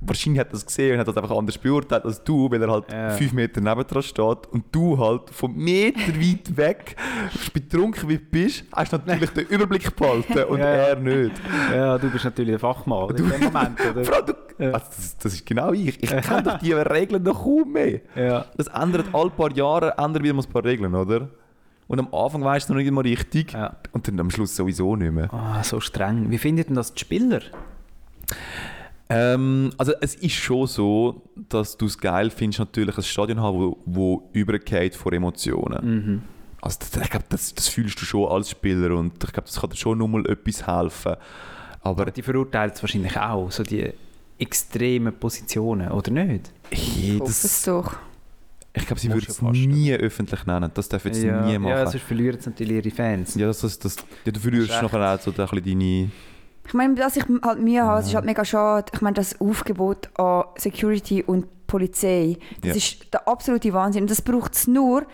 wahrscheinlich 0.00 0.40
hat 0.40 0.48
er 0.48 0.52
das 0.52 0.66
gesehen 0.66 0.92
und 0.94 0.98
hat 1.00 1.08
das 1.08 1.16
einfach 1.16 1.36
anders 1.36 1.56
beurteilt 1.58 2.04
als 2.04 2.22
du, 2.22 2.50
weil 2.50 2.62
er 2.62 2.70
halt 2.70 2.92
Ja. 2.92 3.10
fünf 3.10 3.32
Meter 3.32 3.60
neben 3.60 3.86
dran 3.86 4.02
steht 4.02 4.46
und 4.50 4.64
du 4.72 4.98
halt 4.98 5.30
vom 5.30 5.54
Meter 5.56 6.14
weit 6.20 6.56
weg, 6.56 6.96
betrunken 7.52 8.08
wie 8.08 8.18
du 8.18 8.24
bist, 8.24 8.64
hast 8.72 8.92
natürlich 8.92 9.30
den 9.30 9.46
Überblick 9.46 9.94
behalten 9.96 10.44
und 10.44 10.58
Ja, 10.60 10.64
er 10.66 10.96
nicht. 10.96 11.32
Ja, 11.72 11.98
du 11.98 12.10
bist 12.10 12.24
natürlich 12.24 12.50
der 12.52 12.58
Fachmann 12.58 13.10
in 13.10 13.16
dem 13.16 13.28
Moment. 13.28 13.78
Oder? 13.80 14.14
Allem, 14.14 14.26
du, 14.26 14.72
also 14.72 14.86
das, 14.86 15.16
das 15.18 15.32
ist 15.34 15.46
genau 15.46 15.72
ich. 15.72 16.02
Ich 16.02 16.10
kenne 16.10 16.42
doch 16.44 16.58
die 16.58 16.72
Regeln 16.72 17.22
noch 17.22 17.42
kaum 17.44 17.72
mehr. 17.72 18.00
Ja. 18.14 18.44
Das 18.56 18.66
ändert 18.68 19.06
alle 19.14 19.30
paar 19.30 19.50
Jahre 19.52 19.94
ändern 19.98 20.22
wieder 20.22 20.34
mal 20.34 20.42
ein 20.44 20.52
paar 20.52 20.64
Regeln, 20.64 20.94
oder? 20.94 21.28
Und 21.88 22.00
am 22.00 22.12
Anfang 22.12 22.42
weißt 22.42 22.68
du 22.68 22.74
noch 22.74 22.80
nicht 22.80 22.90
mal 22.90 23.02
richtig 23.02 23.56
und 23.92 24.08
dann 24.08 24.18
am 24.18 24.28
Schluss 24.30 24.56
sowieso 24.56 24.96
nicht 24.96 25.12
mehr. 25.12 25.32
Ah, 25.32 25.62
so 25.62 25.78
streng. 25.80 26.30
Wie 26.30 26.38
findet 26.38 26.68
denn 26.68 26.74
das 26.74 26.92
die 26.92 27.00
Spieler? 27.00 27.40
Ähm, 29.08 29.72
also 29.78 29.92
es 30.00 30.14
ist 30.16 30.32
schon 30.34 30.66
so, 30.66 31.22
dass 31.48 31.76
du 31.76 31.86
es 31.86 31.96
geil 31.98 32.30
findest, 32.30 32.58
natürlich 32.58 32.96
ein 32.96 33.02
Stadion 33.04 33.40
haben, 33.40 33.58
wo, 33.58 33.78
wo 33.86 34.28
übergeht 34.32 34.96
vor 34.96 35.12
Emotionen. 35.12 36.22
Also 36.60 36.78
das, 36.80 37.02
ich 37.02 37.10
glaube, 37.10 37.26
das, 37.28 37.54
das 37.54 37.68
fühlst 37.68 38.00
du 38.00 38.04
schon 38.04 38.28
als 38.28 38.50
Spieler 38.50 38.96
und 38.96 39.12
ich 39.22 39.32
glaube, 39.32 39.46
das 39.46 39.60
kann 39.60 39.70
dir 39.70 39.76
schon 39.76 39.98
nochmal 39.98 40.28
etwas 40.28 40.66
helfen. 40.66 41.14
Aber 41.82 42.06
Die 42.06 42.22
verurteilt 42.22 42.74
es 42.74 42.82
wahrscheinlich 42.82 43.16
auch, 43.16 43.50
so 43.52 43.62
die 43.62 43.92
extremen 44.38 45.14
Positionen, 45.14 45.90
oder 45.92 46.10
nicht? 46.10 46.50
hey, 46.70 47.16
Ich 47.16 47.20
es 47.20 47.42
das, 47.42 47.62
doch. 47.62 47.96
ich 48.74 48.86
glaube, 48.86 49.00
sie 49.00 49.08
würden 49.12 49.26
es 49.28 49.40
nie 49.40 49.92
öffentlich 49.94 50.44
nennen. 50.46 50.70
Das 50.74 50.88
dürfen 50.88 51.14
sie 51.14 51.28
ja, 51.28 51.46
nie 51.46 51.58
machen. 51.58 51.70
ja, 51.70 51.86
sonst 51.86 52.02
verlieren 52.02 52.38
es 52.40 52.46
natürlich 52.46 52.84
ihre 52.84 52.94
Fans. 52.94 53.36
Ja, 53.36 53.46
das, 53.46 53.60
das, 53.60 53.78
das, 53.78 53.96
ja, 54.24 54.32
du 54.32 54.40
verlierst 54.40 54.82
nachher 54.82 55.14
auch 55.14 55.20
so 55.20 55.30
ein 55.30 55.36
bisschen 55.36 55.64
deine... 55.64 56.10
Ich 56.66 56.74
meine, 56.74 56.94
dass 56.94 57.16
ich 57.16 57.24
halt 57.42 57.60
Mühe 57.60 57.82
habe, 57.82 58.00
es 58.00 58.08
ist 58.08 58.14
halt 58.14 58.24
mega 58.24 58.44
schade. 58.44 58.90
Ich 58.94 59.00
meine, 59.00 59.14
das 59.14 59.40
Aufgebot 59.40 60.08
an 60.18 60.44
Security 60.56 61.22
und 61.22 61.46
Polizei, 61.66 62.38
das 62.60 62.68
Ja. 62.70 62.74
ist 62.76 63.12
der 63.12 63.26
absolute 63.28 63.72
Wahnsinn. 63.72 64.02
Und 64.02 64.10
das 64.10 64.22
braucht 64.22 64.54
es 64.54 64.66
nur, 64.66 65.04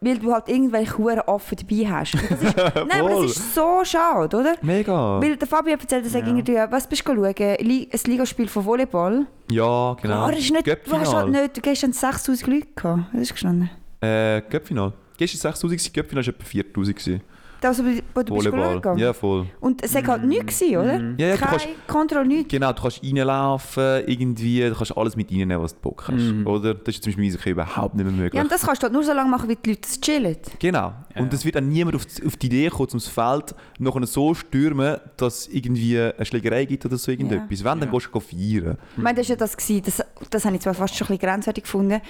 weil 0.00 0.18
du 0.18 0.32
halt 0.32 0.48
irgendwelche 0.48 0.96
Huren 0.96 1.20
Affen 1.26 1.56
dabei 1.58 1.90
hast. 1.90 2.14
Und 2.14 2.30
Das 2.30 2.42
ist, 2.42 2.56
nein, 2.88 3.00
aber 3.00 3.10
das 3.22 3.32
ist 3.36 3.54
so 3.54 3.80
schade, 3.84 4.36
oder? 4.36 4.54
Mega! 4.62 5.20
Weil 5.20 5.36
der 5.36 5.48
Fabio 5.48 5.72
hat 5.72 5.80
erzählt, 5.80 6.06
dass 6.06 6.14
er 6.14 6.24
irgendwie, 6.26 6.54
was 6.54 6.86
bist 6.88 7.06
du 7.08 7.14
schauen? 7.14 7.34
Ein 7.36 8.00
Ligaspiel 8.06 8.46
von 8.48 8.64
Volleyball. 8.64 9.26
Ja, 9.50 9.96
genau. 10.00 10.28
Das 10.30 10.38
ist 10.38 10.52
nicht, 10.52 10.66
du 10.66 10.92
hast 10.98 11.12
halt 11.14 11.30
nicht, 11.30 11.56
du 11.56 11.60
gestern 11.60 11.92
6000 11.92 12.46
Leute 12.48 12.66
gehabt. 12.76 13.02
Das 13.12 13.22
ist 13.22 13.32
gestanden. 13.32 13.70
Äh, 14.00 14.42
Göppfinal. 14.42 14.92
Gestern 15.16 15.40
6000, 15.52 15.92
Göppfinal 15.94 16.24
war 16.24 16.32
etwa 16.32 16.44
4000. 16.44 17.20
Das, 17.60 17.78
wo 17.78 17.82
du 17.82 18.00
wo 18.14 18.22
du 18.22 18.34
bist 18.34 18.46
Volleyball. 18.52 18.80
schauen. 18.82 18.98
Ja, 18.98 19.12
voll. 19.12 19.46
Und 19.60 19.82
es 19.82 19.94
war 19.94 20.06
halt 20.06 20.24
nichts, 20.24 20.58
gewesen, 20.60 20.76
oder? 20.76 20.92
Ja, 21.18 21.26
ja, 21.28 21.32
du 21.34 21.38
Keine 21.40 21.50
kannst, 21.50 21.68
Kontrolle, 21.88 22.26
nichts. 22.28 22.48
genau, 22.50 22.72
du 22.72 22.82
kannst 22.82 23.02
reinlaufen, 23.02 24.02
irgendwie, 24.06 24.60
du 24.60 24.74
kannst 24.74 24.96
alles 24.96 25.16
mit 25.16 25.30
reinnehmen, 25.30 25.60
was 25.60 25.74
du 25.74 25.80
Bock 25.80 26.04
hast. 26.08 26.46
Oder? 26.46 26.74
Das 26.74 26.94
ist 26.94 27.02
zum 27.02 27.10
Beispiel 27.12 27.26
Eishockey 27.26 27.50
überhaupt 27.50 27.94
nicht 27.94 28.04
mehr 28.04 28.12
möglich. 28.12 28.34
Ja, 28.34 28.42
und 28.42 28.52
das 28.52 28.62
kannst 28.64 28.82
du 28.82 28.84
halt 28.84 28.92
nur 28.92 29.02
so 29.02 29.12
lange 29.12 29.30
machen, 29.30 29.48
wie 29.48 29.56
die 29.56 29.70
Leute 29.70 29.82
es 29.84 30.00
chillen. 30.00 30.36
Genau. 30.58 30.92
Und 31.16 31.34
es 31.34 31.44
wird 31.44 31.56
dann 31.56 31.68
niemand 31.68 31.96
auf, 31.96 32.06
auf 32.24 32.36
die 32.36 32.46
Idee 32.46 32.68
kommen, 32.68 32.88
um 32.92 32.98
das 32.98 33.08
Feld 33.08 33.54
nachher 33.80 34.06
so 34.06 34.34
stürmen, 34.34 34.98
dass 35.16 35.40
es 35.40 35.48
irgendwie 35.48 35.98
eine 35.98 36.24
Schlägerei 36.24 36.64
gibt 36.64 36.86
oder 36.86 36.96
so 36.96 37.10
irgendetwas. 37.10 37.64
Wenn, 37.64 37.80
dann 37.80 37.90
gehst 37.90 38.08
du 38.12 38.20
feiern. 38.20 38.78
Ich 38.96 39.02
meine, 39.02 39.18
das 39.18 39.28
war 39.28 39.34
ja 39.34 39.36
das, 39.36 39.56
gewesen, 39.56 39.82
das, 39.84 40.02
das 40.30 40.44
habe 40.44 40.54
ich 40.54 40.62
zwar 40.62 40.74
fast 40.74 40.94
schon 40.96 41.06
ein 41.06 41.16
bisschen 41.18 41.28
grenzwertig 41.28 41.64
gefunden, 41.64 42.00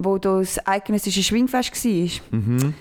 wo 0.00 0.16
das 0.16 0.66
eidgenössische 0.66 1.22
Schwingfest 1.22 1.84
war. 1.84 2.38
Mhm. 2.38 2.74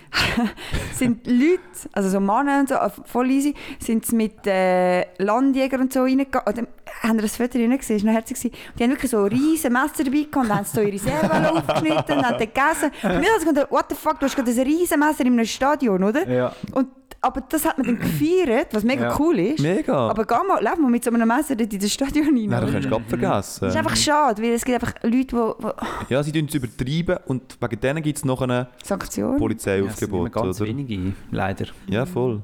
sind 0.94 1.28
Leute, 1.28 1.60
also 1.92 2.12
so 2.13 2.19
Männer 2.19 2.60
und 2.60 2.69
so, 2.69 2.76
voll 3.06 3.30
easy, 3.30 3.54
sind 3.80 4.06
sie 4.06 4.15
mit 4.15 4.45
äh, 4.47 5.06
Landjägern 5.17 5.82
und 5.82 5.93
so 5.93 6.02
reingegangen. 6.02 6.47
Oder, 6.47 6.67
haben 7.02 7.17
das 7.17 7.38
Foto 7.38 7.58
nicht 7.58 7.80
gesehen? 7.80 7.97
Das 7.97 8.06
war 8.06 8.12
noch 8.12 8.19
herzig. 8.19 8.38
gewesen. 8.38 8.56
Die 8.78 8.84
haben 8.84 8.91
wirklich 8.91 9.12
so 9.12 9.23
riesen 9.23 9.73
Messer 9.73 10.04
dabei 10.04 10.23
gehabt 10.23 10.36
und 10.36 10.56
haben 10.56 10.65
so 10.65 10.82
ihre 10.82 10.97
Serval 10.97 11.45
aufgeschnitten 11.58 12.17
und 12.17 12.26
haben 12.26 12.38
dann 12.38 12.39
gegessen. 12.39 12.91
Und 13.04 13.23
ich 13.23 13.30
habe 13.30 13.45
gedacht, 13.45 13.71
what 13.71 13.86
the 13.89 13.95
fuck, 13.95 14.19
du 14.19 14.26
hast 14.26 14.36
gerade 14.36 14.52
ein 14.52 14.60
riesen 14.60 14.99
Messer 14.99 15.21
in 15.21 15.34
einem 15.34 15.45
Stadion, 15.45 16.04
oder? 16.04 16.28
Ja. 16.28 16.54
Und, 16.73 16.88
aber 17.24 17.42
das 17.50 17.66
hat 17.66 17.78
man 17.78 17.88
dann 17.88 18.00
gefeiert, 18.00 18.68
was 18.74 18.84
mega 18.84 19.04
Ja. 19.10 19.20
cool 19.20 19.40
ist. 19.40 19.60
Mega. 19.62 20.10
Aber 20.10 20.26
geh 20.26 20.36
mal, 20.48 20.62
lauf 20.62 20.78
mal 20.78 20.92
mit 20.92 21.04
so 21.04 21.12
einem 21.12 21.28
Messer 21.28 21.60
in 21.60 21.70
das 21.80 21.92
Stadion 21.92 22.26
rein. 22.26 22.34
Nein, 22.34 22.50
das 22.50 22.62
oder? 22.64 22.72
kannst 22.72 22.86
du 22.86 22.90
gerade 22.90 23.06
vergessen. 23.10 23.60
Das 23.66 23.74
ist 23.74 23.78
einfach 23.78 23.96
schade, 23.96 24.42
weil 24.44 24.52
es 24.52 24.66
gibt 24.66 24.76
einfach 24.84 24.94
Leute, 25.04 25.56
die... 25.60 26.14
Ja, 26.14 26.22
sie 26.24 26.32
tun 26.32 26.46
es 26.48 26.54
übertreiben 26.56 27.18
und 27.26 27.58
wegen 27.62 27.80
denen 27.80 28.04
gibt 28.04 28.18
es 28.18 28.26
noch 28.26 28.42
ein 28.42 28.68
Sanktionen? 28.84 29.30
Ja, 29.30 29.34
es 29.34 29.36
sind 29.36 29.40
Polizeiaufgebot. 29.40 30.20
immer 30.20 30.30
ganz 30.30 30.62
oder? 30.62 30.70
wenige, 30.70 31.14
leider. 31.32 31.66
Ja, 31.88 32.06
voll. 32.06 32.42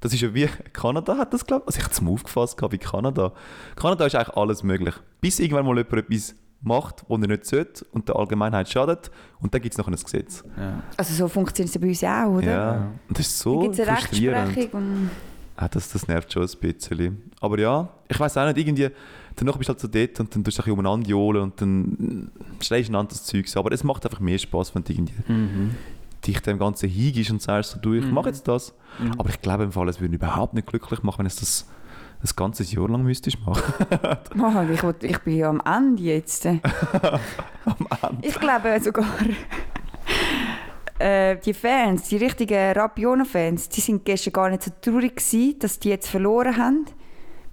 Das 0.00 0.12
ist 0.12 0.20
ja 0.20 0.32
wie 0.32 0.48
Kanada 0.72 1.16
hat 1.16 1.32
das 1.34 1.44
glaube 1.44 1.64
ich. 1.64 1.66
Also 1.68 1.78
ich 1.78 1.84
habe 1.84 1.92
es 1.94 2.00
mal 2.00 2.12
aufgefasst 2.12 2.56
gehabt, 2.56 2.72
wie 2.72 2.78
Kanada. 2.78 3.32
Kanada 3.74 4.06
ist 4.06 4.14
eigentlich 4.14 4.36
alles 4.36 4.62
möglich. 4.62 4.94
Bis 5.20 5.40
irgendwann 5.40 5.66
mal 5.66 5.76
jemand 5.76 5.92
etwas 5.94 6.36
macht, 6.60 7.04
was 7.08 7.20
er 7.20 7.28
nicht 7.28 7.46
sollte 7.46 7.84
und 7.92 8.08
der 8.08 8.16
Allgemeinheit 8.16 8.68
schadet. 8.68 9.10
Und 9.40 9.54
dann 9.54 9.62
gibt 9.62 9.74
es 9.74 9.78
noch 9.78 9.86
ein 9.86 9.94
Gesetz. 9.94 10.42
Ja. 10.56 10.82
Also 10.96 11.14
so 11.14 11.28
funktioniert 11.28 11.68
es 11.68 11.74
ja 11.74 11.80
bei 11.80 11.88
uns 11.88 12.04
auch, 12.32 12.38
oder? 12.38 12.50
Ja. 12.50 12.90
Und 13.08 13.18
das 13.18 13.26
ist 13.26 13.38
so 13.38 13.54
Dann 13.54 13.62
gibt 13.62 13.78
es 13.78 13.88
eine 13.88 13.96
frustrierend. 13.98 14.38
Rechtsprechung 14.48 14.80
und... 14.80 15.10
Ah, 15.56 15.68
das, 15.68 15.90
das 15.90 16.06
nervt 16.06 16.32
schon 16.32 16.42
ein 16.44 16.48
bisschen. 16.60 17.30
Aber 17.40 17.58
ja, 17.58 17.88
ich 18.08 18.18
weiß 18.18 18.36
auch 18.36 18.46
nicht, 18.46 18.58
irgendwie, 18.58 18.90
danach 19.34 19.56
bist 19.56 19.68
du 19.68 19.72
halt 19.72 19.80
so 19.80 19.88
dort 19.88 20.20
und 20.20 20.34
dann 20.34 20.44
tust 20.44 20.58
du 20.58 20.62
ein 20.62 20.64
bisschen 20.64 20.72
umeinander 20.72 21.08
johlen 21.08 21.42
und 21.42 21.60
dann 21.60 22.30
schlägst 22.60 22.88
du 22.88 22.92
ein 22.92 22.96
anderes 22.96 23.24
Zeug. 23.24 23.46
Aber 23.56 23.72
es 23.72 23.82
macht 23.82 24.04
einfach 24.06 24.20
mehr 24.20 24.38
Spaß, 24.38 24.74
wenn 24.74 24.84
du 24.84 24.92
irgendwie 24.92 25.32
Mhm. 25.32 25.74
dich 26.24 26.40
dem 26.42 26.58
Ganzen 26.60 26.88
hingibst 26.88 27.30
und 27.32 27.42
sagst 27.42 27.72
so, 27.72 27.78
du, 27.80 27.94
ich 27.94 28.04
mache 28.10 28.28
jetzt 28.28 28.46
das. 28.46 28.72
Mhm. 29.00 29.12
Aber 29.18 29.28
ich 29.30 29.40
glaube 29.40 29.64
im 29.64 29.72
Fall, 29.72 29.88
es 29.88 29.98
würde 30.00 30.10
mich 30.10 30.20
überhaupt 30.20 30.54
nicht 30.54 30.66
glücklich 30.68 31.02
machen, 31.02 31.18
wenn 31.20 31.26
es 31.26 31.36
das 31.36 31.66
ein 32.20 32.30
ganzes 32.36 32.72
Jahr 32.72 32.88
lang 32.88 33.02
müsstest 33.04 33.38
machen. 33.46 33.62
Mann, 34.34 34.72
ich, 34.72 34.82
will- 34.82 34.94
ich 35.02 35.18
bin 35.20 35.36
ja 35.36 35.48
am 35.50 35.62
Ende 35.64 36.02
jetzt. 36.02 36.46
am 36.46 36.58
Ende? 38.02 38.18
Ich 38.22 38.34
glaube 38.38 38.80
sogar, 38.80 39.06
äh, 40.98 41.36
die 41.36 41.54
Fans, 41.54 42.08
die 42.08 42.16
richtigen 42.16 42.72
Rapiona-Fans, 42.72 43.68
die 43.68 43.80
sind 43.80 44.04
gestern 44.04 44.32
gar 44.32 44.50
nicht 44.50 44.62
so 44.64 44.72
traurig 44.80 45.16
gewesen, 45.16 45.58
dass 45.60 45.78
die 45.78 45.90
jetzt 45.90 46.08
verloren 46.08 46.56
haben, 46.56 46.86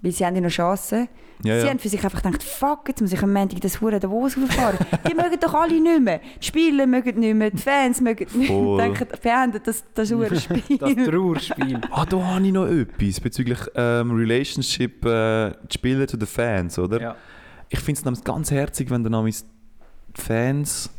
weil 0.02 0.12
sie 0.12 0.26
haben 0.26 0.34
ja 0.34 0.40
noch 0.42 0.50
Chancen. 0.50 1.08
Ja, 1.42 1.60
Sie 1.60 1.66
ja. 1.66 1.70
haben 1.70 1.78
für 1.78 1.88
sich 1.88 2.02
einfach 2.02 2.22
gedacht, 2.22 2.42
fuck, 2.42 2.88
jetzt 2.88 3.00
muss 3.00 3.12
ich 3.12 3.22
am 3.22 3.32
Montag 3.32 3.60
das 3.60 3.80
Hure 3.80 4.00
Davos 4.00 4.36
rauffahren. 4.36 4.78
die 5.08 5.14
mögen 5.14 5.38
doch 5.40 5.54
alle 5.54 5.80
nicht 5.80 6.00
mehr. 6.00 6.20
Die 6.40 6.46
Spieler 6.46 6.86
mögen 6.86 7.20
nicht 7.20 7.34
mehr, 7.34 7.50
die 7.50 7.58
Fans 7.58 8.00
mögen 8.00 8.24
nicht 8.24 8.36
mehr. 8.36 8.48
Voll. 8.48 8.78
Denken, 8.78 9.06
beenden 9.22 9.60
das, 9.64 9.84
das 9.94 10.10
Hure 10.12 10.38
Spiel. 10.38 10.78
Das 10.78 10.94
Trauerspiel. 10.94 11.80
Ah, 11.90 12.06
da 12.06 12.24
habe 12.24 12.46
ich 12.46 12.52
noch 12.52 12.66
etwas 12.66 13.20
bezüglich 13.20 13.58
ähm, 13.74 14.12
Relationship, 14.12 15.04
äh, 15.04 15.50
die 15.70 15.74
Spieler 15.74 16.06
zu 16.06 16.16
den 16.16 16.26
Fans, 16.26 16.78
oder? 16.78 17.00
Ja. 17.00 17.16
Ich 17.68 17.80
finde 17.80 17.98
es 17.98 18.04
nämlich 18.04 18.24
ganz 18.24 18.50
herzig, 18.50 18.90
wenn 18.90 19.04
dann 19.04 19.26
die 19.26 19.34
Fans 20.20 20.90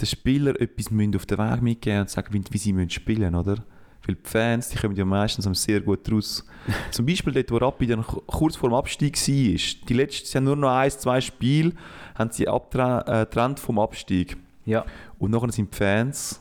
den 0.00 0.06
Spieler 0.06 0.60
etwas 0.60 0.90
müssen 0.90 1.14
auf 1.16 1.26
den 1.26 1.38
Weg 1.38 1.62
mitgeben 1.62 2.00
und 2.00 2.10
sagen, 2.10 2.44
wie, 2.50 2.58
sie 2.58 2.72
müssen 2.72 2.90
spielen 2.90 3.34
oder? 3.34 3.56
Weil 4.06 4.16
die 4.16 4.28
Fans, 4.28 4.68
die 4.68 4.76
kommen 4.78 4.94
ja 4.96 5.04
meistens 5.04 5.62
sehr 5.62 5.80
gut 5.80 6.10
raus. 6.12 6.44
Zum 6.90 7.06
Beispiel 7.06 7.32
dort, 7.32 7.50
wo 7.50 7.56
Rappi 7.56 7.86
dann 7.86 8.02
ku- 8.06 8.20
kurz 8.26 8.56
vor 8.56 8.68
dem 8.68 8.74
Abstieg 8.74 9.16
war. 9.16 9.86
Die 9.88 9.94
letzten, 9.94 10.26
sie 10.26 10.36
haben 10.36 10.44
nur 10.44 10.56
noch 10.56 10.70
ein, 10.70 10.90
zwei 10.90 11.20
Spiele, 11.20 11.72
haben 12.14 12.30
sie 12.30 12.46
abgetrennt 12.46 13.58
äh, 13.58 13.62
vom 13.62 13.78
Abstieg. 13.78 14.36
ja. 14.66 14.84
Und 15.18 15.30
nachher 15.30 15.50
sind 15.52 15.72
die 15.72 15.76
Fans 15.78 16.40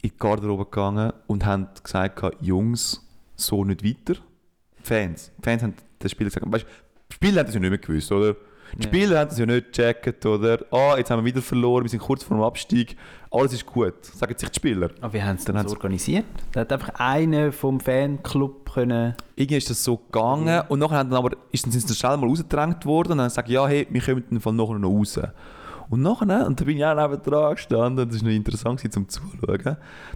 in 0.00 0.10
die 0.10 0.16
Garderobe 0.18 0.64
gegangen 0.64 1.12
und 1.26 1.44
haben 1.44 1.68
gesagt, 1.82 2.22
Jungs, 2.40 3.04
so 3.36 3.64
nicht 3.64 3.84
weiter. 3.84 4.18
Die 4.78 4.82
Fans. 4.82 5.30
Die 5.38 5.42
Fans 5.42 5.62
haben 5.62 5.74
den 6.02 6.08
Spieler 6.08 6.30
gesagt, 6.30 6.50
weißt, 6.50 6.66
die 7.10 7.14
Spieler 7.14 7.40
haben 7.40 7.46
das 7.46 7.54
ja 7.54 7.60
nicht 7.60 7.70
mehr 7.70 7.78
gewusst, 7.78 8.10
oder? 8.12 8.36
Die 8.76 8.82
Ja. 8.82 8.88
Spieler 8.88 9.18
haben 9.20 9.28
das 9.28 9.38
ja 9.38 9.46
nicht 9.46 9.72
gecheckt, 9.72 10.24
oder? 10.26 10.58
Ah, 10.70 10.96
jetzt 10.96 11.10
haben 11.10 11.20
wir 11.20 11.24
wieder 11.24 11.42
verloren, 11.42 11.84
wir 11.84 11.90
sind 11.90 12.00
kurz 12.00 12.22
vor 12.22 12.36
dem 12.36 12.42
Abstieg. 12.42 12.96
Alles 13.30 13.52
ist 13.52 13.66
gut, 13.66 14.04
sagen 14.04 14.34
sich 14.36 14.48
die 14.48 14.54
Spieler. 14.56 14.90
Aber 15.00 15.12
wie 15.12 15.22
haben 15.22 15.36
sie 15.38 15.44
Dann 15.46 15.56
das 15.56 15.72
organisiert? 15.72 16.24
Da 16.52 16.60
hat 16.60 16.72
einfach 16.72 16.90
einer 16.98 17.52
vom 17.52 17.78
Fanclub 17.78 18.72
können... 18.72 19.14
Irgendwie 19.36 19.56
ist 19.58 19.68
das 19.70 19.84
so 19.84 19.96
gegangen 19.96 20.62
und 20.68 20.78
nachher 20.78 20.96
haben 20.98 21.10
dann 21.10 21.18
aber, 21.18 21.36
ist, 21.52 21.64
dann 21.64 21.72
sind 21.72 21.82
sie 21.82 21.88
dann 21.88 21.96
schnell 21.96 22.16
mal 22.16 22.26
rausgedrängt 22.28 22.86
worden 22.86 23.12
und 23.12 23.18
dann 23.18 23.30
sagen 23.30 23.50
ja, 23.50 23.66
hey, 23.66 23.86
wir 23.90 24.00
kommen 24.00 24.40
Fall 24.40 24.52
nachher 24.54 24.78
noch 24.78 24.90
raus. 24.90 25.20
Und 25.90 26.02
nachher, 26.02 26.46
und 26.46 26.60
da 26.60 26.64
bin 26.64 26.76
ich 26.76 26.84
auch 26.84 26.94
neben 26.94 27.22
dran 27.22 27.54
gestanden, 27.54 28.04
und 28.04 28.12
das 28.12 28.20
war 28.20 28.28
noch 28.28 28.36
interessant 28.36 28.78
gewesen, 28.78 28.92
zum 28.92 29.08
Zuschauen, 29.08 29.58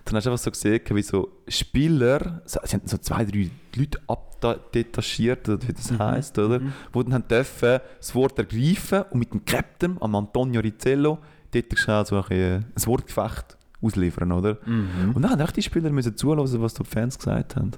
dann 0.04 0.14
hast 0.14 0.26
du 0.26 0.30
einfach 0.30 0.42
so 0.42 0.50
gesehen, 0.50 0.80
wie 0.90 1.02
so 1.02 1.28
Spieler, 1.48 2.42
so, 2.44 2.61
sie 2.64 2.76
haben 2.76 2.87
so 2.87 2.98
zwei, 2.98 3.24
drei 3.24 3.50
Leute 3.74 3.98
abdetachiert, 4.06 5.48
oder 5.48 5.66
wie 5.66 5.72
das 5.72 5.98
heisst, 5.98 6.38
oder? 6.38 6.58
Die 6.58 6.68
dann 6.92 7.14
haben 7.14 7.28
dürfen 7.28 7.80
das 7.98 8.14
Wort 8.14 8.38
ergreifen 8.38 9.02
und 9.11 9.18
mit 9.18 9.32
dem 9.32 9.44
Captain, 9.44 9.96
am 10.00 10.14
Antonio 10.14 10.61
Rizzello, 10.61 11.18
dort 11.52 11.78
schnell 11.78 12.04
so 12.04 12.16
ein, 12.16 12.22
bisschen 12.22 12.64
ein 12.74 12.87
Wortgefecht 12.87 13.56
ausliefern, 13.80 14.32
oder? 14.32 14.58
Mhm. 14.64 15.12
Und 15.14 15.22
dann 15.22 15.38
haben 15.38 15.52
die 15.54 15.62
Spieler 15.62 15.90
müssen 15.90 16.16
zuhören, 16.16 16.62
was 16.62 16.74
die 16.74 16.85
Fans 16.85 17.18
gesagt 17.18 17.56
haben. 17.56 17.72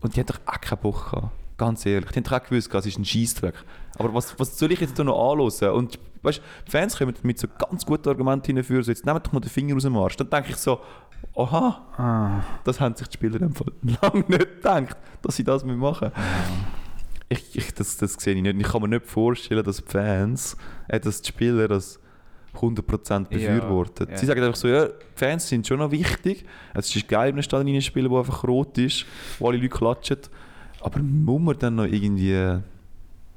Und 0.00 0.14
die 0.14 0.20
haben 0.20 0.26
doch 0.26 0.40
auch 0.46 0.60
keinen 0.60 0.80
Bock 0.80 1.10
gehabt. 1.10 1.28
Ganz 1.56 1.86
ehrlich. 1.86 2.10
Die 2.10 2.16
haben 2.16 2.24
doch 2.24 2.32
auch 2.32 2.42
gewusst, 2.42 2.74
es 2.74 2.86
ist 2.86 2.98
ein 2.98 3.04
Scheissdreck. 3.04 3.54
Aber 3.96 4.12
was, 4.12 4.38
was 4.38 4.58
soll 4.58 4.72
ich 4.72 4.80
jetzt 4.80 4.98
da 4.98 5.04
noch 5.04 5.32
anhören? 5.32 5.76
Und 5.76 5.98
weißt, 6.24 6.40
die 6.66 6.70
Fans 6.70 6.96
kommen 6.96 7.14
mit 7.22 7.38
so 7.38 7.48
ganz 7.58 7.84
guten 7.84 8.08
Argumenten 8.08 8.56
hinführen, 8.56 8.82
so 8.82 8.90
jetzt 8.90 9.04
nehmt 9.06 9.26
doch 9.26 9.32
mal 9.32 9.40
den 9.40 9.50
Finger 9.50 9.76
aus 9.76 9.82
dem 9.82 9.96
Arsch. 9.96 10.16
Dann 10.16 10.30
denke 10.30 10.50
ich 10.50 10.56
so, 10.56 10.80
aha, 11.36 11.82
Ah. 11.96 12.44
das 12.64 12.80
haben 12.80 12.94
sich 12.94 13.08
die 13.08 13.14
Spieler 13.14 13.38
Fall 13.50 13.72
lange 14.02 14.24
nicht 14.28 14.38
gedacht, 14.56 14.96
dass 15.22 15.36
sie 15.36 15.44
das 15.44 15.64
machen 15.64 15.78
müssen. 15.78 16.12
Ich, 17.28 17.56
ich, 17.56 17.74
das, 17.74 17.96
das 17.96 18.14
sehe 18.14 18.34
ich 18.34 18.42
nicht. 18.42 18.56
Ich 18.60 18.66
kann 18.68 18.82
mir 18.82 18.88
nicht 18.88 19.06
vorstellen, 19.06 19.64
dass 19.64 19.76
die 19.78 19.90
Fans, 19.90 20.56
äh, 20.88 21.00
dass 21.00 21.22
die 21.22 21.28
Spieler 21.28 21.68
das 21.68 21.98
100% 22.54 23.28
befürworten. 23.28 24.08
Ja, 24.10 24.16
Sie 24.16 24.26
ja. 24.26 24.28
sagen 24.28 24.44
einfach 24.44 24.56
so, 24.56 24.68
ja, 24.68 24.86
die 24.86 24.92
Fans 25.16 25.48
sind 25.48 25.66
schon 25.66 25.78
noch 25.78 25.90
wichtig. 25.90 26.44
Es 26.74 26.94
ist 26.94 27.08
geil, 27.08 27.28
in 27.30 27.34
einem 27.34 27.42
Stadion 27.42 27.74
reinspielen, 27.74 28.10
wo 28.10 28.18
einfach 28.18 28.44
rot 28.44 28.78
ist, 28.78 29.06
wo 29.38 29.48
alle 29.48 29.56
Leute 29.56 29.70
klatschen. 29.70 30.18
Aber 30.80 31.00
muss 31.00 31.40
man 31.40 31.58
dann 31.58 31.76
noch 31.76 31.84
irgendwie... 31.86 32.60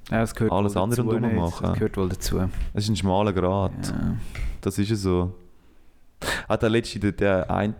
Ja, 0.09 0.21
es 0.21 0.33
gehört 0.33 0.53
Alles 0.53 0.77
andere 0.77 1.03
dazu, 1.03 1.19
nicht? 1.19 1.35
machen. 1.35 1.63
Das 1.63 1.73
gehört 1.73 1.97
wohl 1.97 2.09
dazu. 2.09 2.39
Es 2.73 2.83
ist 2.85 2.89
ein 2.89 2.95
schmaler 2.95 3.33
Grat. 3.33 3.71
Ja. 3.87 4.15
Das 4.61 4.77
ist 4.77 4.89
ja 4.89 4.95
so. 4.95 5.33
Auch 6.47 6.55
der 6.57 6.69
letzte, 6.69 6.99
der, 6.99 7.11
der 7.11 7.51
eine, 7.51 7.73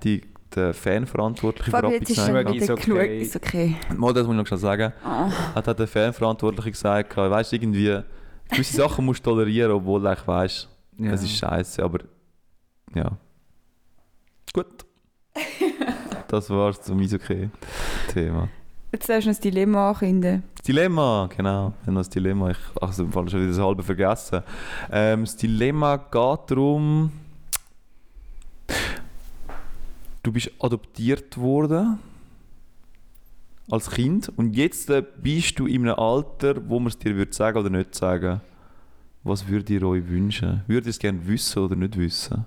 der 0.56 0.74
Fanverantwortliche 0.74 1.72
Fabio, 1.72 1.90
für 1.90 1.96
jetzt 1.96 2.10
ist 2.10 2.16
gesagt 2.18 2.30
schon 2.30 2.48
hat- 2.48 2.56
Ist 2.56 2.70
okay. 2.70 2.86
genug. 2.86 3.22
Ist 3.22 3.36
okay. 3.36 3.76
Mal, 3.96 4.14
das 4.14 4.26
muss 4.28 4.34
ich 4.34 4.38
noch 4.40 4.48
schnell 4.48 4.60
sagen. 4.60 4.94
Ah. 5.04 5.30
Hat 5.56 5.68
hat 5.68 5.80
der 5.80 5.88
Fanverantwortliche 5.88 6.72
gesagt, 6.72 7.16
weißt 7.18 7.52
du, 7.52 7.56
irgendwie, 7.56 8.00
gewisse 8.50 8.76
Sachen 8.78 9.06
musst 9.06 9.26
du 9.26 9.32
tolerieren, 9.32 9.72
obwohl 9.72 10.02
du 10.02 10.16
weißt, 10.26 10.68
Ja. 11.00 11.12
es 11.12 11.24
ist 11.24 11.32
scheiße, 11.38 11.84
aber 11.84 12.00
ja. 12.94 13.12
Gut. 14.54 14.86
das 16.28 16.50
war's 16.50 16.82
zum 16.82 17.00
Eishockey-Thema. 17.00 18.50
Jetzt 18.92 19.10
darfst 19.10 19.26
du 19.26 19.32
das 19.32 19.40
Dilemma 19.42 19.90
ankündigen. 19.90 20.44
Das 20.56 20.66
Dilemma, 20.66 21.30
genau. 21.36 21.74
Wir 21.84 21.94
das 21.94 22.10
Dilemma. 22.10 22.52
Ich 22.52 22.58
habe 22.82 22.92
es 22.92 23.00
im 23.00 23.12
schon 23.12 23.26
wieder 23.26 23.48
das 23.48 23.60
halbe 23.60 23.84
vergessen. 23.84 24.44
Ähm, 24.90 25.26
das 25.26 25.36
Dilemma 25.36 25.98
geht 25.98 26.52
darum, 26.52 27.12
du 30.24 30.32
bist 30.32 30.52
adoptiert 30.60 31.38
worden 31.38 32.00
als 33.70 33.90
Kind 33.90 34.32
und 34.38 34.56
jetzt 34.56 34.90
äh, 34.90 35.04
bist 35.22 35.60
du 35.60 35.68
in 35.68 35.82
einem 35.82 36.00
Alter, 36.00 36.70
wo 36.70 36.80
man 36.80 36.88
es 36.88 36.98
dir 36.98 37.14
würde 37.16 37.34
sagen 37.34 37.58
oder 37.58 37.70
nicht 37.70 37.94
sagen. 37.94 38.40
Was 39.24 39.50
würdet 39.50 39.70
ihr 39.70 39.84
euch 39.84 40.08
wünschen? 40.08 40.64
Würdet 40.68 40.86
ihr 40.86 40.92
es 40.92 41.00
gerne 41.00 41.28
wissen 41.28 41.60
oder 41.60 41.76
nicht 41.76 41.98
wissen? 41.98 42.46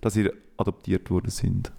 Dass 0.00 0.16
ihr 0.16 0.32
adoptiert 0.56 1.10
worden 1.10 1.30
sind. 1.30 1.70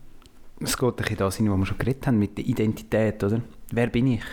Es 0.64 0.78
geht 0.78 0.90
ein 0.90 0.96
bisschen 0.96 1.18
das 1.18 1.38
hin, 1.38 1.52
was 1.52 1.58
wir 1.60 1.66
schon 1.66 1.78
geredet 1.78 2.08
haben, 2.08 2.20
mit 2.20 2.38
der 2.38 2.46
Identität, 2.46 3.24
oder? 3.24 3.42
Wer 3.72 3.88
bin 3.88 4.08
ich? 4.08 4.24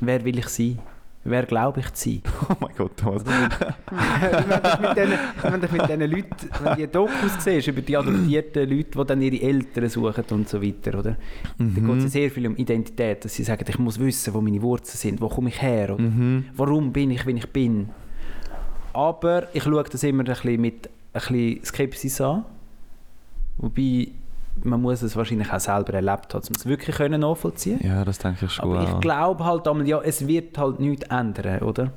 Wer 0.00 0.24
will 0.24 0.38
ich 0.38 0.48
sein? 0.48 0.78
Wer 1.24 1.42
glaube 1.44 1.80
ich 1.80 1.92
zu 1.94 2.10
sein? 2.10 2.22
Oh 2.48 2.54
mein 2.60 2.70
Gott, 2.76 2.96
Thomas. 2.96 3.22
wenn 3.26 3.48
du 3.50 4.88
mit 4.88 4.96
diesen- 4.96 5.18
wenn 5.42 5.60
du 5.60 5.68
mit 5.72 5.82
diesen 5.88 6.00
Leuten, 6.10 6.50
wenn 6.62 6.70
du 6.72 6.76
die 6.76 6.86
Dokus 6.92 7.32
siehst, 7.44 7.68
über 7.68 7.80
die 7.82 7.96
adoptierten 7.96 8.68
Leute, 8.70 8.90
die 8.98 9.04
dann 9.06 9.22
ihre 9.22 9.42
Eltern 9.42 9.88
suchen 9.88 10.24
und 10.30 10.48
so 10.48 10.62
weiter, 10.62 10.98
oder? 10.98 11.16
Da 11.58 11.64
geht 11.80 12.04
es 12.04 12.12
sehr 12.12 12.30
viel 12.30 12.46
um 12.46 12.56
Identität, 12.56 13.24
dass 13.24 13.34
sie 13.34 13.42
sagen, 13.44 13.64
ich 13.68 13.78
muss 13.78 13.98
wissen, 13.98 14.32
wo 14.32 14.40
meine 14.40 14.62
Wurzeln 14.62 14.96
sind, 14.96 15.20
wo 15.20 15.28
komme 15.28 15.48
ich 15.50 15.60
her, 15.60 15.94
oder? 15.94 16.02
Mhm. 16.02 16.44
warum 16.56 16.92
bin 16.92 17.10
ich, 17.10 17.26
wie 17.26 17.32
ich 17.32 17.46
bin. 17.48 17.90
Aber 18.92 19.48
ich 19.54 19.62
schaue 19.64 19.84
das 19.84 20.02
immer 20.04 20.22
ein 20.22 20.26
bisschen 20.26 20.60
mit 20.60 20.86
ein 21.12 21.20
bisschen 21.20 21.64
Skepsis 21.64 22.20
an. 22.20 22.44
Wobei, 23.58 24.08
man 24.64 24.80
muss 24.80 25.02
es 25.02 25.16
wahrscheinlich 25.16 25.52
auch 25.52 25.60
selber 25.60 25.94
erlebt 25.94 26.34
haben, 26.34 26.46
um 26.48 26.54
es 26.54 26.66
wirklich 26.66 26.96
können 26.96 27.20
nachvollziehen 27.20 27.80
Ja, 27.82 28.04
das 28.04 28.18
denke 28.18 28.46
ich 28.46 28.52
schon. 28.52 28.64
Aber 28.64 28.82
ich 28.82 29.00
glaube 29.00 29.44
halt, 29.44 29.66
einmal, 29.66 29.86
ja, 29.86 30.00
es 30.00 30.26
wird 30.26 30.58
halt 30.58 30.80
nichts 30.80 31.06
ändern, 31.08 31.60
oder? 31.62 31.92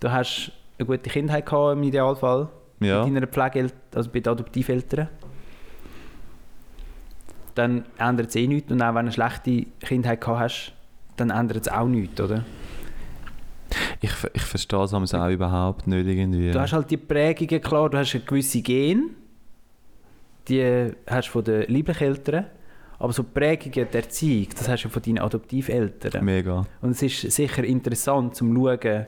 Du 0.00 0.10
hast 0.10 0.52
eine 0.78 0.86
gute 0.86 1.08
Kindheit 1.10 1.46
gehabt 1.46 1.76
im 1.76 1.82
Idealfall 1.82 2.48
ja. 2.80 3.04
mit 3.04 3.16
deiner 3.16 3.26
Pflegeeltern, 3.26 3.78
also 3.94 4.10
bei 4.10 4.20
den 4.20 4.32
Adoptiveltern. 4.32 5.08
Dann 7.54 7.84
ändert 7.98 8.28
es 8.28 8.36
eh 8.36 8.46
nichts. 8.46 8.70
Und 8.70 8.82
auch 8.82 8.88
wenn 8.88 8.94
du 8.94 8.98
eine 8.98 9.12
schlechte 9.12 9.66
Kindheit 9.80 10.20
gehabt 10.20 10.40
hast, 10.40 10.72
dann 11.16 11.30
ändert 11.30 11.66
es 11.66 11.68
auch 11.72 11.86
nichts, 11.86 12.20
oder? 12.20 12.44
Ich, 14.00 14.12
ich 14.34 14.42
verstehe 14.42 14.82
es 14.82 14.92
auch 14.92 15.28
überhaupt 15.28 15.86
nicht 15.86 16.06
irgendwie. 16.06 16.52
Du 16.52 16.60
hast 16.60 16.72
halt 16.72 16.90
die 16.90 16.98
Prägungen, 16.98 17.60
klar, 17.60 17.88
du 17.88 17.98
hast 17.98 18.14
eine 18.14 18.24
gewisse 18.24 18.60
Gen, 18.60 19.16
die 20.48 20.92
hast 21.06 21.28
du 21.28 21.32
von 21.32 21.44
den 21.44 21.62
lieblichen 21.62 22.06
Eltern, 22.06 22.46
aber 22.98 23.12
so 23.12 23.22
die 23.22 23.30
Prägungen 23.32 23.90
der 23.90 24.02
Erziehung, 24.02 24.48
das 24.56 24.68
hast 24.68 24.84
du 24.84 24.88
von 24.88 25.02
deinen 25.02 25.18
Adoptiveltern. 25.18 26.24
Mega. 26.24 26.66
Und 26.80 26.90
es 26.90 27.02
ist 27.02 27.30
sicher 27.32 27.64
interessant 27.64 28.34
zum 28.34 28.54
schauen, 28.54 29.06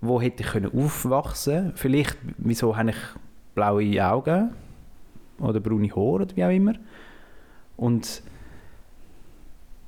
wo 0.00 0.20
hätte 0.20 0.42
ich 0.42 0.50
können 0.50 0.70
aufwachsen 0.72 1.72
Vielleicht, 1.74 2.16
wieso 2.38 2.76
habe 2.76 2.90
ich 2.90 2.96
blaue 3.54 4.06
Augen 4.06 4.52
oder 5.40 5.60
braune 5.60 5.90
Haare 5.90 6.00
oder 6.00 6.36
wie 6.36 6.44
auch 6.44 6.50
immer. 6.50 6.74
Und 7.76 8.22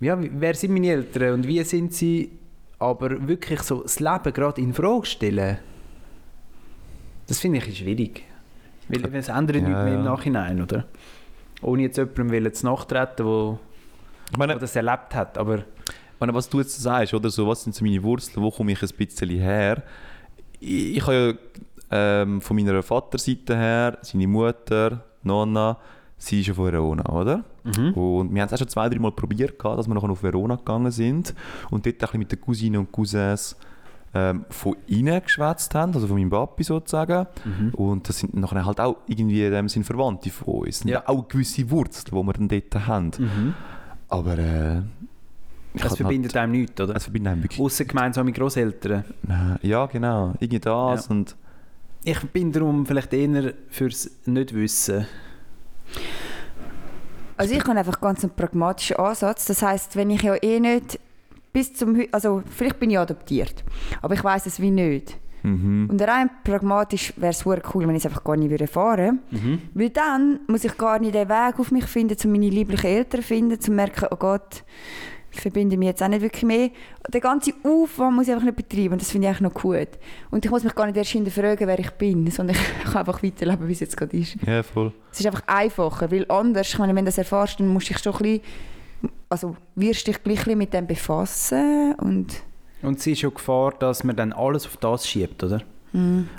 ja, 0.01 0.19
wer 0.19 0.55
sind 0.55 0.73
meine 0.73 0.91
Eltern 0.91 1.35
und 1.35 1.47
wie 1.47 1.63
sind 1.63 1.93
sie, 1.93 2.33
aber 2.79 3.29
wirklich 3.29 3.61
so 3.63 3.83
das 3.83 4.01
Leben 4.01 4.33
gerade 4.33 4.61
in 4.61 4.73
Frage 4.73 5.07
stellen, 5.07 5.59
das 7.27 7.39
finde 7.39 7.59
ich 7.59 7.79
schwierig. 7.79 8.25
Weil 8.91 9.15
es 9.15 9.29
ändert 9.29 9.57
Ja, 9.57 9.63
nichts 9.63 9.83
mehr 9.85 9.95
im. 9.95 10.05
Nachhinein, 10.05 10.63
oder? 10.63 10.85
Ohne 11.63 11.83
jetzt 11.83 11.97
jemandem 11.99 12.53
zu 12.53 12.67
nachtreten, 12.67 13.27
wo, 13.27 13.59
Ich 14.31 14.37
meine, 14.39 14.53
der 14.55 14.61
das 14.61 14.77
erlebt 14.77 15.15
hat. 15.15 15.37
Aber 15.39 15.59
Ich 15.59 15.65
meine, 16.21 16.35
was 16.35 16.49
du 16.49 16.59
jetzt 16.59 16.81
sagst, 16.81 17.15
oder 17.15 17.31
so, 17.31 17.47
was 17.47 17.63
sind 17.65 17.75
so 17.75 17.85
meine 17.85 18.03
Wurzeln, 18.03 18.43
wo 18.43 18.51
komme 18.51 18.73
ich 18.73 18.83
ein 18.83 18.89
bisschen 18.97 19.31
her? 19.31 19.83
Ich, 20.59 20.97
ich 20.97 21.03
habe 21.07 21.39
ja 21.91 22.23
ähm, 22.23 22.41
von 22.41 22.57
meiner 22.57 22.83
Vaterseite 22.83 23.57
her, 23.57 23.99
seine 24.03 24.27
Mutter, 24.27 25.05
Nonna, 25.23 25.77
sie 26.17 26.41
ist 26.41 26.47
ja 26.49 26.55
von 26.55 26.67
Verona, 26.67 27.05
oder? 27.11 27.45
Und 27.95 28.35
wir 28.35 28.43
haben 28.43 28.47
es 28.47 28.53
auch 28.55 28.59
schon 28.59 28.69
zwei, 28.69 28.89
drei 28.89 28.99
Mal 28.99 29.13
probiert, 29.13 29.63
dass 29.65 29.87
wir 29.89 29.95
nachher 29.95 30.11
auf 30.11 30.23
Verona 30.23 30.57
gegangen 30.57 30.91
sind 30.91 31.35
und 31.71 31.85
dort 31.85 31.95
ein 31.97 31.99
bisschen 31.99 32.19
mit 32.19 32.33
den 32.33 32.41
Cousinen 32.41 32.81
und 32.81 32.93
Cousins 32.93 33.57
ähm, 34.13 34.45
von 34.51 34.77
ihnen 34.87 35.23
geschwätzt 35.23 35.75
haben, 35.75 35.95
also 35.95 36.07
von 36.07 36.17
meinem 36.17 36.31
Papi 36.31 36.65
sozusagen. 36.65 37.27
Und 37.73 38.09
das 38.09 38.19
sind 38.19 38.35
nachher 38.35 38.65
halt 38.65 38.81
auch 38.81 38.97
irgendwie 39.07 39.45
in 39.45 39.53
dem 39.53 39.69
Sinn 39.69 39.85
Verwandte 39.85 40.31
von 40.31 40.67
uns. 40.67 40.83
Ja. 40.85 41.07
auch 41.07 41.29
gewisse 41.29 41.71
Wurzeln, 41.71 42.07
die 42.07 42.27
wir 42.27 42.33
dann 42.33 42.49
dort 42.49 42.87
haben. 42.87 43.55
Aber 44.09 44.39
äh, 44.39 44.83
hab 45.81 45.97
verbindet 45.97 46.37
einem 46.37 46.53
nichts, 46.53 46.81
oder? 46.81 46.89
halt, 46.89 46.97
es 46.97 47.05
verbindet 47.05 47.33
einem 47.33 47.43
wirklich 47.45 47.61
Außer 47.61 47.85
gemeinsame 47.85 48.33
Großeltern. 48.33 49.05
Nein, 49.23 49.59
Ja, 49.63 49.87
genau. 49.87 50.35
Irgendwie 50.41 50.59
das 50.59 51.07
Ja. 51.07 51.11
und 51.15 51.37
Ich 52.03 52.21
bin 52.31 52.51
darum 52.51 52.87
vielleicht 52.87 53.13
eher 53.13 53.55
fürs 53.69 54.11
Nicht-Wissen. 54.27 55.07
Also 57.37 57.55
ich 57.55 57.61
habe 57.65 57.79
einfach 57.79 58.01
ganz 58.01 58.23
einen 58.25 58.35
pragmatischen 58.35 58.97
Ansatz. 58.97 59.47
Das 59.47 59.63
heißt, 59.63 59.97
wenn 59.97 60.11
ich 60.11 60.23
ja 60.23 60.35
eh 60.43 60.61
nicht 60.61 60.99
bis 61.53 61.75
zum 61.75 62.01
also 62.13 62.43
vielleicht 62.49 62.79
bin 62.79 62.91
ich 62.91 62.99
adoptiert, 62.99 63.65
aber 64.03 64.15
ich 64.15 64.23
weiß 64.23 64.47
es 64.47 64.61
wie 64.61 64.71
nicht. 64.71 65.19
mhm. 65.43 65.89
Und 65.91 66.01
rein 66.03 66.31
pragmatisch 66.45 67.13
wäre 67.17 67.31
es 67.33 67.45
cool, 67.47 67.63
wenn 67.87 67.91
ich 67.91 68.05
es 68.05 68.07
einfach 68.07 68.25
gar 68.25 68.37
nicht 68.37 68.51
würde 68.51 68.65
erfahren 68.65 69.21
würde. 69.31 69.59
Weil 69.75 69.91
dann 69.91 70.41
muss 70.47 70.65
ich 70.65 70.77
gar 70.77 70.99
nicht 70.99 71.15
den 71.15 71.29
Weg 71.29 71.59
auf 71.59 71.71
mich 71.71 71.87
finden, 71.87 72.17
um 72.25 72.33
meine 72.33 72.49
lieblichen 72.49 72.87
Eltern 72.87 73.23
zu 73.23 73.27
finden, 73.27 73.55
um 73.55 73.61
zu 73.61 73.73
merken, 73.73 74.09
oh 74.11 74.17
Gott, 74.17 74.65
ich 75.33 75.41
verbinde 75.41 75.77
mich 75.77 75.87
jetzt 75.87 76.03
auch 76.03 76.09
nicht 76.09 76.23
wirklich 76.23 76.43
mehr. 76.43 76.71
Den 77.09 77.21
ganzen 77.21 77.55
Aufwand 77.63 78.17
muss 78.17 78.27
ich 78.27 78.33
einfach 78.33 78.45
nicht 78.45 78.57
betreiben 78.57 78.93
und 78.93 79.01
das 79.01 79.11
finde 79.11 79.27
ich 79.27 79.31
eigentlich 79.31 79.53
noch 79.53 79.63
gut. 79.63 79.89
Und 80.31 80.45
ich 80.45 80.51
muss 80.51 80.65
mich 80.65 80.75
gar 80.75 80.87
nicht 80.87 80.97
erst 80.97 81.11
hinterfragen, 81.11 81.67
wer 81.67 81.79
ich 81.79 81.91
bin, 81.93 82.29
sondern 82.31 82.57
ich 82.57 82.85
kann 82.85 83.07
einfach 83.07 83.23
weiterleben, 83.23 83.69
wie 83.69 83.73
es 83.73 83.81
jetzt 83.81 83.97
gerade 83.97 84.17
ist. 84.17 84.37
ja, 84.47 84.63
voll. 84.63 84.93
Es 85.13 85.21
ist 85.21 85.27
einfach 85.27 85.47
einfacher, 85.47 86.11
weil 86.11 86.27
anders, 86.29 86.69
ich 86.69 86.79
meine, 86.79 86.95
wenn 86.95 87.05
du 87.05 87.09
das 87.11 87.19
erfährst, 87.19 87.61
dann 87.61 87.69
musst 87.69 87.89
du 87.89 87.95
dich 87.95 88.03
schon 88.03 88.13
ein 88.13 88.19
bisschen, 88.19 88.41
also 89.29 89.57
wirst 89.75 90.07
dich 90.07 90.23
gleich 90.23 90.47
mit 90.47 90.73
dem 90.73 90.87
befassen 90.87 91.95
und 91.99 92.43
Und 92.83 92.99
es 92.99 93.07
ist 93.07 93.23
ja 93.23 93.29
Gefahr, 93.31 93.73
dass 93.79 94.05
man 94.05 94.17
dann 94.17 94.33
alles 94.33 94.67
auf 94.67 94.77
das 94.79 95.09
schiebt, 95.09 95.43
oder? 95.45 95.61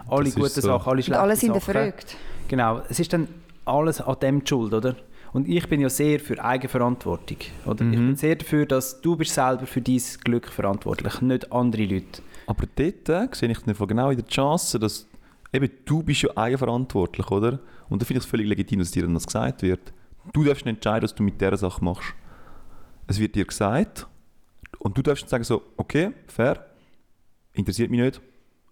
Alle 0.07 0.23
Das 0.23 0.27
ist 0.27 0.35
guten 0.35 0.49
so. 0.49 0.61
Sachen, 0.61 0.87
alle 0.89 0.97
und 0.97 1.03
schlechten 1.03 1.21
alles 1.23 1.39
Sachen. 1.41 1.53
hinterfragt. 1.53 2.15
Genau, 2.47 2.81
es 2.89 2.99
ist 2.99 3.11
dann 3.13 3.27
alles 3.65 4.01
an 4.01 4.15
dem 4.21 4.43
die 4.43 4.47
Schuld, 4.49 4.73
oder? 4.73 4.95
Und 5.33 5.47
ich 5.47 5.67
bin 5.69 5.79
ja 5.79 5.89
sehr 5.89 6.19
für 6.19 6.43
Eigenverantwortung. 6.43 7.37
Oder? 7.65 7.85
Ich 7.85 7.91
bin 7.97 8.15
sehr 8.17 8.35
dafür, 8.35 8.65
dass 8.65 8.99
du 9.01 9.15
bist 9.15 9.33
selber 9.33 9.65
für 9.65 9.81
dein 9.81 10.01
Glück 10.25 10.47
verantwortlich, 10.47 11.21
nicht 11.21 11.51
andere 11.53 11.85
Leute. 11.85 12.21
Aber 12.47 12.65
dort 12.75 13.07
äh, 13.09 13.27
sehe 13.33 13.49
ich 13.49 13.59
dann 13.59 13.87
genau 13.87 14.09
wieder 14.09 14.23
die 14.23 14.29
Chance, 14.33 14.77
dass 14.77 15.07
eben 15.53 15.69
du 15.85 16.03
bist 16.03 16.23
ja 16.23 16.35
eigenverantwortlich, 16.35 17.29
oder? 17.31 17.59
Und 17.89 18.01
da 18.01 18.05
finde 18.05 18.19
ich 18.19 18.25
es 18.25 18.29
völlig 18.29 18.47
legitim, 18.47 18.79
dass 18.79 18.91
dir 18.91 19.03
dann 19.03 19.13
das 19.13 19.25
gesagt 19.25 19.61
wird. 19.61 19.93
Du 20.33 20.43
darfst 20.43 20.65
nicht 20.65 20.75
entscheiden, 20.75 21.03
was 21.03 21.15
du 21.15 21.23
mit 21.23 21.39
dieser 21.39 21.57
Sache 21.57 21.83
machst. 21.83 22.13
Es 23.11 23.19
wird 23.19 23.35
dir 23.35 23.43
gesagt 23.43 24.07
und 24.79 24.97
du 24.97 25.01
darfst 25.01 25.27
sagen 25.27 25.43
so, 25.43 25.61
okay, 25.75 26.11
fair, 26.27 26.65
interessiert 27.51 27.91
mich 27.91 27.99
nicht, 27.99 28.21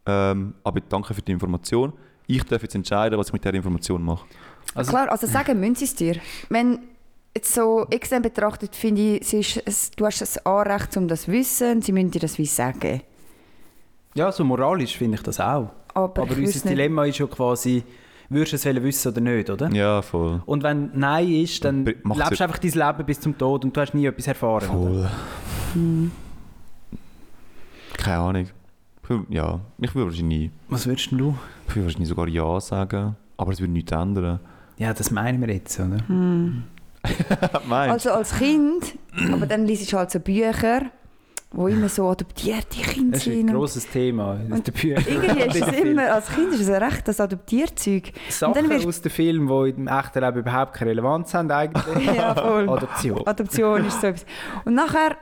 ähm, 0.06 0.56
aber 0.64 0.80
danke 0.80 1.14
für 1.14 1.22
die 1.22 1.34
Information. 1.34 1.92
Ich 2.26 2.46
darf 2.46 2.62
jetzt 2.62 2.74
entscheiden, 2.74 3.20
was 3.20 3.28
ich 3.28 3.34
mit 3.34 3.44
dieser 3.44 3.54
Information 3.54 4.02
mache. 4.02 4.26
Also, 4.74 4.92
Klar, 4.92 5.12
also 5.12 5.28
sagen 5.28 5.60
müssen 5.60 5.76
sie 5.76 5.86
es 5.86 5.94
dir. 5.94 6.16
Wenn 6.48 6.80
jetzt 7.36 7.54
so 7.54 7.86
extern 7.90 8.22
betrachtet, 8.22 8.78
finde 8.78 9.18
ich, 9.18 9.34
es 9.34 9.58
ist, 9.58 10.00
du 10.00 10.06
hast 10.06 10.22
das 10.22 10.38
Anrecht, 10.46 10.96
um 10.96 11.10
das 11.10 11.24
zu 11.24 11.34
wissen, 11.34 11.82
sie 11.82 11.92
müssen 11.92 12.12
dir 12.12 12.20
das 12.20 12.38
wie 12.38 12.46
sagen. 12.46 13.02
ja, 14.14 14.32
so 14.32 14.46
moralisch 14.46 14.98
finde 14.98 15.16
ich 15.18 15.24
das 15.24 15.42
auch. 15.42 15.70
Aber, 15.94 16.22
Aber 16.22 16.38
unser 16.38 16.70
Dilemma 16.70 17.04
ist 17.04 17.18
ja 17.18 17.28
quasi, 17.28 17.84
würdest 18.30 18.52
du 18.54 18.56
es 18.58 18.66
wollen 18.66 18.84
wissen 18.84 19.12
oder 19.12 19.22
nicht, 19.22 19.50
oder? 19.50 19.70
Ja, 19.72 20.02
voll. 20.02 20.42
Und 20.46 20.64
wenn 20.64 20.92
Nein 20.94 21.30
ist, 21.32 21.64
dann 21.66 21.84
macht's 22.04 22.24
lebst 22.24 22.40
du 22.40 22.44
einfach 22.44 22.60
dein 22.60 22.72
Leben 22.72 23.06
bis 23.06 23.20
zum 23.20 23.38
Tod 23.38 23.66
und 23.66 23.76
du 23.76 23.82
hast 23.82 23.94
nie 23.94 24.06
etwas 24.06 24.28
erfahren. 24.28 24.70
Oder? 24.70 25.10
Voll. 25.74 26.12
Keine 27.98 28.18
Ahnung. 28.20 28.48
Ja, 29.30 29.60
ich 29.80 29.96
würde 29.96 30.12
wahrscheinlich, 30.12 30.52
Was 30.68 30.86
würdest 30.86 31.10
denn 31.12 31.18
du? 31.18 31.36
ich 31.68 31.76
würde 31.76 31.86
wahrscheinlich 31.88 32.10
sogar 32.10 32.28
Ja 32.28 32.60
sagen, 32.62 33.16
aber 33.38 33.52
es 33.52 33.60
würde 33.60 33.74
nichts 33.74 33.92
ändern. 33.92 34.40
Ja, 34.78 34.94
das 34.94 35.10
meinen 35.10 35.42
wir 35.42 35.52
jetzt, 35.52 35.80
oder? 35.80 35.98
Meinst 37.68 37.92
Also 38.08 38.12
als 38.12 38.38
Kind, 38.38 38.96
aber 39.32 39.48
dann 39.48 39.66
liest 39.66 39.92
du 39.92 39.98
halt 39.98 40.12
so 40.12 40.20
Bücher, 40.20 40.92
wo 41.52 41.68
immer 41.68 41.90
so 41.90 42.08
adoptierte 42.08 42.80
Kinder 42.82 43.14
Das 43.14 43.22
ist 43.26 43.34
ein 43.34 43.48
sind. 43.48 43.54
grosses 43.54 43.88
Thema 43.90 44.36
in 44.36 44.52
und 44.54 44.68
den 44.68 44.74
Büchern. 44.74 45.04
Irgendwie 45.08 45.42
ist 45.60 45.68
es 45.68 45.80
immer, 45.80 46.14
als 46.14 46.28
Kind 46.30 46.54
ist 46.54 46.62
es 46.62 46.70
ein 46.70 46.84
recht 46.84 47.08
das 47.08 47.20
Adoptierzeug. 47.20 48.12
Sachen 48.30 48.54
dann 48.54 48.70
wirst- 48.70 48.86
aus 48.88 49.02
den 49.02 49.12
Filmen, 49.12 49.48
die 49.48 49.70
im 49.82 49.88
echten 49.88 50.20
Leben 50.24 50.38
überhaupt 50.40 50.74
keine 50.76 50.92
Relevanz 50.92 51.34
haben 51.34 51.50
eigentlich. 51.52 51.84
Ja, 52.16 52.36
voll. 52.36 52.70
Adoption. 52.70 53.26
Adoption 53.28 53.86
ist 53.86 54.00
so 54.02 54.08
etwas. 54.08 54.26
Und 54.66 54.76
nachher 54.76 55.18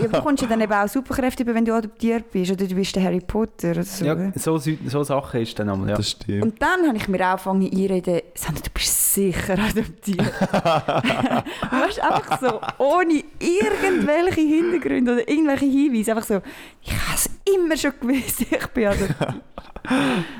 ja, 0.00 0.06
bekommst 0.06 0.42
du 0.42 0.46
dann 0.46 0.60
eben 0.60 0.72
auch 0.72 0.86
Superkräfte, 0.88 1.42
über, 1.42 1.54
wenn 1.54 1.64
du 1.64 1.74
adoptiert 1.74 2.30
bist 2.30 2.52
oder 2.52 2.66
du 2.66 2.74
bist 2.74 2.94
der 2.94 3.02
Harry 3.02 3.20
Potter 3.20 3.72
oder 3.72 3.82
so. 3.82 4.04
Ja, 4.04 4.32
so, 4.36 4.58
so 4.58 5.02
Sachen 5.02 5.40
ist 5.42 5.58
dann 5.58 5.68
einmal, 5.68 5.90
ja. 5.90 5.96
Das 5.96 6.10
stimmt. 6.12 6.42
Und 6.44 6.62
dann 6.62 6.86
habe 6.86 6.96
ich 6.96 7.08
mir 7.08 7.18
auch 7.20 7.32
angefangen 7.46 7.68
einreden, 7.70 8.20
Sandra, 8.34 8.62
du 8.62 8.70
bist 8.72 8.95
sicher 9.16 9.54
adoptiert. 9.58 10.20
und 10.20 11.80
weißt, 11.80 12.00
einfach 12.02 12.40
so, 12.40 12.60
ohne 12.78 13.22
irgendwelche 13.40 14.40
Hintergründe 14.40 15.12
oder 15.14 15.28
irgendwelche 15.28 15.66
Hinweise, 15.66 16.12
einfach 16.12 16.26
so, 16.26 16.40
ich 16.82 16.92
habe 16.92 17.14
es 17.14 17.30
immer 17.54 17.76
schon 17.76 17.92
gewusst, 18.00 18.40
ich 18.50 18.66
bin 18.68 18.86
adoptiert. 18.86 19.34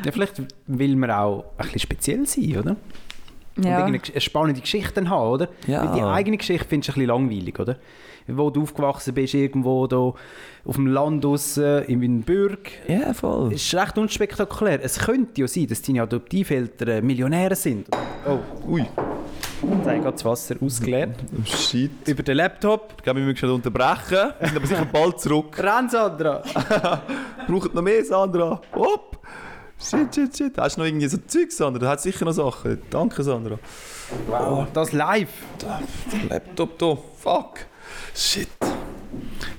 ja. 0.04 0.12
Vielleicht 0.12 0.42
will 0.66 0.96
man 0.96 1.10
auch 1.10 1.44
ein 1.56 1.64
bisschen 1.64 1.80
speziell 1.80 2.26
sein, 2.26 2.56
oder? 2.58 2.76
Und 3.56 3.64
Ja. 3.64 3.86
Gesch- 3.86 4.12
eine 4.12 4.20
spannende 4.20 4.60
Geschichte 4.60 5.08
haben, 5.08 5.30
oder? 5.30 5.48
Ja. 5.66 5.84
Weil 5.84 5.94
die 5.96 6.02
eigene 6.02 6.36
Geschichte 6.36 6.66
findest 6.68 6.88
du 6.88 6.92
ein 6.92 7.06
bisschen 7.06 7.08
langweilig, 7.08 7.58
oder? 7.58 7.76
Wo 8.28 8.50
du 8.50 8.62
aufgewachsen 8.62 9.14
bist, 9.14 9.34
irgendwo 9.34 9.86
da 9.86 9.96
auf 10.64 10.74
dem 10.74 10.88
Land 10.88 11.24
draussen, 11.24 11.84
in 11.84 12.00
Wienerburg. 12.00 12.70
Ja, 12.88 13.14
voll. 13.14 13.52
Es 13.54 13.62
ist 13.62 13.74
recht 13.74 13.96
unspektakulär. 13.98 14.82
Es 14.82 14.98
könnte 14.98 15.40
ja 15.40 15.46
sein, 15.48 15.66
dass 15.68 15.80
deine 15.82 16.02
Adoptiveltern 16.02 17.06
Millionäre 17.06 17.54
sind. 17.54 17.86
Oh, 18.26 18.38
Ui, 18.68 18.80
jetzt 18.80 19.86
habe 19.86 19.96
ich 19.96 20.02
das 20.02 20.24
Wasser 20.24 20.56
ausgeleert. 20.60 21.16
shit. 21.44 21.90
Über 22.08 22.22
den 22.24 22.36
Laptop. 22.38 22.94
Ich 22.96 23.02
glaube, 23.04 23.20
wir 23.20 23.26
müssen 23.26 23.36
schon 23.38 23.50
unterbrechen. 23.50 24.32
Wir 24.40 24.48
sind 24.48 24.56
aber 24.56 24.66
sicher 24.66 24.88
bald 24.92 25.20
zurück. 25.20 25.56
Renn, 25.62 25.88
Sandra! 25.88 26.42
Braucht 27.46 27.74
noch 27.74 27.82
mehr, 27.82 28.04
Sandra. 28.04 28.60
Hopp. 28.74 29.18
Shit, 29.78 30.12
shit, 30.14 30.36
shit. 30.36 30.58
Hast 30.58 30.76
du 30.76 30.80
noch 30.80 30.86
irgendwie 30.88 31.06
so 31.06 31.18
Zeug, 31.26 31.52
Sandra? 31.52 31.80
Da 31.80 31.90
hat 31.90 32.00
sicher 32.00 32.24
noch 32.24 32.32
Sachen. 32.32 32.78
Danke, 32.90 33.22
Sandra. 33.22 33.58
Wow. 34.26 34.66
Das 34.72 34.92
live. 34.92 35.28
Laptop 36.28 36.78
da. 36.78 36.96
Fuck. 37.18 37.66
Shit. 38.16 38.48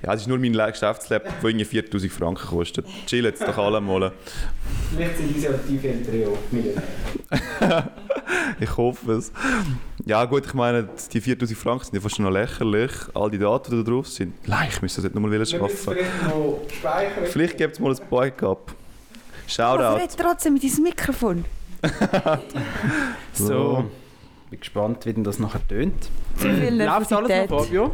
Ja, 0.02 0.12
das 0.12 0.22
ist 0.22 0.28
nur 0.28 0.38
mein 0.38 0.54
Geschäftslaptop, 0.54 1.42
der 1.42 1.50
irgendwie 1.50 1.66
4000 1.66 2.12
Franken 2.12 2.48
kostet. 2.48 2.86
Chill 3.06 3.24
jetzt 3.26 3.42
doch 3.42 3.58
alle 3.58 3.80
mal. 3.82 4.12
Vielleicht 4.92 5.18
sind 5.18 5.36
diese 5.36 5.48
ja 5.48 6.28
auch 6.28 6.52
Millionäre. 6.52 6.84
Ich 8.60 8.76
hoffe 8.76 9.14
es. 9.14 9.32
Ja 10.06 10.26
gut, 10.26 10.46
ich 10.46 10.54
meine, 10.54 10.90
die 11.14 11.22
4000 11.22 11.58
Franken 11.58 11.86
sind 11.86 11.96
ja 11.96 12.02
fast 12.02 12.16
schon 12.16 12.26
noch 12.26 12.32
lächerlich. 12.32 12.92
All 13.14 13.30
die 13.30 13.38
Daten, 13.38 13.72
die 13.72 13.84
da 13.84 13.90
drauf 13.90 14.08
sind. 14.08 14.34
Nein, 14.48 14.68
ich 14.70 14.82
müsste 14.82 15.02
das 15.02 15.12
nicht 15.12 15.16
nochmal 15.22 15.46
schaffen. 15.46 15.98
vielleicht 17.26 17.58
gibt 17.58 17.74
es 17.74 17.80
mal 17.80 17.92
ein 17.92 18.00
Backup. 18.10 18.72
Aber 18.72 19.78
Shoutout. 19.78 20.02
red 20.02 20.18
trotzdem 20.18 20.54
mit 20.54 20.64
diesem 20.64 20.84
Mikrofon. 20.84 21.46
So. 23.34 23.86
Bin 24.50 24.60
gespannt, 24.60 25.06
wie 25.06 25.14
denn 25.14 25.24
das 25.24 25.40
nachher 25.40 25.66
tönt. 25.68 26.10
Läuft 26.42 27.12
alles 27.12 27.50
noch, 27.50 27.60
Fabio? 27.60 27.92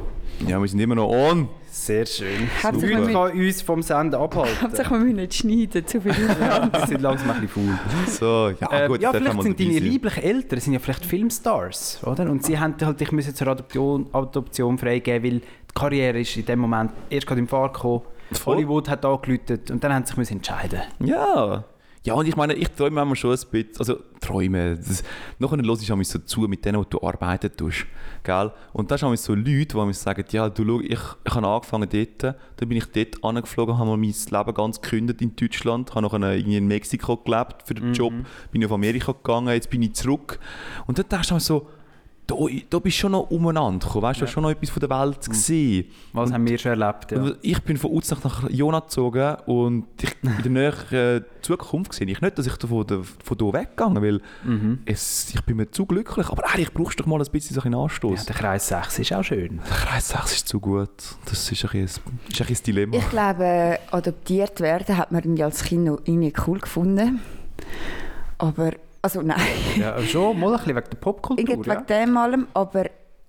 Ja, 0.48 0.60
wir 0.60 0.68
sind 0.68 0.80
immer 0.80 0.96
noch 0.96 1.10
on. 1.10 1.48
Sehr 1.70 2.06
schön. 2.06 2.48
Hauptsache, 2.62 2.88
wir, 2.88 3.12
kann 3.12 3.32
uns 3.32 3.62
vom 3.64 3.82
Senden 3.82 4.20
abhalten. 4.20 4.62
Hauptsache 4.62 4.92
wir 4.92 5.00
müssen 5.00 5.16
nicht 5.16 5.34
schneiden, 5.34 5.88
zu 5.88 6.00
viel 6.02 6.12
ja, 6.40 6.70
wir 6.72 6.86
sind 6.86 7.02
langsam 7.02 7.32
ein 7.32 7.42
bisschen 7.42 7.66
faul. 7.68 7.80
So, 8.08 8.54
ja 8.60 8.70
Ähm, 8.72 8.92
gut, 8.92 9.02
ja, 9.02 9.12
vielleicht 9.12 9.42
sind 9.42 9.60
deine 9.60 9.80
lieblichen 9.80 10.24
Eltern 10.24 10.60
sind 10.60 10.74
ja 10.74 10.80
vielleicht 10.80 11.06
Filmstars, 11.06 12.04
oder? 12.04 12.30
Und 12.30 12.46
sie 12.46 12.60
haben 12.60 12.76
halt, 12.80 13.02
ich 13.02 13.12
müssen 13.12 13.34
zur 13.34 13.48
Adoption, 13.48 14.08
Adoption 14.12 14.78
freigeben, 14.78 15.24
weil 15.24 15.40
die 15.40 15.74
Karriere 15.74 16.20
ist 16.20 16.38
in 16.38 16.46
dem 16.46 16.60
Moment 16.60 16.92
erst 17.10 17.26
gerade 17.26 17.40
im 17.40 17.48
Fahrt 17.48 17.74
gekommen. 17.74 18.02
Voll. 18.34 18.56
Hollywood 18.56 18.90
hat 18.90 19.04
angeläutet 19.06 19.72
und 19.72 19.84
dann 19.84 19.94
haben 19.94 20.04
sie 20.04 20.10
sich 20.10 20.18
müssen 20.18 20.34
entscheiden. 20.34 20.82
Ja. 21.00 21.64
Ja, 22.06 22.16
und 22.16 22.28
ich 22.28 22.36
meine, 22.36 22.54
ich 22.54 22.70
träume 22.70 22.96
manchmal 22.96 23.16
schon 23.16 23.32
ein 23.32 23.50
bisschen, 23.50 23.80
also 23.80 24.00
träume, 24.20 24.76
das, 24.76 25.04
nachher 25.40 25.58
höre 25.58 25.82
ich 25.82 25.90
manchmal 25.90 26.04
so 26.04 26.20
zu 26.20 26.42
mit 26.42 26.66
denen, 26.66 26.78
wo 26.78 26.84
du 26.84 27.02
arbeiten 27.02 27.50
tust, 27.56 27.86
gell? 28.24 28.52
Und 28.74 28.92
da 28.92 28.98
sind 28.98 29.18
so 29.18 29.34
Leute, 29.34 29.68
die 29.68 29.76
mir 29.76 29.94
sagen, 29.94 30.26
ja, 30.30 30.50
du 30.50 30.66
schau, 30.66 30.82
ich, 30.82 31.00
ich 31.24 31.34
habe 31.34 31.48
angefangen 31.48 31.88
dort, 31.90 32.36
dann 32.58 32.70
bin 32.70 32.78
ich 32.78 32.86
dort 32.88 33.24
angeflogen, 33.24 33.78
habe 33.78 33.90
mal 33.90 33.98
mein 33.98 34.14
Leben 34.14 34.54
ganz 34.54 34.82
gekündigt 34.82 35.22
in 35.22 35.34
Deutschland, 35.34 35.96
habe 35.96 36.02
nachher 36.02 36.36
irgendwie 36.36 36.58
in 36.58 36.68
Mexiko 36.68 37.16
gelebt 37.16 37.64
für 37.66 37.74
den 37.74 37.94
Job, 37.94 38.14
bin 38.52 38.66
auf 38.66 38.74
Amerika 38.74 39.14
gegangen, 39.14 39.54
jetzt 39.54 39.70
bin 39.70 39.82
ich 39.82 39.94
zurück. 39.94 40.40
Und 40.88 41.00
dann 41.00 41.08
denkst 41.08 41.30
du 41.30 41.36
mir 41.36 41.40
so, 41.40 41.70
da, 42.26 42.36
da 42.70 42.80
bist 42.80 42.98
du 42.98 43.02
schon 43.02 43.12
noch 43.12 43.30
umeinander 43.32 43.86
gekommen, 43.86 44.04
weißt 44.04 44.22
du, 44.22 44.26
hast 44.26 44.32
schon 44.32 44.44
noch 44.44 44.50
etwas 44.52 44.70
von 44.70 44.80
der 44.80 44.90
Welt 44.90 45.26
gesehen. 45.30 45.86
Was 46.14 46.32
haben 46.32 46.48
wir 46.48 46.58
schon 46.58 46.80
erlebt? 46.80 47.12
Ja. 47.12 47.22
Und 47.22 47.38
Ich 47.42 47.62
bin 47.64 47.76
von 47.76 47.92
Uznach 47.92 48.24
nach 48.24 48.50
Jona 48.50 48.80
gezogen 48.80 49.36
und 49.46 49.88
ich, 50.02 50.16
in 50.24 50.42
der 50.44 50.52
näheren 50.52 51.26
Zukunft 51.42 51.94
sehe 51.94 52.08
ich 52.08 52.22
nicht, 52.22 52.38
dass 52.38 52.48
ich 52.48 52.56
da 52.56 52.66
von, 52.68 52.88
der- 52.88 53.04
von 53.04 53.38
hier 53.38 53.54
weggegangen 53.54 54.02
weil 54.02 54.22
Mhm. 54.46 54.80
es, 54.86 55.34
ich 55.34 55.42
bin 55.42 55.58
mir 55.58 55.70
zu 55.70 55.86
glücklich. 55.86 56.30
Aber 56.30 56.46
eigentlich 56.50 56.74
brauchst 56.74 56.98
du 57.00 57.04
doch 57.04 57.10
mal 57.10 57.22
ein 57.22 57.30
bisschen 57.30 57.56
so 57.56 57.62
einen 57.62 57.74
ja, 57.74 57.80
Anstoß. 57.84 58.26
der 58.26 58.36
Kreis 58.36 58.68
6 58.70 59.00
ist 59.00 59.14
auch 59.14 59.24
schön. 59.24 59.58
der 59.70 59.76
Kreis 59.78 60.08
6 60.10 60.32
ist 60.34 60.48
zu 60.48 60.60
gut. 60.62 60.90
Das 61.26 61.52
ist 61.52 61.66
ein, 61.66 61.72
bisschen- 61.72 61.84
ist 61.84 62.02
ein, 62.06 62.18
bisschen 62.30 62.56
ein 62.56 62.64
Dilemma. 62.66 62.96
Ich 62.98 63.10
glaube, 63.10 63.80
adoptiert 63.92 64.62
werden 64.62 64.96
hat 64.98 65.12
man 65.12 65.42
als 65.42 65.64
Kind 65.66 65.84
noch 65.86 66.00
irgendwie 66.06 66.32
cool 66.48 66.60
gefunden. 66.60 67.20
Aber, 68.38 68.72
also 69.04 69.22
nein, 69.22 69.38
Ja, 69.78 70.00
schon, 70.02 70.40
mal 70.40 70.54
ein 70.54 70.58
bisschen 70.60 70.76
wegen 70.76 70.90
der 70.90 70.98
Popkultur. 70.98 71.48
irgendwie 71.48 71.70
Ja. 71.70 71.76
wegen 71.76 71.86
dem 71.88 72.18
allem, 72.18 72.48
aber 72.54 72.86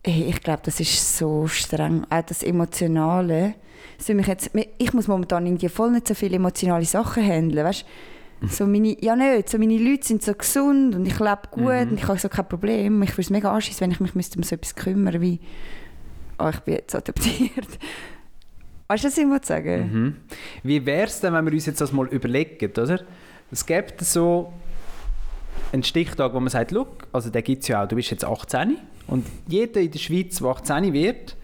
hey, 0.06 0.26
ich 0.28 0.40
glaube, 0.40 0.60
das 0.64 0.80
ist 0.80 1.18
so 1.18 1.46
streng. 1.46 2.06
Auch 2.10 2.22
das 2.22 2.42
Emotionale. 2.42 3.54
Das 3.98 4.08
mich 4.08 4.26
jetzt, 4.26 4.50
ich 4.78 4.92
muss 4.92 5.08
momentan 5.08 5.46
irgendwie 5.46 5.68
voll 5.68 5.90
nicht 5.90 6.08
so 6.08 6.14
viele 6.14 6.36
emotionale 6.36 6.84
Sachen 6.84 7.22
handeln, 7.22 7.64
weißt 7.64 7.84
so 8.48 8.66
meine, 8.66 8.96
ja 9.02 9.16
nicht, 9.16 9.48
so 9.48 9.56
meine 9.58 9.78
Leute 9.78 10.06
sind 10.06 10.22
so 10.22 10.34
gesund 10.34 10.94
und 10.94 11.06
ich 11.06 11.18
lebe 11.18 11.38
gut 11.50 11.62
und 11.90 11.94
ich 11.98 12.06
habe 12.06 12.18
so 12.18 12.28
kein 12.28 12.46
Problem. 12.46 13.02
Ich 13.02 13.12
würde 13.12 13.22
es 13.22 13.30
mega 13.30 13.50
anschissen, 13.50 13.80
wenn 13.82 13.90
ich 13.92 14.00
mich 14.00 14.14
müsste 14.14 14.36
um 14.36 14.42
so 14.42 14.54
etwas 14.56 14.74
kümmern 14.74 15.18
wie 15.20 15.40
«Ah, 16.36 16.50
ich 16.50 16.60
bin 16.60 16.74
jetzt 16.74 16.94
adoptiert». 16.94 17.78
Weißt 18.88 19.04
du, 19.04 19.08
was 19.08 19.16
ich 19.16 19.24
muss 19.26 19.46
sagen? 19.46 19.90
Mhm. 19.92 20.16
Wie 20.62 20.84
wäre 20.84 21.06
es 21.06 21.20
denn, 21.20 21.32
wenn 21.32 21.44
wir 21.46 21.52
uns 21.52 21.64
jetzt 21.64 21.80
das 21.80 21.92
mal 21.92 22.06
überlegen, 22.08 22.70
oder? 22.72 23.00
Es 23.50 23.64
gibt 23.64 24.00
so 24.04 24.52
einen 25.74 25.82
Stichtag, 25.82 26.32
wo 26.32 26.40
man 26.40 26.48
sagt, 26.48 26.70
«Look, 26.70 27.06
also 27.12 27.28
den 27.30 27.42
gibt 27.42 27.62
es 27.62 27.68
ja 27.68 27.82
auch, 27.82 27.88
du 27.88 27.96
bist 27.96 28.10
jetzt 28.10 28.24
18 28.24 28.78
und 29.08 29.26
jeder 29.46 29.80
in 29.80 29.90
der 29.90 29.98
Schweiz, 29.98 30.38
der 30.38 30.48
18 30.48 30.92
wird, 30.92 31.36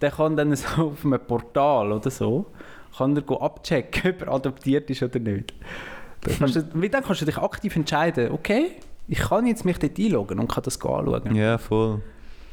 der 0.00 0.10
kann 0.10 0.36
dann 0.36 0.54
so 0.56 0.66
auf 0.92 1.04
einem 1.04 1.20
Portal 1.20 1.92
oder 1.92 2.10
so, 2.10 2.46
kann 2.96 3.16
er 3.16 3.42
abchecken, 3.42 4.12
ob 4.14 4.22
er 4.22 4.32
adoptiert 4.32 4.88
ist 4.88 5.02
oder 5.02 5.18
nicht. 5.18 5.52
Dann 6.40 6.52
du, 6.52 6.88
dann 6.88 7.04
kannst 7.04 7.20
du 7.20 7.26
dich 7.26 7.38
aktiv 7.38 7.76
entscheiden, 7.76 8.32
okay, 8.32 8.72
ich 9.06 9.18
kann 9.18 9.46
jetzt 9.46 9.64
mich 9.64 9.78
dort 9.78 9.98
einloggen 9.98 10.38
und 10.38 10.50
kann 10.50 10.64
das 10.64 10.80
anschauen. 10.80 11.34
Ja, 11.34 11.58
voll. 11.58 12.00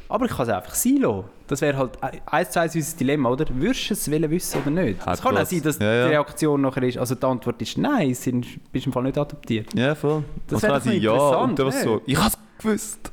Aber 0.08 0.26
ich 0.26 0.32
kann 0.32 0.48
es 0.48 0.54
einfach 0.54 0.74
sein 0.74 0.96
lassen. 0.98 1.24
Das 1.48 1.60
wäre 1.60 1.76
halt 1.78 1.92
eins 2.26 2.50
zu 2.50 2.60
eins 2.60 2.74
unser 2.74 2.96
Dilemma, 2.96 3.28
oder? 3.30 3.46
Würdest 3.50 3.90
du 3.90 3.94
es 3.94 4.10
wollen 4.10 4.30
wissen 4.30 4.60
oder 4.62 4.70
nicht? 4.70 5.00
Es 5.06 5.20
kann 5.22 5.36
auch 5.36 5.46
sein, 5.46 5.62
dass 5.62 5.78
Ja, 5.78 5.92
ja. 5.94 6.04
die 6.06 6.10
Reaktion 6.14 6.60
nachher 6.60 6.82
ist, 6.84 6.98
also 6.98 7.14
die 7.14 7.24
Antwort 7.26 7.60
ist 7.62 7.78
nein, 7.78 8.14
sind, 8.14 8.46
bist 8.72 8.86
im 8.86 8.92
Fall 8.92 9.04
nicht 9.04 9.18
adoptiert. 9.18 9.72
Ja, 9.74 9.94
voll. 9.94 10.24
Das 10.48 10.62
Und 10.62 10.68
wäre 10.68 10.80
sie, 10.80 10.96
ja, 10.98 11.12
interessant, 11.12 11.50
und 11.50 11.58
dann 11.58 11.66
was 11.66 11.82
so, 11.82 12.02
ich 12.06 12.16
habe 12.18 12.28
es 12.28 12.38
gewusst. 12.58 13.12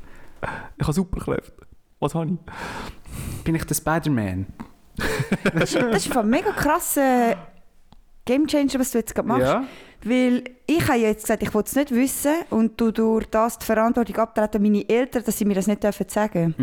Ich 0.76 0.82
habe 0.84 0.92
Superkräfte. 0.92 1.52
Was 2.00 2.14
habe 2.14 2.26
ich? 2.32 3.44
Bin 3.44 3.54
ich 3.54 3.64
der 3.64 3.74
Spider-Man? 3.74 4.46
Das 5.54 5.74
ist, 5.74 5.82
das 5.82 6.06
ist 6.06 6.16
ein 6.16 6.28
mega 6.28 6.50
krasser 6.52 7.36
Gamechanger, 8.24 8.78
was 8.80 8.90
du 8.90 8.98
jetzt 8.98 9.14
gerade 9.14 9.28
machst. 9.28 9.42
Ja. 9.42 9.64
Weil 10.04 10.44
ich 10.66 10.86
habe 10.88 10.98
ja 10.98 11.08
jetzt 11.08 11.22
gesagt, 11.22 11.42
ich 11.42 11.54
will 11.54 11.62
es 11.64 11.74
nicht 11.74 11.90
wissen 11.90 12.34
und 12.50 12.80
du 12.80 12.90
durch 12.90 13.26
das 13.26 13.58
die 13.58 13.64
Verantwortung 13.66 14.16
abtreten 14.16 14.56
an 14.58 14.62
meine 14.62 14.88
Eltern, 14.88 15.22
dass 15.24 15.38
sie 15.38 15.44
mir 15.44 15.54
das 15.54 15.66
nicht 15.66 15.82
dürfen 15.82 16.06
sagen 16.08 16.54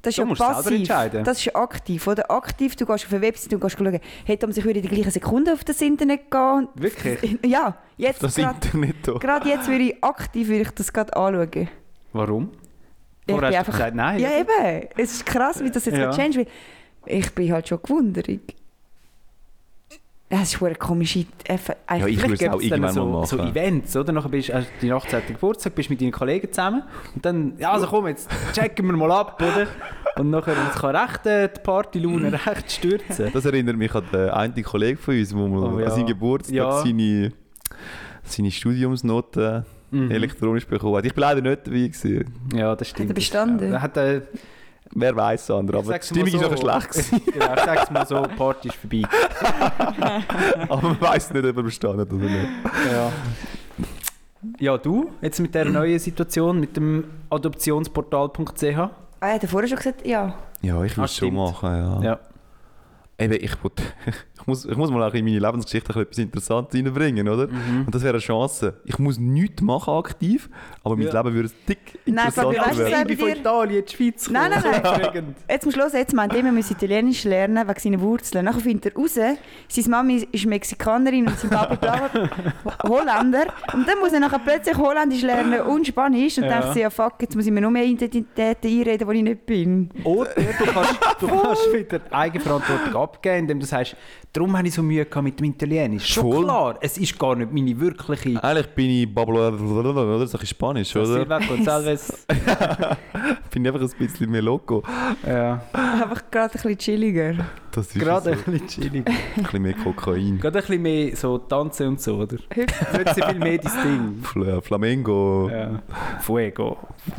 Das 0.00 0.16
ist 0.16 0.18
Du 0.18 0.28
ja 0.28 0.34
passiv. 0.34 0.88
Das 1.24 1.38
ist 1.46 1.54
aktiv. 1.56 2.06
Oder 2.06 2.30
aktiv, 2.30 2.76
du 2.76 2.86
gehst 2.86 3.06
auf 3.06 3.12
eine 3.12 3.22
Website 3.22 3.52
und 3.54 3.60
gehst 3.60 3.76
schauen, 3.78 3.98
hey, 4.24 4.36
Thomas, 4.36 4.56
ich 4.56 4.64
würde 4.64 4.78
in 4.80 4.86
der 4.86 4.94
gleichen 4.94 5.10
Sekunde 5.10 5.52
auf 5.52 5.64
das 5.64 5.80
Internet 5.82 6.30
gehen. 6.30 6.68
Wirklich? 6.74 7.38
Ja, 7.44 7.76
jetzt 7.96 8.22
Das 8.22 8.34
gerade 8.34 8.54
Internet 8.66 8.96
hier. 9.04 9.14
gerade 9.18 9.48
jetzt 9.48 9.68
würde 9.68 9.84
ich 9.84 10.04
aktiv 10.04 10.48
würde 10.48 10.62
ich 10.62 10.70
das 10.70 10.92
gerade 10.92 11.14
anschauen. 11.16 11.68
Warum? 12.12 12.50
Ich 13.26 13.34
bin 13.36 13.44
hast 13.44 13.68
du 13.68 13.72
gesagt 13.72 13.94
nein. 13.94 14.20
Ja, 14.20 14.30
eben. 14.38 14.88
Es 14.96 15.12
ist 15.12 15.26
krass, 15.26 15.62
wie 15.62 15.70
das 15.70 15.84
jetzt 15.84 15.96
Ja. 15.98 16.04
ja. 16.04 16.12
change 16.12 16.36
wird. 16.38 16.48
Ich 17.04 17.30
bin 17.34 17.52
halt 17.52 17.68
schon 17.68 17.78
gewundert. 17.82 18.28
Das 20.30 20.52
ist 20.54 20.62
eine 20.62 20.74
komische... 20.74 21.20
äh, 21.46 21.56
Ja, 21.98 22.06
ich 22.06 22.20
würde 22.20 22.34
es 22.34 22.48
auch 22.52 22.60
irgendwann 22.60 22.92
so, 22.92 23.06
mal 23.06 23.24
so 23.26 23.36
machen. 23.36 23.50
Events, 23.50 23.96
oder? 23.96 24.12
Nachher 24.12 24.28
bist 24.28 24.50
du 24.50 24.54
hast 24.54 24.68
deinen 24.82 24.92
18. 24.92 25.20
Geburtstag, 25.28 25.74
bist 25.74 25.88
mit 25.88 26.00
deinen 26.02 26.12
Kollegen 26.12 26.52
zusammen 26.52 26.82
und 27.14 27.24
dann, 27.24 27.54
ja 27.58 27.72
also 27.72 27.86
komm, 27.86 28.08
jetzt 28.08 28.28
checken 28.52 28.86
wir 28.86 28.92
mal 28.96 29.10
ab, 29.10 29.40
oder? 29.40 29.66
Und 30.16 30.28
nachher 30.30 30.54
kann 30.78 30.96
recht 30.96 31.24
äh, 31.26 31.48
die 31.48 31.60
Partylaune 31.60 32.32
recht 32.46 32.70
stürzen. 32.72 33.30
Das 33.32 33.44
erinnert 33.46 33.76
mich 33.76 33.94
an 33.94 34.04
den 34.12 34.28
einen 34.30 34.62
Kollegen 34.62 34.98
von 34.98 35.16
uns, 35.18 35.34
wo 35.34 35.46
mal 35.48 35.72
Oh, 35.74 35.78
ja. 35.80 35.86
an 35.86 35.92
seinem 35.92 36.06
Geburtstag 36.06 36.54
Ja. 36.54 36.72
seine, 36.82 37.32
seine 38.24 38.50
Studiumsnoten 38.50 39.64
Mhm. 39.90 40.10
elektronisch 40.10 40.66
bekommen 40.66 40.96
hat. 40.96 41.06
Ich 41.06 41.14
bin 41.14 41.22
leider 41.22 41.40
nicht 41.40 41.66
dabei. 41.66 41.78
Gewesen. 41.78 42.26
Ja, 42.54 42.76
das 42.76 42.88
stimmt. 42.90 43.08
Hat 43.08 43.10
er 43.10 43.14
bestanden? 43.14 43.72
Er 43.72 43.80
hat, 43.80 43.96
äh, 43.96 44.20
Wer 44.94 45.14
weiß, 45.14 45.46
Sandra, 45.46 45.78
aber 45.78 45.98
die 45.98 46.04
Stimmung 46.06 46.28
so. 46.28 46.36
ist 46.38 46.62
nachher 46.62 46.80
schlecht 46.80 46.90
gewesen. 47.10 47.20
genau, 47.32 47.54
ich 47.54 47.60
sag's 47.60 47.90
mal 47.90 48.06
so, 48.06 48.22
Party 48.36 48.68
ist 48.68 48.76
vorbei. 48.76 49.02
aber 50.68 50.82
man 50.82 51.00
weiß 51.00 51.32
nicht, 51.34 51.44
ob 51.44 51.56
er 51.56 51.62
bestanden 51.62 52.00
hat 52.00 52.12
oder 52.12 52.24
nicht. 52.24 52.48
Ja. 52.92 53.12
Ja, 54.60 54.78
du, 54.78 55.10
jetzt 55.20 55.40
mit 55.40 55.54
dieser 55.54 55.64
neuen 55.66 55.98
Situation, 55.98 56.60
mit 56.60 56.76
dem 56.76 57.04
adoptionsportal.ch. 57.30 58.78
Ah, 58.78 58.90
hat 59.20 59.42
er 59.42 59.48
vorher 59.48 59.68
schon 59.68 59.76
gesagt, 59.78 60.06
ja. 60.06 60.34
Ja, 60.62 60.82
ich 60.84 60.92
Ah, 60.94 60.96
will 60.98 61.04
es 61.04 61.16
schon 61.16 61.34
machen, 61.34 61.70
ja. 61.70 62.02
Ja. 62.02 62.18
Eben, 63.20 63.32
ich, 63.34 63.50
wollt- 63.64 63.82
ich, 64.40 64.46
muss, 64.46 64.64
ich 64.64 64.76
muss 64.76 64.90
mal 64.92 65.02
auch 65.02 65.12
in 65.12 65.24
meine 65.24 65.40
Lebensgeschichte 65.40 65.88
ein 65.92 66.06
bisschen 66.06 66.06
etwas 66.06 66.18
Interessantes 66.18 66.78
reinbringen, 66.78 67.28
oder? 67.28 67.48
Mhm. 67.48 67.82
Und 67.86 67.92
das 67.92 68.02
wäre 68.02 68.14
eine 68.14 68.20
Chance. 68.22 68.80
Ich 68.84 68.96
muss 69.00 69.18
nichts 69.18 69.60
machen 69.60 69.92
aktiv, 69.94 70.48
aber 70.84 70.94
mein 70.96 71.08
Ja. 71.08 71.20
Leben 71.20 71.34
würde 71.34 71.50
dick 71.68 71.78
Nein, 72.06 72.26
interessanter 72.28 72.60
weißt 72.60 72.78
du, 72.78 72.82
werden. 72.84 73.00
Ich 73.00 73.06
bin 73.08 73.18
von 73.18 73.26
bei 73.28 73.34
dir- 73.34 73.40
Italien 73.40 73.78
in 73.80 73.84
die 73.86 73.92
Schweiz 73.96 74.30
Nein, 74.30 74.50
nein, 74.52 74.62
nein. 74.70 74.86
Aufregend. 74.86 75.36
Jetzt 75.50 75.66
du 75.66 75.70
hören, 75.80 75.90
jetzt 75.94 76.14
meint 76.14 76.32
er, 76.32 76.42
man 76.44 76.54
muss 76.54 76.70
Italienisch 76.70 77.24
lernen 77.24 77.68
wegen 77.68 77.80
seiner 77.80 78.00
Wurzeln. 78.00 78.44
Nachher 78.44 78.60
findet 78.60 78.94
er 78.94 79.00
raus, 79.00 79.14
seine 79.14 79.88
Mami 79.88 80.28
ist 80.30 80.46
Mexikanerin 80.46 81.26
und 81.26 81.38
sein 81.40 81.50
Papa 81.50 82.20
Holländer. 82.84 83.46
Und 83.74 83.88
dann 83.88 83.98
muss 83.98 84.12
er 84.12 84.20
nachher 84.20 84.38
plötzlich 84.38 84.76
Holländisch 84.76 85.22
lernen 85.22 85.60
und 85.62 85.86
Spanisch 85.88 86.38
und 86.38 86.44
Ja. 86.44 86.60
denkt 86.60 86.72
sich, 86.74 86.82
ja 86.82 86.90
fuck, 86.90 87.14
jetzt 87.20 87.34
muss 87.34 87.46
ich 87.46 87.52
mir 87.52 87.60
noch 87.62 87.70
mehr 87.70 87.84
Identitäten 87.84 88.70
einreden, 88.70 89.08
die 89.10 89.16
ich 89.16 89.22
nicht 89.24 89.44
bin. 89.46 89.90
Oder 90.04 90.30
du 90.36 90.64
kannst, 90.72 90.98
du 91.20 91.26
kannst 91.26 91.72
wieder 91.72 92.00
Eigenverantwortung 92.12 93.07
abgeben, 93.08 93.38
indem 93.38 93.60
du 93.60 93.66
sagst, 93.66 93.96
darum 94.32 94.56
habe 94.56 94.68
ich 94.68 94.74
so 94.74 94.82
Mühe 94.82 95.04
gehabt 95.04 95.24
mit 95.24 95.40
dem 95.40 95.46
Italienisch. 95.46 96.06
Schon 96.06 96.32
Voll. 96.32 96.44
klar, 96.44 96.78
es 96.80 96.98
ist 96.98 97.18
gar 97.18 97.34
nicht 97.36 97.52
meine 97.52 97.78
wirkliche... 97.78 98.42
Eigentlich 98.42 98.68
bin 98.68 98.90
ich 98.90 99.14
Bablo, 99.14 99.48
oder? 99.48 100.18
Das 100.20 100.34
ist 100.34 100.48
Spanisch, 100.48 100.94
oder? 100.94 101.06
Silva 101.06 101.38
González. 101.38 102.26
bin 103.50 103.64
ich 103.64 103.72
einfach 103.72 103.88
ein 103.88 103.98
bisschen 103.98 104.30
mehr 104.30 104.42
loco. 104.42 104.82
Ja, 105.26 105.62
Einfach 105.72 106.22
gerade 106.30 106.46
ein 106.46 106.52
bisschen 106.52 106.78
chilliger. 106.78 107.34
Das 107.78 107.94
ist 107.94 107.98
gerade 108.00 108.34
so. 108.34 108.50
ein 108.50 108.58
bisschen 108.58 108.68
chillig. 108.68 109.06
ein 109.06 109.42
bisschen 109.42 109.62
mehr 109.62 109.74
Kokain. 109.74 110.38
Gerade 110.40 110.58
ein 110.58 110.64
bisschen 110.64 110.82
mehr 110.82 111.16
so 111.16 111.38
tanzen 111.38 111.86
und 111.88 112.00
so, 112.00 112.16
oder? 112.16 112.36
Nicht 112.56 113.14
so 113.14 113.26
viel 113.28 113.38
mehr 113.38 113.58
dein 113.58 113.82
Ding. 113.84 114.22
Fl 114.22 114.60
Flamengo. 114.60 115.48
Ja. 115.48 115.80
Fuego. 116.20 116.76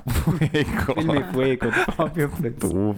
Fuego. 0.08 0.94
Viel 0.94 1.04
mehr 1.06 1.24
Fuego. 1.32 1.68
der 1.68 1.94
Fabio. 1.96 2.30
Doof. 2.60 2.98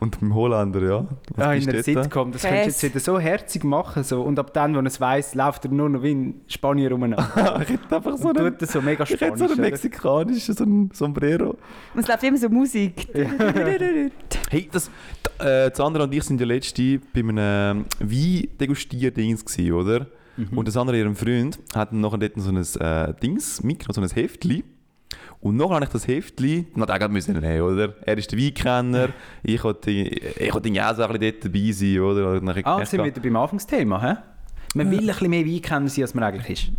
Und 0.00 0.20
beim 0.20 0.34
Holländer, 0.34 0.82
ja. 0.82 1.06
Was 1.34 1.44
Ja, 1.46 1.52
bist 1.52 1.66
in 1.66 1.72
dort? 1.72 1.84
Sitcom, 1.84 2.32
das 2.32 2.42
könntest 2.42 2.82
du 2.82 2.86
jetzt 2.86 2.94
wieder 2.94 3.00
so 3.00 3.18
herzig 3.18 3.64
machen. 3.64 4.04
So. 4.04 4.20
Und 4.22 4.38
ab 4.38 4.52
dann, 4.52 4.74
wo 4.74 4.80
er 4.80 4.86
es 4.86 5.00
weiss, 5.00 5.34
läuft 5.34 5.64
er 5.64 5.70
nur 5.70 5.88
noch 5.88 6.02
wie 6.02 6.14
ein 6.14 6.40
Spanier 6.46 6.92
umeinander. 6.92 7.60
ich 7.62 7.70
hätte 7.70 7.96
einfach 7.96 8.18
so 8.18 8.28
Und 8.28 8.38
einen, 8.38 8.52
tut 8.52 8.62
das 8.62 8.72
so 8.72 8.82
mega 8.82 9.04
ich 9.04 9.18
hätte 9.18 9.38
so 9.38 9.46
einen 9.46 9.60
mexikanischen 9.60 10.54
so 10.54 10.64
einen 10.64 10.90
Sombrero. 10.92 11.56
Und 11.94 12.00
es 12.00 12.06
läuft 12.06 12.22
immer 12.24 12.36
so 12.36 12.48
Musik. 12.50 13.08
Hey, 14.50 14.68
das, 14.72 14.90
äh, 15.38 15.70
Sandra 15.74 16.04
und 16.04 16.14
ich 16.14 16.24
sind 16.24 16.40
ja 16.40 16.46
letzte 16.50 17.00
bei 17.12 17.20
einem 17.20 17.84
Wein-Degustier-Dings 18.00 19.44
gewesen, 19.44 19.72
oder? 19.72 20.06
Mhm. 20.36 20.58
Und 20.58 20.68
das 20.68 20.76
andere, 20.76 20.98
ihrem 20.98 21.16
Freund, 21.16 21.58
hat 21.74 21.92
dann 21.92 22.00
nachher 22.00 22.18
dort 22.18 22.32
so 22.36 22.50
ein 22.50 22.56
äh, 22.58 23.14
Dings 23.20 23.62
mitgenommen, 23.62 24.08
so 24.08 24.14
ein 24.14 24.22
Heftli. 24.22 24.64
Und 25.40 25.56
nachher 25.56 25.76
habe 25.76 25.84
ich 25.84 25.90
das 25.90 26.06
Heftli, 26.06 26.66
na, 26.74 26.84
den 26.84 26.98
gerade 26.98 27.12
müssen 27.12 27.38
nehmen, 27.38 27.62
oder? 27.62 27.94
Er 28.02 28.18
ist 28.18 28.30
der 28.30 28.38
Weinkenner, 28.38 29.08
ich 29.42 29.62
wollte 29.64 29.90
ich 29.90 30.52
wollte 30.52 30.68
irgendwie 30.68 30.82
auch 30.82 30.94
so 30.94 31.02
ein 31.02 31.12
bisschen 31.12 31.32
dort 31.40 31.44
dabei 31.44 31.72
sein, 31.72 32.00
oder? 32.00 32.32
Und 32.32 32.46
dann 32.46 32.56
ich 32.58 32.66
Ah, 32.66 32.84
sind 32.84 32.98
wir 32.98 33.06
wieder 33.06 33.20
beim 33.20 33.36
Anfangsthema, 33.36 34.02
hä? 34.02 34.16
Man 34.74 34.90
will 34.90 35.00
ein 35.00 35.06
bisschen 35.06 35.30
mehr 35.30 35.46
Weinkenner 35.46 35.88
sein, 35.88 36.04
als 36.04 36.14
man 36.14 36.24
eigentlich 36.24 36.50
ist. 36.50 36.72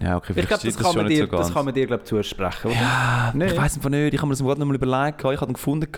Ja, 0.00 0.16
okay, 0.16 0.32
Ich 0.36 0.46
glaube, 0.46 0.48
das, 0.48 0.60
stimmt 0.60 0.78
kann 0.78 1.06
dir- 1.08 1.26
so 1.26 1.36
das 1.36 1.52
kann 1.52 1.64
man 1.64 1.74
dir 1.74 1.86
glaub, 1.86 2.06
zusprechen, 2.06 2.70
oder? 2.70 2.74
Ja, 2.80 3.32
ich 3.46 3.56
weiß 3.56 3.76
einfach 3.76 3.90
nicht. 3.90 4.14
Ich 4.14 4.18
habe 4.20 4.26
mir 4.28 4.32
das 4.34 4.42
gerade 4.42 4.60
noch 4.60 4.66
mal 4.66 4.74
überlegt. 4.74 5.20
Ich 5.20 5.24
habe 5.24 5.36
dann 5.36 5.52
gefunden, 5.52 5.88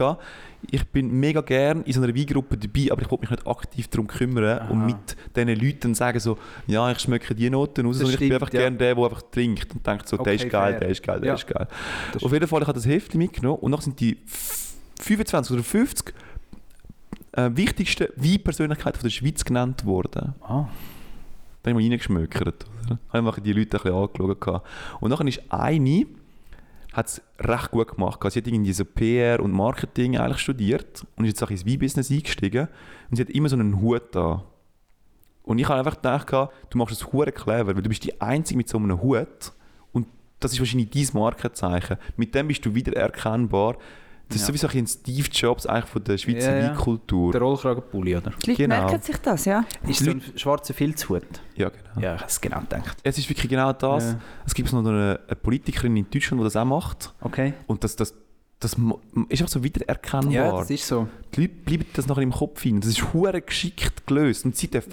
ich 0.70 0.86
bin 0.88 1.10
mega 1.10 1.40
gern 1.40 1.82
in 1.84 1.92
so 1.92 2.02
einer 2.02 2.14
Weingruppe 2.14 2.56
dabei, 2.58 2.92
aber 2.92 3.02
ich 3.02 3.10
wollte 3.10 3.22
mich 3.22 3.30
nicht 3.30 3.46
aktiv 3.46 3.88
darum 3.88 4.06
kümmern 4.06 4.68
und 4.68 4.78
Aha. 4.80 4.86
mit 4.86 5.16
diesen 5.34 5.48
Leuten 5.66 5.94
sagen 5.94 6.20
so, 6.20 6.36
ja, 6.66 6.90
ich 6.90 6.98
schmecke 6.98 7.34
die 7.34 7.48
Noten 7.50 7.86
raus, 7.86 7.96
Das 7.98 8.02
sondern 8.08 8.14
ich 8.22 8.28
bin 8.28 8.32
einfach 8.34 8.52
ja. 8.52 8.60
gern 8.60 8.76
der, 8.78 8.94
der 8.94 9.04
einfach 9.04 9.22
trinkt 9.22 9.72
und 9.74 9.86
denkt 9.86 10.06
so, 10.08 10.16
der 10.16 10.20
Okay, 10.34 10.36
ist 10.36 10.50
geil, 10.50 10.72
fair. 10.72 10.80
der 10.80 10.88
ist 10.90 11.02
geil, 11.02 11.20
der 11.20 11.28
Ja. 11.28 11.34
ist 11.34 11.46
geil. 11.46 11.66
Das 12.12 12.22
Auf 12.22 12.32
jeden 12.32 12.46
Fall, 12.46 12.60
ich 12.62 12.68
habe 12.68 12.76
das 12.78 12.86
Heftchen 12.86 13.18
mitgenommen 13.18 13.58
und 13.60 13.72
dann 13.72 13.80
sind 13.80 13.98
die 14.00 14.18
f- 14.26 14.74
25 15.00 15.54
oder 15.54 15.62
50 15.64 16.14
äh, 17.32 17.50
wichtigsten 17.54 18.08
Weinpersönlichkeiten 18.16 19.00
der 19.02 19.10
Schweiz 19.10 19.44
genannt 19.44 19.84
worden. 19.86 20.34
Ah. 20.42 20.64
Da 21.62 21.70
habe 21.70 21.80
ich 21.80 21.86
mal 21.86 21.90
reingeschmökert. 21.90 22.66
Oder? 22.86 22.98
Habe 23.12 23.34
ich 23.36 23.42
die 23.42 23.52
Leute 23.52 23.76
ein 23.76 23.82
bisschen 23.82 24.30
angeschaut. 24.30 24.62
Und 25.00 25.10
dann 25.10 25.28
ist 25.28 25.42
eine, 25.50 26.06
hat 26.92 27.06
es 27.06 27.22
recht 27.38 27.70
gut 27.70 27.94
gemacht. 27.94 28.20
Sie 28.30 28.38
hat 28.38 28.46
irgendwie 28.46 28.72
so 28.72 28.84
PR 28.84 29.40
und 29.40 29.52
Marketing 29.52 30.18
eigentlich 30.18 30.38
studiert 30.38 31.06
und 31.16 31.24
ist 31.24 31.32
jetzt 31.32 31.42
auch 31.42 31.50
ins 31.50 31.66
Weinbusiness 31.66 32.10
eingestiegen 32.10 32.68
und 33.10 33.16
sie 33.16 33.22
hat 33.22 33.30
immer 33.30 33.48
so 33.48 33.56
einen 33.56 33.80
Hut 33.80 34.02
da. 34.12 34.44
Und 35.42 35.58
ich 35.58 35.68
habe 35.68 35.78
einfach 35.78 35.96
gedacht, 35.96 36.32
du 36.70 36.78
machst 36.78 36.92
das 36.92 37.12
hure 37.12 37.32
clever, 37.32 37.74
weil 37.74 37.82
du 37.82 37.88
bist 37.88 38.04
die 38.04 38.20
Einzige 38.20 38.56
mit 38.56 38.68
so 38.68 38.78
einem 38.78 39.00
Hut 39.00 39.52
und 39.92 40.06
das 40.38 40.52
ist 40.52 40.60
wahrscheinlich 40.60 40.90
dein 40.90 41.20
Markenzeichen. 41.20 41.96
Mit 42.16 42.34
dem 42.34 42.48
bist 42.48 42.64
du 42.64 42.74
wieder 42.74 42.94
erkennbar. 42.96 43.76
Das 44.30 44.36
ist 44.36 44.42
Ja. 44.42 44.46
sowieso 44.54 44.68
ein 44.68 44.86
Steve 44.86 45.28
Jobs 45.32 45.66
eigentlich 45.66 45.90
von 45.90 46.04
der 46.04 46.16
Schweizer 46.16 46.56
Ja, 46.56 46.62
ja. 46.62 46.68
Weinkultur. 46.70 47.32
Der 47.32 47.40
Rollkragenpulli, 47.42 48.16
oder? 48.16 48.30
Die 48.44 48.50
Leute 48.50 48.62
Genau. 48.62 48.76
merken 48.84 49.02
sich 49.02 49.16
das, 49.18 49.44
ja. 49.44 49.64
Ist 49.86 50.04
so 50.04 50.10
ein 50.12 50.22
schwarzer 50.36 50.72
Filzhut. 50.72 51.22
Ja, 51.56 51.68
genau. 51.68 52.00
Ja, 52.00 52.14
ich 52.14 52.20
habe 52.20 52.30
es 52.30 52.40
genau 52.40 52.60
gedacht. 52.60 52.96
Es 53.02 53.18
ist 53.18 53.28
wirklich 53.28 53.48
genau 53.50 53.72
das. 53.72 54.04
Ja. 54.12 54.20
Es 54.46 54.54
gibt 54.54 54.72
noch 54.72 54.78
eine, 54.86 55.20
eine 55.26 55.36
Politikerin 55.36 55.96
in 55.96 56.06
Deutschland, 56.10 56.40
die 56.40 56.44
das 56.44 56.54
auch 56.56 56.64
macht. 56.64 57.12
Okay. 57.20 57.54
Und 57.66 57.82
das, 57.84 57.96
das, 57.96 58.14
das 58.60 58.76
ist 59.28 59.42
auch 59.42 59.48
so 59.48 59.64
wiedererkennbar. 59.64 60.32
Ja, 60.32 60.52
das 60.52 60.70
ist 60.70 60.86
so. 60.86 61.08
Die 61.34 61.42
Leute 61.42 61.54
bleiben 61.54 61.86
das 61.94 62.06
nachher 62.06 62.22
im 62.22 62.32
Kopf 62.32 62.62
hin. 62.62 62.80
Das 62.80 62.88
ist 62.90 63.12
hure 63.12 63.40
geschickt 63.42 64.06
gelöst. 64.06 64.44
Und 64.44 64.54
sie 64.56 64.70
darf, 64.70 64.86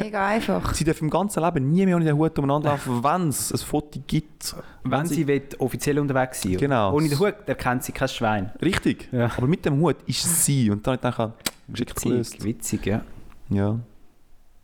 Mega 0.00 0.26
einfach. 0.26 0.72
sie 0.74 0.84
darf 0.84 1.00
im 1.02 1.10
ganzen 1.10 1.42
Leben 1.44 1.70
nie 1.70 1.84
mehr 1.84 1.96
ohne 1.96 2.06
den 2.06 2.16
Hut 2.16 2.38
umeinander 2.38 2.70
laufen, 2.70 3.04
wenn 3.04 3.28
es 3.28 3.52
ein 3.52 3.58
Foto 3.58 4.00
gibt. 4.06 4.54
Wenn 4.82 5.04
sie 5.06 5.26
will, 5.26 5.42
offiziell 5.58 5.98
unterwegs 5.98 6.40
sein 6.42 6.56
Genau. 6.56 6.94
Ohne 6.94 7.08
den 7.08 7.18
Hut 7.18 7.34
erkennt 7.46 7.84
sie 7.84 7.92
kein 7.92 8.08
Schwein. 8.08 8.50
Richtig. 8.62 9.08
Ja. 9.12 9.30
Aber 9.36 9.46
mit 9.46 9.64
dem 9.66 9.78
Hut 9.80 9.96
ist 10.06 10.44
sie. 10.44 10.70
Und 10.70 10.86
dann 10.86 10.94
habe 11.02 11.06
ich 11.06 11.16
gedacht, 11.16 11.32
geschickt 11.68 12.02
gelöst. 12.02 12.34
Witzig, 12.42 12.44
witzig, 12.80 12.86
ja. 12.86 13.02
Ja. 13.50 13.78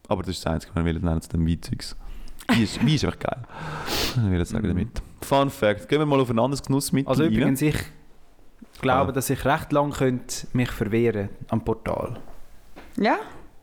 Aber 0.09 0.23
das 0.23 0.31
ist 0.37 0.45
das 0.47 0.53
Einzige, 0.55 0.75
was 0.75 0.85
wir 0.85 0.93
nennen 0.95 1.21
zu 1.21 1.29
dem 1.29 1.47
Weizeugs. 1.47 1.95
Wie 2.53 2.62
ist, 2.64 2.85
wie 2.85 2.95
ist 2.95 3.05
einfach 3.05 3.18
geil. 3.18 3.43
Ich 4.16 4.23
will 4.31 4.39
jetzt 4.39 4.51
sagen 4.51 4.66
damit. 4.66 5.03
Fun 5.21 5.51
Fact. 5.51 5.89
Gehen 5.89 5.99
wir 6.01 6.07
mal 6.07 6.18
auf 6.18 6.31
ein 6.31 6.39
anderes 6.39 6.62
Genussmittel 6.62 7.09
Also 7.11 7.23
rein. 7.25 7.33
übrigens, 7.33 7.61
ich 7.62 7.77
glaube, 8.81 9.11
Ah. 9.11 9.12
dass 9.12 9.29
ich 9.31 9.45
recht 9.45 9.71
lang 9.73 9.91
könnte 9.93 10.47
mich 10.55 10.71
verwehren 10.71 11.29
am 11.49 11.62
Portal. 11.62 12.18
Ja, 12.97 13.18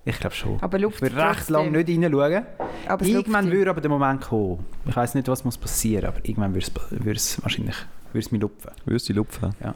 Ich 0.07 0.21
glaube 0.21 0.35
schon. 0.35 0.57
aber 0.61 0.77
Ich 0.77 1.01
würde 1.01 1.17
recht 1.17 1.49
lange 1.49 1.83
nicht 1.83 1.89
reinschauen. 1.89 2.45
Aber 2.87 3.05
Irgendwann 3.05 3.51
würde 3.51 3.69
aber 3.71 3.81
der 3.81 3.89
Moment 3.89 4.21
kommen. 4.21 4.65
Ich 4.87 4.95
weiß 4.95 5.15
nicht, 5.15 5.27
was 5.27 5.43
muss 5.43 5.57
passieren, 5.57 6.05
aber 6.05 6.19
irgendwann 6.23 6.55
würde 6.55 7.11
es, 7.11 7.43
wahrscheinlich 7.43 7.75
würde 8.13 8.25
es 8.25 8.31
mich 8.31 8.41
lupfen. 8.41 8.71
Würdest 8.85 9.09
du 9.09 9.13
lupfen? 9.13 9.53
Ja. 9.61 9.75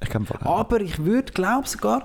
Ich 0.00 0.08
kann. 0.08 0.24
Aber 0.40 0.80
ich 0.80 1.04
würde, 1.04 1.32
glaube 1.32 1.66
sogar, 1.66 2.04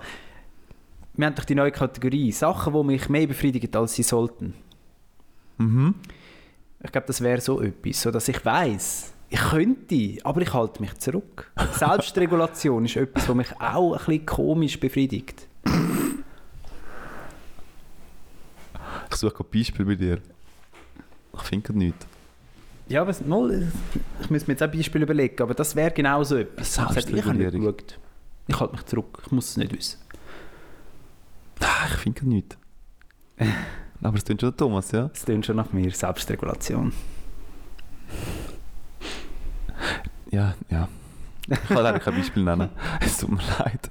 wir 1.14 1.28
haben 1.28 1.36
doch 1.36 1.46
die 1.46 1.54
neue 1.54 1.72
Kategorie, 1.72 2.32
Sachen, 2.32 2.74
die 2.74 2.84
mich 2.84 3.10
mehr 3.10 3.28
befriedigen, 3.28 3.74
als 3.76 3.94
sie 3.94 4.04
sollten. 4.04 4.56
Mhm. 5.60 5.94
Ich 6.84 6.92
glaube, 6.92 7.06
das 7.06 7.22
wäre 7.22 7.42
so 7.42 7.62
etwas, 7.62 8.02
so 8.02 8.10
dass 8.10 8.28
ich 8.28 8.44
weiß, 8.44 9.14
ich 9.30 9.40
könnte, 9.40 10.18
aber 10.24 10.42
ich 10.42 10.52
halte 10.52 10.82
mich 10.82 10.98
zurück. 10.98 11.52
Selbstregulation 11.74 12.86
ist 12.86 12.96
etwas, 12.96 13.30
was 13.30 13.36
mich 13.36 13.52
auch 13.60 13.94
ein 13.94 13.98
bisschen 14.00 14.26
komisch 14.26 14.80
befriedigt. 14.80 15.48
Ich 19.12 19.18
suche 19.18 19.34
gerade 19.34 19.50
Beispiel 19.54 19.86
bei 19.86 19.96
dir. 19.96 20.22
Ich 21.34 21.42
finde 21.42 21.78
nichts. 21.78 22.06
Ja, 22.88 23.02
aber 23.02 23.16
mal, 23.26 23.72
ich 24.22 24.30
muss 24.30 24.48
mir 24.48 24.54
jetzt 24.54 24.62
ein 24.62 24.72
Beispiel 24.72 25.02
überlegen, 25.04 25.42
aber 25.42 25.54
das 25.54 25.76
wäre 25.76 25.92
genau 25.92 26.24
so 26.24 26.38
etwas. 26.38 26.72
Ich 26.74 26.80
habe 26.80 27.36
nicht 27.38 27.52
geschaut. 27.52 28.00
Ich 28.48 28.60
halte 28.60 28.74
mich 28.74 28.86
zurück, 28.86 29.22
ich 29.26 29.32
muss 29.32 29.50
es 29.52 29.58
nicht 29.58 29.72
wissen. 29.72 30.00
Ich 31.60 31.98
finde 31.98 32.28
nichts. 32.28 32.58
Aber 34.04 34.18
es 34.18 34.24
tut 34.24 34.42
schon 34.42 34.50
der 34.50 34.58
Thomas, 34.58 34.92
ja? 34.92 35.10
Es 35.14 35.26
klingt 35.26 35.46
schon 35.46 35.56
nach 35.56 35.72
mir, 35.72 35.92
Selbstregulation. 35.92 36.92
Ja, 40.32 40.56
ja. 40.70 40.88
Ich 41.48 41.64
kann 41.68 41.84
leider 41.84 42.00
kein 42.00 42.16
Beispiel 42.16 42.44
nennen. 42.44 42.70
Es 43.00 43.18
tut 43.18 43.32
mir 43.32 43.44
leid. 43.60 43.90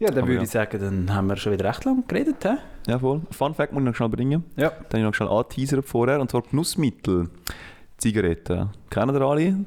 Ja, 0.00 0.08
dann 0.08 0.18
Aber 0.18 0.28
würde 0.28 0.36
ja. 0.36 0.42
ich 0.42 0.50
sagen, 0.50 0.80
dann 0.80 1.14
haben 1.14 1.28
wir 1.28 1.36
schon 1.36 1.52
wieder 1.52 1.66
recht 1.66 1.84
lang 1.84 2.02
geredet. 2.08 2.36
He? 2.42 2.56
Ja, 2.90 2.98
voll. 2.98 3.20
Fun 3.30 3.54
Fact 3.54 3.72
muss 3.72 3.82
ich 3.82 3.86
noch 3.86 3.94
schnell 3.94 4.08
bringen. 4.08 4.44
Ja. 4.56 4.70
Dann 4.70 4.78
habe 4.78 4.98
ich 4.98 5.02
noch 5.04 5.14
schnell 5.14 5.28
angeteasert 5.28 5.84
vorher. 5.84 6.20
Und 6.20 6.30
zwar 6.30 6.42
Genussmittel. 6.42 7.28
Zigaretten. 7.98 8.70
Kennen 8.88 9.14
ihr 9.14 9.20
alle? 9.20 9.64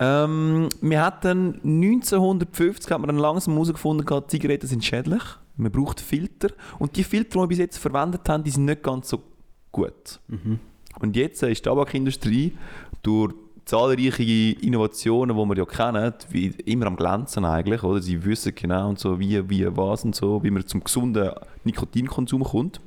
Ähm, 0.00 0.68
wir 0.80 1.00
hatten 1.00 1.60
1950 1.62 2.90
hat 2.90 2.98
man 2.98 3.06
dann 3.06 3.18
langsam 3.18 3.54
herausgefunden, 3.54 4.04
gehabt, 4.04 4.32
Zigaretten 4.32 4.66
sind 4.66 4.84
schädlich. 4.84 5.22
Man 5.56 5.70
braucht 5.70 6.00
Filter. 6.00 6.48
Und 6.80 6.96
die 6.96 7.04
Filter, 7.04 7.30
die 7.30 7.38
wir 7.38 7.46
bis 7.46 7.58
jetzt 7.58 7.78
verwendet 7.78 8.28
haben, 8.28 8.42
die 8.42 8.50
sind 8.50 8.64
nicht 8.64 8.82
ganz 8.82 9.08
so 9.08 9.22
gut. 9.70 10.18
Mhm. 10.26 10.58
Und 10.98 11.14
jetzt 11.14 11.40
ist 11.44 11.58
die 11.60 11.62
Tabakindustrie 11.62 12.56
durch 13.02 13.32
zahlreiche 13.66 14.56
Innovationen, 14.60 15.36
die 15.36 15.44
wir 15.44 15.56
ja 15.56 15.64
kennen, 15.64 16.14
wie 16.30 16.46
immer 16.64 16.86
am 16.86 16.96
Glänzen 16.96 17.44
eigentlich, 17.44 17.82
oder? 17.82 18.00
Sie 18.00 18.24
wissen 18.24 18.54
genau 18.54 18.88
und 18.88 18.98
so, 18.98 19.18
wie, 19.18 19.50
wie, 19.50 19.66
was 19.76 20.04
und 20.04 20.14
so, 20.14 20.42
wie 20.42 20.50
man 20.50 20.66
zum 20.66 20.84
gesunden 20.84 21.32
Nikotinkonsum 21.64 22.44
kommt. 22.44 22.80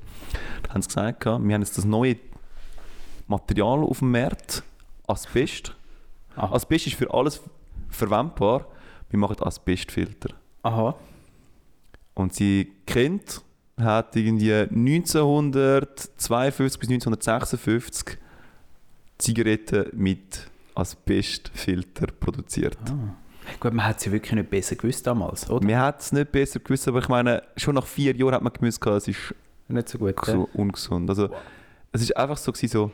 Da 0.64 0.74
haben 0.74 0.82
sie 0.82 0.88
gesagt, 0.88 1.26
wir 1.26 1.34
haben 1.34 1.62
jetzt 1.62 1.78
das 1.78 1.86
neue 1.86 2.16
Material 3.28 3.84
auf 3.84 4.00
dem 4.00 4.12
Markt, 4.12 4.64
Asbest. 5.06 5.76
Aha. 6.36 6.56
Asbest 6.56 6.88
ist 6.88 6.96
für 6.96 7.14
alles 7.14 7.42
verwendbar. 7.90 8.66
Wir 9.10 9.20
machen 9.20 9.38
Asbestfilter. 9.42 10.34
Aha. 10.64 10.96
Und 12.14 12.34
sie 12.34 12.72
kennt, 12.86 13.42
hat 13.78 14.16
irgendwie 14.16 14.54
1952 14.54 16.80
bis 16.80 16.90
1956 16.90 18.18
Zigaretten 19.18 19.88
mit 19.94 20.49
Asbestfilter 20.80 22.08
produziert. 22.20 22.78
Ah. 22.90 23.16
Gut, 23.60 23.74
man 23.74 23.86
hat 23.86 23.98
es 23.98 24.06
ja 24.06 24.12
wirklich 24.12 24.34
nicht 24.34 24.50
besser 24.50 24.76
gewusst 24.76 25.08
damals, 25.08 25.50
oder? 25.50 25.66
Man 25.66 25.78
hat 25.78 26.02
es 26.02 26.12
nicht 26.12 26.32
besser 26.32 26.60
gewusst, 26.60 26.88
aber 26.88 27.00
ich 27.00 27.08
meine, 27.10 27.42
schon 27.58 27.76
nach 27.76 27.86
vier 27.86 28.16
Jahren 28.16 28.36
hat 28.36 28.44
man 28.44 28.54
gewusst, 28.54 28.86
es 28.86 29.08
ist 29.08 29.36
Nicht 29.68 29.90
so 29.90 29.98
gut. 29.98 30.14
so 30.26 30.48
ungesund. 30.54 31.10
Also, 31.10 31.30
es 31.92 32.02
ist 32.02 32.16
einfach 32.16 32.38
so, 32.38 32.52
gewesen, 32.52 32.68
so 32.72 32.92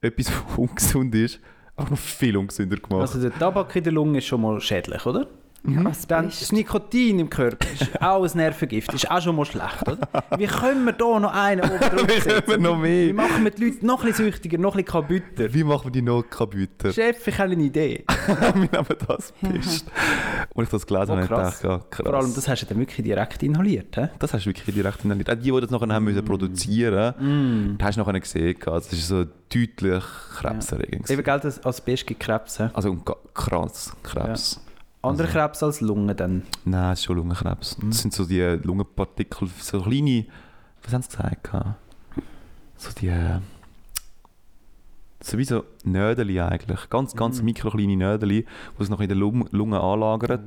etwas, 0.00 0.32
was 0.48 0.58
ungesund 0.58 1.14
ist, 1.14 1.40
auch 1.76 1.90
noch 1.90 1.98
viel 1.98 2.36
ungesünder 2.36 2.76
gemacht. 2.76 3.02
Also 3.02 3.20
der 3.20 3.38
Tabak 3.38 3.74
in 3.76 3.84
der 3.84 3.92
Lunge 3.92 4.18
ist 4.18 4.26
schon 4.26 4.40
mal 4.40 4.60
schädlich, 4.60 5.04
oder? 5.06 5.28
Asbest. 5.66 6.10
Dann 6.10 6.26
das 6.26 6.52
Nikotin 6.52 7.18
im 7.18 7.28
Körper 7.30 7.66
ist 7.72 8.00
auch 8.02 8.24
ein 8.24 8.30
Nervengift, 8.36 8.92
ist 8.94 9.10
auch 9.10 9.20
schon 9.20 9.36
mal 9.36 9.44
schlecht, 9.44 9.86
oder? 9.88 10.08
Wie 10.36 10.46
können 10.46 10.84
wir 10.84 10.92
da 10.92 11.18
noch 11.20 11.32
einen 11.34 11.60
oben 11.62 11.72
Wie 12.08 12.20
können 12.20 12.42
wir 12.46 12.58
noch 12.58 12.78
mehr? 12.78 13.08
Wie 13.08 13.12
machen 13.12 13.44
wir 13.44 13.50
die 13.50 13.64
Leute 13.64 13.84
noch 13.86 14.04
ein 14.04 14.12
süchtiger, 14.14 14.56
noch 14.58 14.76
ein 14.76 14.84
kaputter? 14.84 15.52
Wie 15.52 15.64
machen 15.64 15.84
wir 15.86 15.90
die 15.90 16.02
noch 16.02 16.22
kaputter? 16.22 16.92
Chef, 16.92 17.26
ich 17.26 17.38
habe 17.38 17.52
eine 17.52 17.62
Idee. 17.62 18.04
wir 18.26 18.54
nehmen 18.54 18.68
das 19.06 19.32
Best. 19.32 19.86
Und 20.54 20.64
ich 20.64 20.70
das 20.70 20.86
gelesen 20.86 21.10
Oh, 21.10 21.16
habe, 21.16 21.22
habe 21.22 21.22
ich 21.22 21.28
krass. 21.28 21.60
gedacht, 21.60 21.82
ja, 21.82 21.86
krass. 21.90 22.06
Vor 22.06 22.14
allem, 22.14 22.34
das 22.34 22.48
hast 22.48 22.62
du 22.62 22.66
dann 22.66 22.78
wirklich 22.78 23.04
direkt 23.04 23.42
inhaliert, 23.42 23.96
hä? 23.96 24.08
Das 24.18 24.32
hast 24.34 24.44
du 24.46 24.50
wirklich 24.50 24.74
direkt 24.74 25.04
inhaliert. 25.04 25.28
Auch 25.30 25.34
die, 25.34 25.50
die 25.52 25.60
das 25.60 25.70
nachher 25.70 25.88
haben 25.94 26.04
müssen 26.04 26.24
produzieren 26.24 27.14
mussten, 27.18 27.74
Mm. 27.74 27.78
das 27.78 27.88
hast 27.88 27.96
du 27.96 28.00
nachher 28.00 28.20
gesehen. 28.20 28.56
Also, 28.66 28.88
es 28.90 28.92
ist 28.92 29.08
so 29.08 29.24
deutlich 29.52 30.04
krebserregend. 30.36 31.10
Eben, 31.10 31.22
gell, 31.22 31.40
das 31.40 31.64
Asbest 31.64 32.06
gibt 32.06 32.20
Krebs, 32.20 32.58
hä? 32.58 32.70
Also 32.72 32.96
krass, 33.34 33.92
Krebs. 34.02 34.60
Andere 35.02 35.28
Krebs 35.28 35.62
als 35.62 35.80
Lunge 35.80 36.14
dann. 36.14 36.42
Nein, 36.64 36.92
es 36.92 36.98
ist 37.00 37.04
schon 37.04 37.16
Lungenkrebs. 37.16 37.78
Mhm. 37.78 37.90
Das 37.90 37.98
sind 38.00 38.12
so 38.12 38.24
die 38.24 38.40
Lungenpartikel, 38.62 39.48
so 39.58 39.80
kleine, 39.80 40.26
was 40.82 40.92
haben 40.92 41.02
sie 41.02 41.08
gesagt? 41.16 41.50
So 42.76 42.90
die, 43.00 43.08
äh, 43.08 43.38
so 45.20 45.36
wie 45.38 45.44
so 45.44 45.64
Nödeli 45.84 46.40
eigentlich. 46.40 46.88
Ganz, 46.90 47.14
ganz 47.14 47.38
Mhm. 47.40 47.44
mikrokleine 47.46 47.96
Nödeli, 47.96 48.44
die 48.78 48.82
sich 48.82 48.90
noch 48.90 49.00
in 49.00 49.08
der 49.08 49.16
Lung 49.16 49.48
Lunge 49.50 49.80
anlagern. 49.80 50.40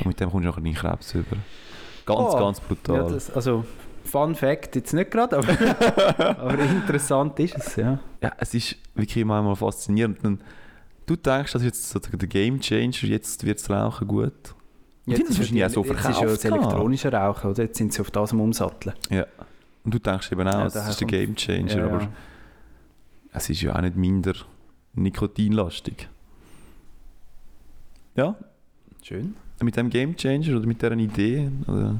Und 0.00 0.06
mit 0.06 0.20
dem 0.20 0.30
kommst 0.30 0.44
du 0.44 0.48
nachher 0.50 0.64
in 0.64 0.74
Krebs 0.74 1.14
über. 1.14 1.36
Ganz, 2.06 2.34
Oh. 2.34 2.38
ganz 2.38 2.60
brutal. 2.60 2.96
Ja, 2.96 3.08
das, 3.08 3.30
also, 3.30 3.64
Fun 4.04 4.34
Fact, 4.34 4.76
jetzt 4.76 4.94
nicht 4.94 5.10
gerade, 5.10 5.36
aber, 5.36 5.48
aber 6.38 6.58
interessant 6.58 7.38
ist 7.40 7.56
es, 7.58 7.76
ja. 7.76 7.98
Ja, 8.22 8.32
es 8.38 8.54
ist 8.54 8.76
wirklich 8.94 9.22
manchmal 9.26 9.56
faszinierend. 9.56 10.24
Und 10.24 10.40
du 11.08 11.16
denkst, 11.16 11.52
das 11.52 11.62
ist 11.62 11.66
jetzt 11.66 11.90
sozusagen 11.90 12.18
der 12.18 12.28
Game 12.28 12.60
Changer, 12.60 13.04
jetzt 13.08 13.44
wird 13.44 13.58
das 13.58 13.68
Rauchen 13.70 14.06
gut. 14.06 14.32
Die 15.06 15.14
haben 15.14 15.24
das 15.26 15.38
wahrscheinlich 15.38 15.64
auch 15.64 15.70
so 15.70 15.84
Jetzt 15.84 15.90
ist 15.94 16.04
ja 16.04 16.12
verkauft. 16.12 16.32
das 16.36 16.44
elektronische 16.44 17.12
Rauchen, 17.12 17.50
oder? 17.50 17.62
Jetzt 17.64 17.78
sind 17.78 17.92
sie 17.92 18.00
auf 18.00 18.10
das 18.10 18.32
am 18.32 18.40
Umsatteln. 18.40 18.94
Ja. 19.10 19.26
Und 19.84 19.94
du 19.94 19.98
denkst 19.98 20.30
eben 20.32 20.46
auch, 20.46 20.52
Ja, 20.52 20.64
das 20.64 20.88
ist 20.90 21.00
der 21.00 21.06
Game 21.08 21.34
Changer, 21.34 21.76
Ja, 21.78 21.84
aber 21.86 22.02
ja. 22.02 22.08
es 23.32 23.48
ist 23.50 23.62
ja 23.62 23.74
auch 23.74 23.80
nicht 23.80 23.96
minder 23.96 24.34
nikotinlastig. 24.94 26.08
Ja, 28.16 28.34
Schön. 29.02 29.34
mit 29.62 29.76
dem 29.76 29.90
Game 29.90 30.16
Changer 30.16 30.56
oder 30.56 30.66
mit 30.66 30.82
dieser 30.82 30.92
Idee 30.92 31.50
oder 31.66 31.96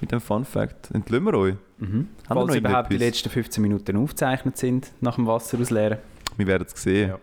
mit 0.00 0.10
dem 0.10 0.20
Fun 0.20 0.44
Fact 0.44 0.90
entlösen 0.92 1.24
wir 1.26 1.34
euch. 1.34 1.54
Mhm. 1.78 1.86
Haben 1.86 2.08
wir 2.28 2.34
Falls 2.34 2.48
noch 2.48 2.54
überhaupt 2.56 2.90
die 2.90 2.94
irgendetwas? 2.94 3.00
letzten 3.00 3.30
15 3.30 3.62
Minuten 3.62 3.96
aufgezeichnet 3.96 4.56
sind, 4.56 4.90
nach 5.00 5.16
dem 5.16 5.26
Wasser 5.26 5.58
ausleeren. 5.58 5.98
Wir 6.36 6.46
werden 6.46 6.66
es 6.72 6.82
sehen. 6.82 7.10
Ja. 7.10 7.18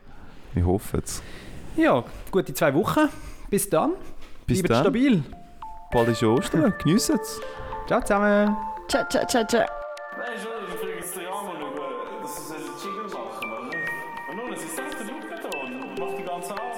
Wir 0.56 0.66
hoffen 0.66 1.02
es. 1.04 1.22
Ja, 1.76 2.04
gute 2.32 2.54
zwei 2.54 2.74
Wochen. 2.74 3.10
Bis 3.50 3.70
dann. 3.70 3.92
Bis 4.48 4.60
Bleibt 4.64 4.72
dann. 4.72 4.84
stabil. 4.86 5.24
Bald 5.92 6.08
ist 6.10 6.24
Ostern. 6.24 6.74
Geniessen 6.82 7.20
es. 7.22 7.42
Ciao 7.88 8.02
zusammen. 8.02 8.56
Ciao, 8.88 9.04
ciao, 9.10 9.26
ciao, 9.28 9.46
ciao. 9.46 9.66
Nein, 10.18 10.28
schon, 10.42 10.52
ich 10.68 10.76
frage 10.80 10.94
jetzt 10.96 11.16
dich 11.16 11.28
an, 11.28 11.62
über, 11.62 12.22
dass 12.22 12.48
sie 12.48 12.56
einen 12.56 12.64
Jingle 12.82 13.04
machen, 13.14 13.52
oder? 13.52 14.32
Und 14.32 14.36
nun, 14.38 14.58
sie 14.58 14.68
setzt 14.68 15.00
den 15.00 15.08
Luke 15.08 15.36
da 15.42 15.60
und 15.60 16.00
macht 16.00 16.18
die 16.20 16.24
ganze 16.24 16.52
Arbeit. 16.54 16.75